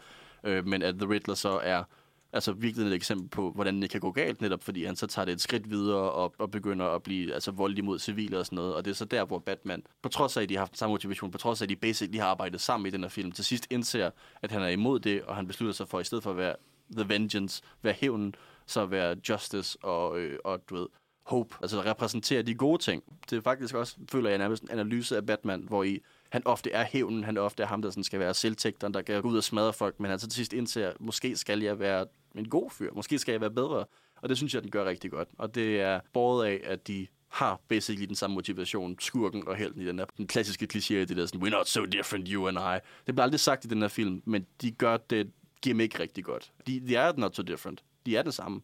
[0.45, 1.85] Øh, men at The Riddler så er
[2.33, 5.27] altså virkelig et eksempel på, hvordan det kan gå galt, netop fordi han så tager
[5.27, 8.57] det et skridt videre og, og begynder at blive altså, voldelig mod civile og sådan
[8.57, 8.75] noget.
[8.75, 10.93] Og det er så der, hvor Batman, på trods af, at de har haft samme
[10.93, 13.45] motivation, på trods af, at de basically har arbejdet sammen i den her film, til
[13.45, 14.11] sidst indser,
[14.43, 16.57] at han er imod det, og han beslutter sig for, i stedet for at være
[16.97, 18.35] The Vengeance, være hævnen,
[18.67, 20.87] så være Justice og, øh, og du ved,
[21.29, 23.03] Hope, altså repræsenterer de gode ting.
[23.31, 26.71] Det er faktisk også, føler jeg, nærmest en analyse af Batman, hvor i han ofte
[26.71, 29.37] er hævnen, han ofte er ham, der sådan skal være selvtægteren, der kan gå ud
[29.37, 32.71] og smadre folk, men han så til sidst indser, måske skal jeg være en god
[32.71, 33.85] fyr, måske skal jeg være bedre.
[34.23, 35.29] Og det synes jeg, den gør rigtig godt.
[35.39, 39.83] Og det er båret af, at de har basically den samme motivation, skurken og helten
[39.83, 42.59] i den her den klassiske kliché, det der sådan, we're not so different, you and
[42.59, 42.79] I.
[43.07, 45.31] Det bliver aldrig sagt i den her film, men de gør det
[45.63, 46.53] gimmick rigtig godt.
[46.67, 47.85] De, de er not so different.
[48.07, 48.61] De er den samme.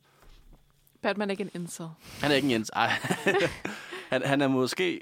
[1.05, 1.86] Batman er ikke en incel.
[2.22, 2.66] Han er ikke en.
[2.76, 2.90] Ej.
[4.12, 5.00] han, han er måske...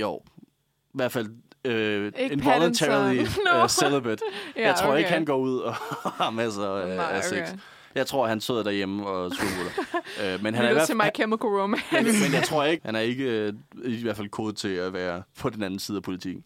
[0.00, 1.26] Jo, i hvert fald
[1.64, 3.62] øh, involuntarily Pattinson.
[3.62, 4.22] uh, celibate.
[4.56, 4.98] Ja, jeg tror okay.
[4.98, 7.32] ikke, han går ud og har masser af, Nej, af sex.
[7.32, 7.58] okay.
[7.94, 10.34] Jeg tror, han sidder derhjemme og suger.
[10.34, 11.10] øh, men han er i hvert til fald...
[11.10, 11.84] My Chemical Romance.
[11.92, 13.52] Men, men jeg tror ikke, han er ikke øh,
[13.84, 16.44] i hvert fald kodet til at være på den anden side af politikken.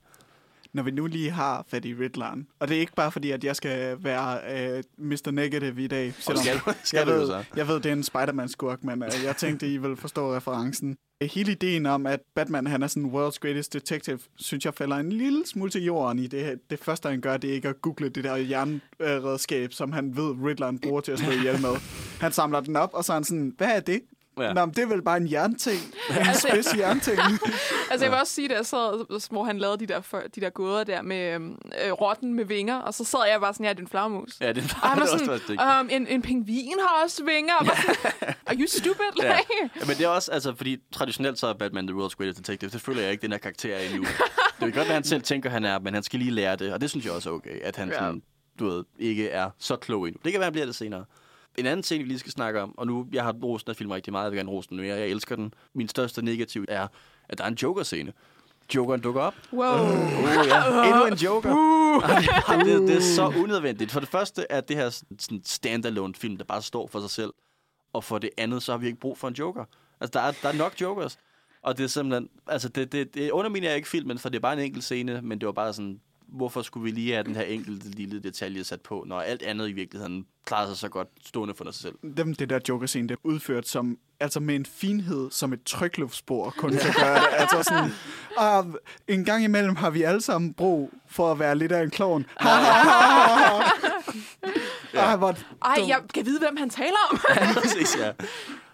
[0.79, 3.45] Når vi nu lige har fat i Riddleren, og det er ikke bare fordi, at
[3.45, 4.39] jeg skal være
[4.77, 5.31] øh, Mr.
[5.31, 7.45] Negative i dag, selvom skal skal jeg, ved, så?
[7.57, 10.97] jeg ved, det er en Spider-Man-skurk, men øh, jeg tænkte, I vil forstå referencen.
[11.23, 15.13] Hele ideen om, at Batman han er sådan world's greatest detective, synes jeg falder en
[15.13, 16.57] lille smule til jorden i det her.
[16.71, 20.35] Det første, han gør, det er ikke at google det der jernredskab, som han ved,
[20.45, 21.75] Riddleren bruger til at slå ihjel med.
[22.21, 24.01] Han samler den op, og så er han sådan, hvad er det?
[24.39, 24.47] Ja.
[24.47, 24.53] Ja.
[24.53, 25.81] Nå, men det er vel bare en jernting.
[26.11, 27.19] En spids jernting.
[27.91, 30.41] Altså, jeg vil også sige, at jeg sad, hvor han lavede de der, for, de
[30.41, 33.67] der gåder der med øhm, øh, rotten med vinger, og så sad jeg bare sådan,
[33.67, 34.31] ja, det er en flagmus.
[34.41, 35.61] Ja, det Og han var også sådan, ting.
[35.81, 37.55] um, en, en pingvin har også vinger.
[37.55, 39.23] Og sådan, Are you stupid?
[39.23, 39.37] Ja.
[39.37, 39.71] Like?
[39.77, 39.87] ja.
[39.87, 42.71] Men det er også, altså, fordi traditionelt så er Batman the world's greatest detective.
[42.71, 44.03] Det føler jeg ikke, den her karakter er endnu.
[44.05, 44.13] Det
[44.61, 46.73] kan godt være, han selv tænker, han er, men han skal lige lære det.
[46.73, 47.95] Og det synes jeg også er okay, at han Ja.
[47.95, 48.23] sådan,
[48.59, 50.21] du ved, ikke er så klog endnu.
[50.25, 51.05] Det kan være, han bliver det senere.
[51.59, 53.91] En anden ting, vi lige skal snakke om, og nu, jeg har rost den film
[53.91, 55.55] rigtig meget, jeg vil gerne rose den mere, jeg elsker den.
[55.75, 56.87] Min største negativ er,
[57.29, 58.13] at der er en Joker-scene.
[58.75, 59.35] Jokeren dukker op.
[59.53, 59.63] Wow.
[59.63, 60.85] Oh, ja.
[60.89, 61.51] Endnu en Joker.
[61.53, 62.03] Uh.
[62.67, 63.91] det, det er så unødvendigt.
[63.93, 67.33] For det første er det her sådan- standalone film, der bare står for sig selv.
[67.93, 69.65] Og for det andet, så har vi ikke brug for en Joker.
[70.01, 71.19] Altså, der er, der er nok Jokers.
[71.63, 72.29] Og det er simpelthen...
[72.47, 75.39] Altså, det, det, det underminerer ikke filmen, for det er bare en enkelt scene, men
[75.41, 76.01] det var bare sådan...
[76.29, 79.69] Hvorfor skulle vi lige have den her enkelte lille detalje sat på, når alt andet
[79.69, 81.95] i virkeligheden klarer sig så godt stående for sig selv?
[82.17, 86.55] dem, det der Joker-scene, det er udført som, altså med en finhed, som et trykluftspor
[86.57, 87.27] kun kan gøre det.
[87.33, 87.91] Altså sådan,
[88.39, 88.65] ah,
[89.09, 92.27] en gang imellem har vi alle sammen brug for at være lidt af en klovn.
[92.41, 92.49] Ha,
[95.03, 95.13] ha.
[95.13, 97.19] Ah, hvor Ej, jeg kan vide, hvem han taler om.
[97.37, 98.13] Ja, præcis, ja.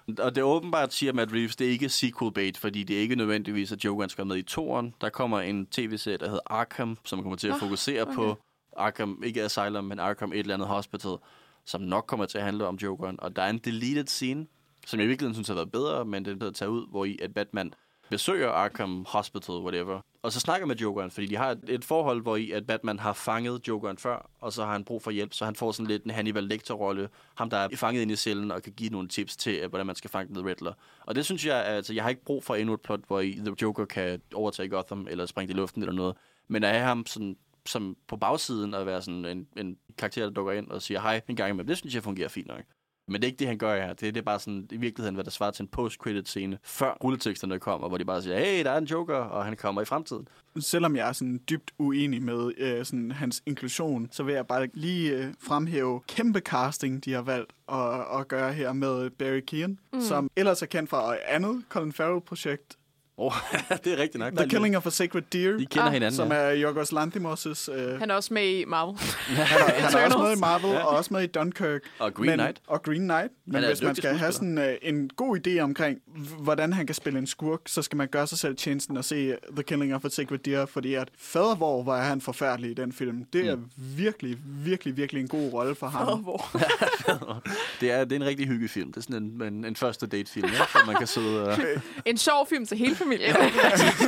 [0.08, 3.00] Og det er åbenbart, siger Matt Reeves, det er ikke sequel bait, fordi det er
[3.00, 4.94] ikke nødvendigvis, at Jokeren skal med i toren.
[5.00, 8.14] Der kommer en tv-serie, der hedder Arkham, som kommer til at fokusere okay.
[8.14, 8.38] på
[8.76, 11.16] Arkham, ikke Asylum, men Arkham et eller andet hospital,
[11.64, 13.20] som nok kommer til at handle om Jokeren.
[13.20, 14.46] Og der er en deleted scene,
[14.86, 17.18] som jeg i virkeligheden synes har været bedre, men det er taget ud, hvor i
[17.22, 17.74] at Batman
[18.14, 22.22] besøger Arkham Hospital, whatever, og så snakker med Jokeren, fordi de har et, et forhold,
[22.22, 25.34] hvor i at Batman har fanget Jokeren før, og så har han brug for hjælp,
[25.34, 28.50] så han får sådan lidt en Hannibal Lecter-rolle, ham der er fanget ind i cellen
[28.50, 30.72] og kan give nogle tips til, hvordan man skal fange The Riddler.
[31.00, 33.32] Og det synes jeg, altså jeg har ikke brug for endnu et plot, hvor i
[33.32, 36.16] The Joker kan overtage Gotham, eller springe i luften eller noget,
[36.48, 37.36] men at have ham sådan
[37.66, 41.20] som på bagsiden at være sådan en, en karakter, der dukker ind og siger hej
[41.28, 42.62] en gang imellem, det synes jeg fungerer fint nok.
[43.06, 43.88] Men det er ikke det, han gør her.
[43.88, 46.96] Det, det er bare sådan, i virkeligheden, hvad der svarer til en post-credit scene, før
[47.04, 49.84] rulleteksterne kommer, hvor de bare siger, hey, der er en Joker, og han kommer i
[49.84, 50.28] fremtiden.
[50.60, 54.68] Selvom jeg er sådan dybt uenig med øh, sådan hans inklusion, så vil jeg bare
[54.74, 59.78] lige øh, fremhæve kæmpe casting, de har valgt at, at gøre her med Barry Keoghan,
[59.92, 60.00] mm.
[60.00, 62.78] som ellers er kendt fra et andet Colin Farrell-projekt,
[63.16, 63.32] Oh,
[63.84, 64.36] det er rigtigt nok.
[64.36, 66.34] The Killing of a Sacred Deer, De kender Ah, hinanden, som ja.
[66.36, 68.98] er Yorgos Lanthimos' øh, Han er også med i Marvel.
[69.26, 70.84] Han er, han er også med i Marvel, ja.
[70.84, 71.80] og også med i Dunkirk.
[71.98, 72.60] Og Green men, Knight.
[72.66, 73.32] Og Green Knight.
[73.46, 75.98] Men hvis man skal have sådan uh, en god idé omkring,
[76.38, 79.34] hvordan han kan spille en skurk, så skal man gøre sig selv tjenesten og se
[79.52, 83.24] The Killing of a Sacred Deer, fordi at fadervor var han forfærdelig i den film.
[83.32, 83.64] Det er Mm.
[83.76, 86.18] virkelig, virkelig, virkelig en god rolle for ham.
[86.18, 86.50] Hvor?
[87.80, 88.92] Det er, det er en rigtig hyggefilm.
[88.92, 91.58] Det er sådan en, en, en første date-film, ja, hvor man kan sidde og...
[92.04, 93.30] En sjov film til hele familien.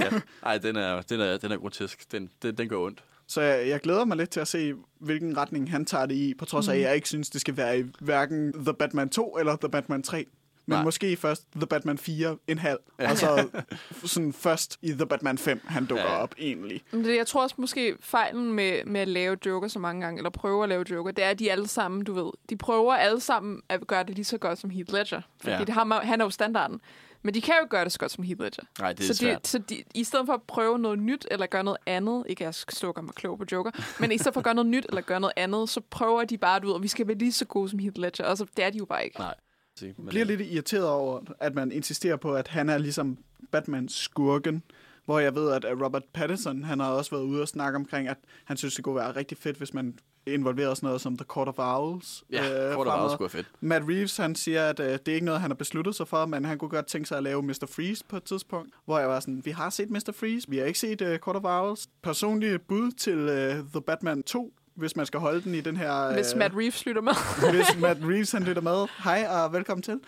[0.03, 0.11] ja.
[0.51, 2.13] Ej, den er, den er, den er grotesk.
[2.13, 3.05] Den, den, den går ondt.
[3.29, 6.35] Så jeg, jeg glæder mig lidt til at se, hvilken retning han tager det i,
[6.39, 6.81] på trods af, Mm.
[6.81, 10.03] at jeg ikke synes, det skal være i hverken The Batman 2 eller The Batman
[10.03, 10.27] 3.
[10.69, 10.85] Men Nej.
[10.85, 12.79] Måske først The Batman 4, en halv.
[12.99, 13.11] Ja.
[13.11, 13.49] Og så
[14.05, 16.23] sådan først i The Batman 5, han dukker Ja.
[16.23, 16.83] op egentlig.
[16.91, 20.19] Men det, jeg tror også måske fejlen med, med at lave Joker så mange gange,
[20.19, 22.95] eller prøve at lave Joker, det er, at de alle sammen, du ved, de prøver
[22.95, 25.21] alle sammen at gøre det lige så godt som Heath Ledger.
[25.41, 25.61] Fordi ja.
[25.65, 26.81] det har, han er jo standarden.
[27.27, 28.62] Men de kan jo gøre det så godt som Heath Ledger.
[28.79, 29.45] Nej, det er så, svært.
[29.45, 32.45] de, så de, i stedet for at prøve noget nyt, eller gøre noget andet, ikke
[32.45, 33.70] at jeg skal gøre mig klog på Joker,
[34.01, 36.39] men i stedet for at gøre noget nyt, eller gøre noget andet, så prøver de
[36.39, 38.24] bare, du ved, at vi skal være lige så gode som Heath Ledger.
[38.24, 39.18] Og så det er de jo bare ikke.
[39.18, 39.35] Nej.
[39.83, 43.18] Men, bliver lidt irriteret over, at man insisterer på, at han er ligesom
[43.51, 44.62] Batman-skurken.
[45.07, 48.17] Hvor jeg ved, at Robert Pattinson, han har også været ude og snakke omkring, at
[48.45, 51.49] han synes, det kunne være rigtig fedt, hvis man involverer sådan noget som The Court
[51.49, 52.25] of Owls.
[52.31, 52.85] Ja, Kort og fremover.
[52.85, 53.47] Varvet skulle være fedt.
[53.61, 56.27] Matt Reeves, han siger, at øh, det er ikke noget, han har besluttet sig for,
[56.27, 57.67] men han kunne godt tænke sig at lave Mr.
[57.69, 60.13] Freeze på et tidspunkt, hvor jeg var sådan, vi har set Mr.
[60.15, 61.87] Freeze, vi har ikke set uh, Court of Owls.
[62.03, 66.13] Personlige bud til uh, The Batman 2, hvis man skal holde den i den her...
[66.13, 67.13] Hvis øh, Matt Reeves lytter med.
[67.55, 68.87] hvis Matt Reeves han lytter med.
[69.05, 70.01] Hej og velkommen til.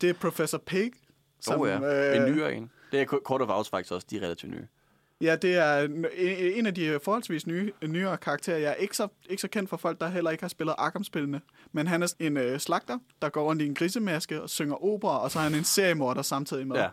[0.00, 0.90] Det er Professor Pig.
[1.50, 2.70] Åh oh, ja, øh, en nyere en.
[2.92, 4.66] Det er Court of Owls faktisk også, de er relativt nye.
[5.22, 6.06] Ja, det er en,
[6.56, 8.58] en af de forholdsvis nye, nyere karakterer.
[8.58, 11.40] Jeg er ikke så, ikke så kendt for folk, der heller ikke har spillet Arkham-spillene.
[11.72, 15.22] Men han er en øh, slagter, der går rundt i en grisemaske og synger opera,
[15.22, 16.76] og så er han en seriemorder samtidig med.
[16.76, 16.88] Ja.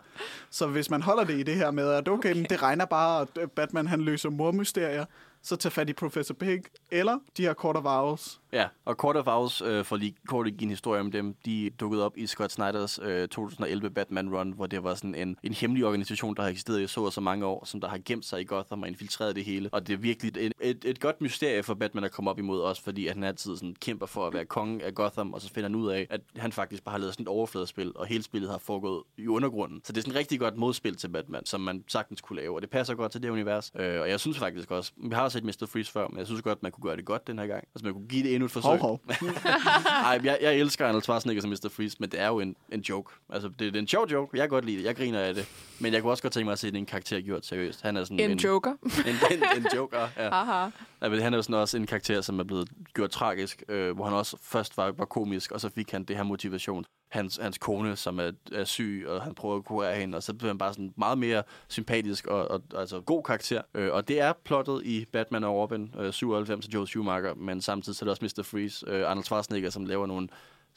[0.50, 2.44] Så hvis man holder det i det her med, at okay, okay.
[2.50, 5.04] det regner bare, at Batman han løser mormysterier,
[5.42, 8.39] så tag fat i Professor Pig, eller de her Court of Owls.
[8.52, 11.34] Ja, og Court of Owls, øh, for lige kort at give en historie om dem,
[11.44, 15.36] de dukkede op i Scott Snyders øh, 2011 Batman Run, hvor det var sådan en,
[15.42, 17.98] en hemmelig organisation, der har eksisteret i så og så mange år, som der har
[18.04, 19.68] gemt sig i Gotham og infiltreret det hele.
[19.72, 22.60] Og det er virkelig et, et, et godt mysterie for Batman at komme op imod
[22.60, 25.48] også, fordi at han altid sådan kæmper for at være konge af Gotham, og så
[25.48, 28.22] finder han ud af, at han faktisk bare har lavet sådan et overfladespil, og hele
[28.22, 29.80] spillet har foregået i undergrunden.
[29.84, 32.54] Så det er sådan et rigtig godt modspil til Batman, som man sagtens kunne lave,
[32.54, 33.72] og det passer godt til det univers.
[33.76, 35.66] Øh, og jeg synes faktisk også, vi har set Mr.
[35.68, 37.64] Freeze før, men jeg synes godt, man kunne gøre det godt den her gang.
[37.74, 38.70] Altså man kunne give det endnu et forsøg.
[38.70, 39.00] Hov, hov.
[40.10, 41.68] Ej, jeg, jeg elsker Arnold Schwarzenegger som Mr.
[41.70, 43.12] Freeze, men det er jo en, en joke.
[43.32, 44.36] Altså, det, det er en sjov joke.
[44.38, 44.84] Jeg kan godt lide det.
[44.84, 45.48] Jeg griner af det.
[45.78, 47.82] Men jeg kunne også godt tænke mig at se det en karakter gjort seriøst.
[47.82, 48.72] Han er sådan En joker.
[48.82, 50.28] En, en, en joker, ja.
[50.40, 50.70] Aha
[51.02, 53.94] ja men han er jo sådan også en karakter, som er blevet gjort tragisk, øh,
[53.94, 56.84] hvor han også først var, var komisk, og så fik han det her motivation.
[57.10, 60.34] Hans, hans kone, som er, er syg, og han prøver at kurere hende, og så
[60.34, 63.62] bliver han bare sådan meget mere sympatisk og, og altså god karakter.
[63.74, 67.60] Øh, og det er plottet i Batman og Robin øh, 97 af Joe Schumacher, men
[67.60, 68.42] samtidig så er det også Mr.
[68.42, 70.28] Freeze, øh, Arnold Schwarzenegger, som laver nogle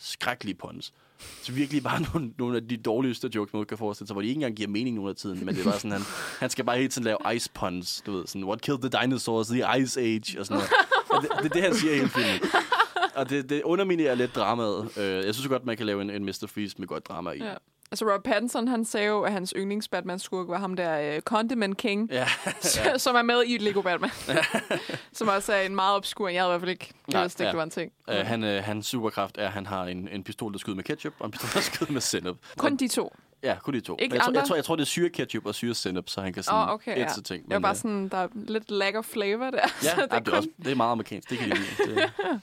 [0.03, 0.93] skrækkelige puns.
[1.41, 4.27] Så virkelig bare nogle, nogle af de dårligste jokes, man kan forestille sig, hvor de
[4.27, 6.01] ikke engang giver mening nogen af tiden, men det er bare sådan, han,
[6.39, 9.47] han skal bare hele tiden lave ice puns, du ved, sådan, what killed the dinosaurs,
[9.47, 10.69] the ice age, og sådan noget.
[11.09, 12.39] Og det, det er det, han siger i hele filmen.
[13.15, 14.97] Og det, det underminerer lidt dramaet.
[14.97, 16.45] Øh, jeg synes godt, man kan lave en, en Mr.
[16.47, 17.43] Freeze med godt drama i.
[17.43, 17.53] Ja.
[17.93, 21.77] Altså, Rob Pattinson, han sagde jo, at hans yndlings Batman-skurk var ham der uh, Condiment
[21.77, 22.27] King, Ja,
[22.85, 22.97] ja.
[22.97, 24.09] som er med i Lego Batman.
[25.13, 26.27] som også er en meget obskur.
[26.27, 27.47] Jeg havde i hvert fald ikke jeg ikke, ja.
[27.49, 27.91] det var en ting.
[28.09, 30.83] Øh, han, øh, hans superkraft er, at han har en, en pistol, der skyder med
[30.83, 32.37] ketchup, og en pistol, der skyder med sennep.
[32.57, 33.15] Kun de to.
[33.43, 33.97] Ja, kun de to.
[33.99, 36.21] Ikke jeg, tror, jeg, tror, jeg tror, det er syre ketchup og syre sennep, så
[36.21, 37.07] han kan sådan oh, okay, ja.
[37.07, 37.43] ting.
[37.43, 39.57] Det var Men, bare øh, sådan, der er lidt lack of flavor der.
[39.57, 40.33] Ja, så det, det er er kun...
[40.33, 41.29] også, det er meget amerikansk.
[41.29, 41.95] Det kan jeg lide.
[41.95, 42.41] Det.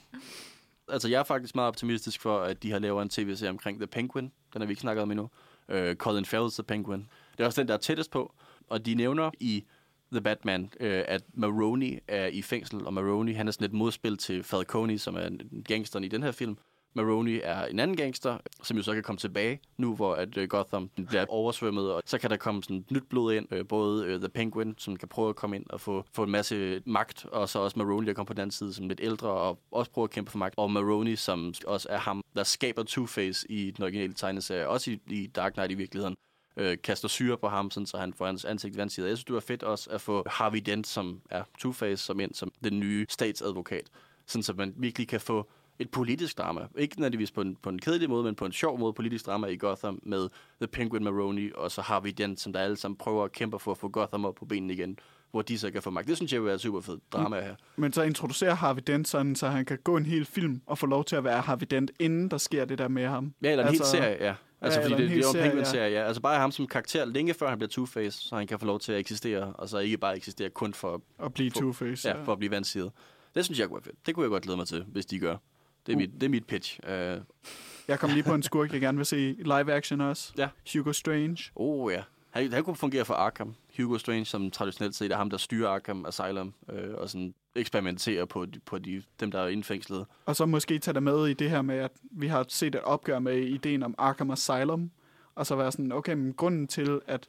[0.92, 3.86] Altså, jeg er faktisk meget optimistisk for, at de har lavet en tv-serie omkring The
[3.86, 4.32] Penguin.
[4.52, 5.30] Den har vi ikke snakket om endnu.
[5.68, 7.08] Uh, Colin Farrell's The Penguin.
[7.32, 8.34] Det er også den, der er tættest på.
[8.68, 9.64] Og de nævner i
[10.12, 14.16] The Batman, uh, at Maroni er i fængsel, og Maroni, han er sådan et modspil
[14.16, 16.58] til Falcone, som er en gangsteren i den her film.
[16.94, 20.48] Maroni er en anden gangster, som jo så kan komme tilbage nu, hvor at øh,
[20.48, 24.18] Gotham bliver oversvømmet, og så kan der komme sådan nyt blod ind, øh, både øh,
[24.18, 27.48] The Penguin, som kan prøve at komme ind og få, få en masse magt, og
[27.48, 30.04] så også Maroni, der kommer på den anden side som lidt ældre, og også prøver
[30.04, 33.84] at kæmpe for magt, og Maroni, som også er ham, der skaber Two-Face i den
[33.84, 36.16] originale tegneserie, også i, i Dark Knight i virkeligheden
[36.56, 39.08] øh, kaster syre på ham, sådan, så han får hans ansigt vandsider.
[39.08, 42.34] Jeg synes, det var fedt også at få Harvey Dent, som er Two-Face, som ind
[42.34, 43.84] som den nye statsadvokat.
[44.26, 45.50] Sådan, så man virkelig kan få
[45.80, 46.60] et politisk drama.
[46.78, 49.46] Ikke nødvendigvis på en, på en kedelig måde, men på en sjov måde politisk drama
[49.46, 50.28] i Gotham med
[50.60, 53.70] The Penguin Maroni og så Harvey Dent, som der alle sammen prøver at kæmpe for
[53.70, 54.98] at få Gotham op på benene igen,
[55.30, 56.08] hvor de så kan få magt.
[56.08, 57.54] Det synes jeg være et super fedt drama her.
[57.76, 60.86] Men så introducerer Harvey Dent sådan, så han kan gå en hel film og få
[60.86, 63.34] lov til at være Harvey Dent, inden der sker det der med ham.
[63.42, 64.34] Ja, eller en altså, hel serie, ja.
[64.60, 66.06] Altså, Ja, fordi det, er jo en serie, Penguin-serie, ja.
[66.06, 68.80] Altså bare ham som karakter længe før han bliver Two-Face, så han kan få lov
[68.80, 72.08] til at eksistere, og så ikke bare eksistere kun for, At blive Two-Face.
[72.08, 72.92] ja, for at blive vandsidet.
[73.34, 74.06] Det synes jeg kunne være fedt.
[74.06, 75.36] Det kunne jeg godt glæde mig til, hvis de gør.
[75.86, 76.80] Det er, mit, det er mit pitch.
[76.82, 76.90] Uh,
[77.88, 80.32] Jeg kom lige på en skurk, jeg gerne vil se live action også.
[80.38, 80.48] Ja.
[80.72, 81.38] Hugo Strange.
[81.54, 82.02] oh ja.
[82.30, 83.54] Han, han kunne fungere for Arkham.
[83.76, 88.24] Hugo Strange, som traditionelt set er ham, der styrer Arkham Asylum, øh, og sådan eksperimenterer
[88.24, 90.06] på, de, på de, dem, der er indfængslet.
[90.26, 92.80] Og så måske tage dig med i det her med, at vi har set et
[92.80, 94.90] opgør med ideen om Arkham Asylum.
[95.34, 97.28] Og så være sådan, okay, men grunden til, at,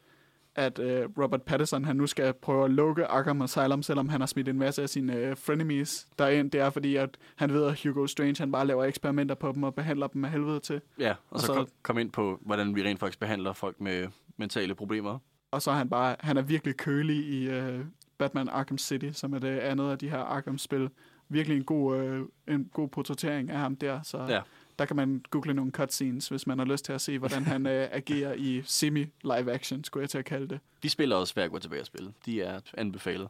[0.55, 0.85] at uh,
[1.23, 4.57] Robert Pattinson han nu skal prøve at lukke Arkham Asylum, selvom han har smidt en
[4.59, 8.35] masse af sine uh, frenemies derind, det er fordi, at han ved, at Hugo Strange
[8.39, 10.81] han bare laver eksperimenter på dem og behandler dem af helvede til.
[10.99, 13.81] Ja, og, Og så, så- kom, kom ind på, hvordan vi rent faktisk behandler folk
[13.81, 15.19] med mentale problemer.
[15.51, 17.79] Og så er han bare, han er virkelig kølig i uh,
[18.17, 20.89] Batman Arkham City, som er det andet af de her Arkham-spil.
[21.29, 24.41] Virkelig en god, uh, en god portrættering af ham der, så Ja.
[24.81, 27.65] Der kan man google nogle cutscenes, hvis man har lyst til at se, hvordan han
[27.65, 30.59] uh, agerer i semi-live action, skulle jeg til at kalde det.
[30.83, 32.13] De spiller også at gå tilbage og spille.
[32.25, 33.27] De er anbefalet.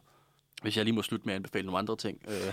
[0.62, 2.22] Hvis jeg lige må slutte med at anbefale nogle andre ting.
[2.28, 2.34] Øh,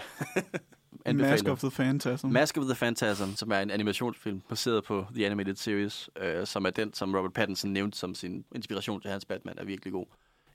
[1.05, 2.27] anbefale- Mask of the Phantasm.
[2.27, 6.65] Mask of the Phantasm, som er en animationsfilm baseret på The Animated Series, øh, som
[6.65, 10.05] er den, som Robert Pattinson nævnte som sin inspiration til hans Batman, er virkelig god.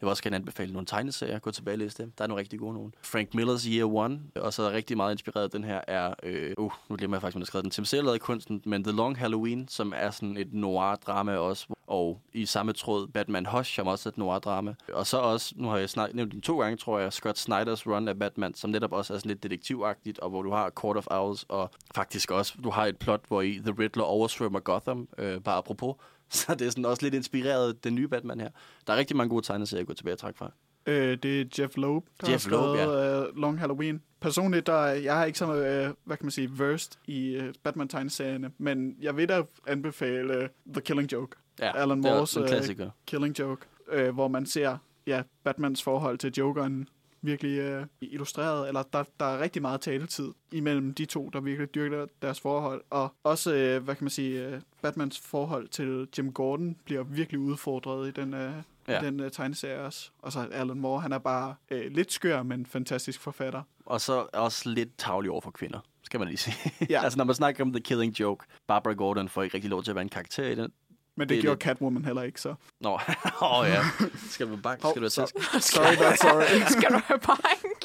[0.00, 1.38] Jeg vil også gerne anbefale nogle tegneserier.
[1.38, 2.12] Gå tilbage og læse dem.
[2.18, 2.94] Der er nogle rigtig gode nogen.
[3.02, 6.14] Frank Millers Year One, og så er rigtig meget inspireret den her, er...
[6.22, 7.70] Øh, uh, nu glemmer jeg faktisk, man har skrevet den.
[7.70, 12.20] Tim Sale lavede kunsten, men The Long Halloween, som er sådan et noir-drama også, Og
[12.32, 14.74] i samme tråd Batman Hush, som også er et noir-drama.
[14.92, 17.86] Og så også, nu har jeg snak, nævnt den to gange, tror jeg, Scott Snyders
[17.86, 20.96] run af Batman, som netop også er sådan lidt detektivagtigt, og hvor du har Court
[20.96, 25.08] of Owls, og faktisk også, du har et plot, hvor i The Riddler oversvømmer Gotham,
[25.18, 25.94] øh, bare apropos.
[26.30, 28.50] Så det er sådan også lidt inspireret den nye Batman her.
[28.86, 30.52] Der er rigtig mange gode tegneserier at gå tilbage og trække fra.
[30.86, 34.02] Øh, det er Jeff Loeb, der Jeff har Loeb, skrevet øh, Long Halloween.
[34.20, 38.50] Personligt, der, jeg har ikke så, øh, hvad kan man sige, versed i øh, Batman-tegneserierne,
[38.58, 41.36] men jeg vil da anbefale øh, The Killing Joke.
[41.60, 42.90] Ja, Alan det er Moores en klassiker.
[43.06, 46.88] Killing Joke, øh, hvor man ser ja, Batmans forhold til Jokeren
[47.24, 51.74] virkelig øh, illustreret, eller der, der er rigtig meget taletid imellem de to, der virkelig
[51.74, 52.84] dyrker deres forhold.
[52.90, 57.40] Og også, øh, hvad kan man sige, øh, Batmans forhold til Jim Gordon bliver virkelig
[57.40, 58.52] udfordret i den, øh,
[58.88, 59.00] Ja.
[59.00, 60.10] den øh, tegneserie også.
[60.18, 63.62] Og så Alan Moore, han er bare øh, lidt skør, men fantastisk forfatter.
[63.86, 66.56] Og så også lidt tavlig over for kvinder, skal man lige sige.
[66.90, 67.02] Ja.
[67.04, 69.90] altså, når man snakker om The Killing Joke, Barbara Gordon får ikke rigtig lov til
[69.90, 70.72] at være en karakter i den.
[71.16, 72.54] Men det, Det det gjorde lidt- Catwoman heller ikke, så.
[72.80, 72.90] Nå,
[73.42, 73.82] åh oh, ja.
[74.30, 74.80] Skal du bank?
[74.80, 75.34] Skal du have tæsk?
[75.72, 76.60] Sorry, not sorry.
[76.78, 77.84] Skal du have bank?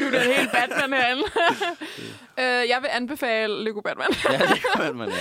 [0.00, 1.22] Nu er det helt Batman herinde.
[2.42, 4.08] øh, jeg vil anbefale Lego Batman.
[4.30, 5.14] ja, det kan man, ja.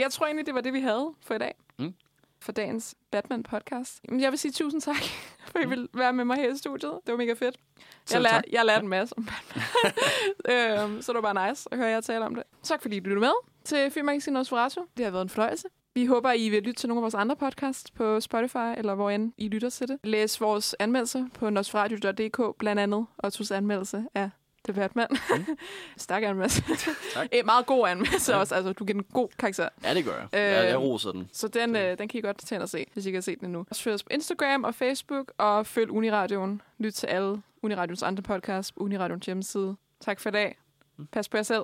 [0.00, 1.54] Jeg tror egentlig, det var det, vi havde for i dag.
[1.78, 1.94] Mm.
[2.40, 4.00] For dagens Batman-podcast.
[4.20, 4.96] Jeg vil sige tusind tak,
[5.52, 6.92] for I vil være med mig her i studiet.
[7.06, 7.56] Det var mega fedt.
[8.12, 8.44] Jeg tak.
[8.52, 10.84] jeg lærte en masse om Batman.
[10.84, 12.44] øhm, så det var bare nice at høre jer tale om det.
[12.62, 13.32] Tak fordi I lyttede med
[13.64, 14.80] til Filmmagasinet Nosferatu.
[14.96, 15.68] Det har været en fornøjelse.
[15.94, 19.10] Vi håber, I vil lytte til nogle af vores andre podcasts på Spotify, eller hvor
[19.10, 19.98] end I lytter til det.
[20.04, 24.30] Læs vores anmeldelser på nosferatu.dk, blandt andet Ottos anmeldelse af
[24.64, 25.06] The Batman.
[25.10, 25.46] Mm.
[25.96, 26.62] Stærk anmeldelse.
[27.14, 27.28] Tak.
[27.32, 28.54] En meget god anmeldelse også.
[28.54, 29.68] Altså, du giver en god karakter.
[29.84, 30.28] Ja, det gør jeg.
[30.32, 31.28] jeg, jeg Øhm, roser den.
[31.32, 33.22] Så den, øh, den kan I godt tage ind og se, hvis I ikke har
[33.22, 33.66] set den endnu.
[33.74, 36.62] Følg os på Instagram og Facebook, og følg Uniradioen.
[36.78, 39.76] Lyt til alle Uniradions andre podcasts på Uniradions hjemmeside.
[40.00, 40.58] Tak for i dag.
[41.12, 41.62] Pas på jer selv.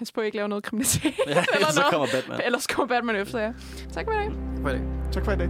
[0.00, 1.14] Pas på, at I ikke laver noget kriminalitet.
[1.26, 1.92] Ja, eller så noget.
[1.92, 2.40] kommer Batman.
[2.44, 3.52] Ellers kommer Batman efter jer.
[3.92, 4.30] Tak for i dag.
[4.62, 4.82] For det.
[5.12, 5.48] Tak for i dag.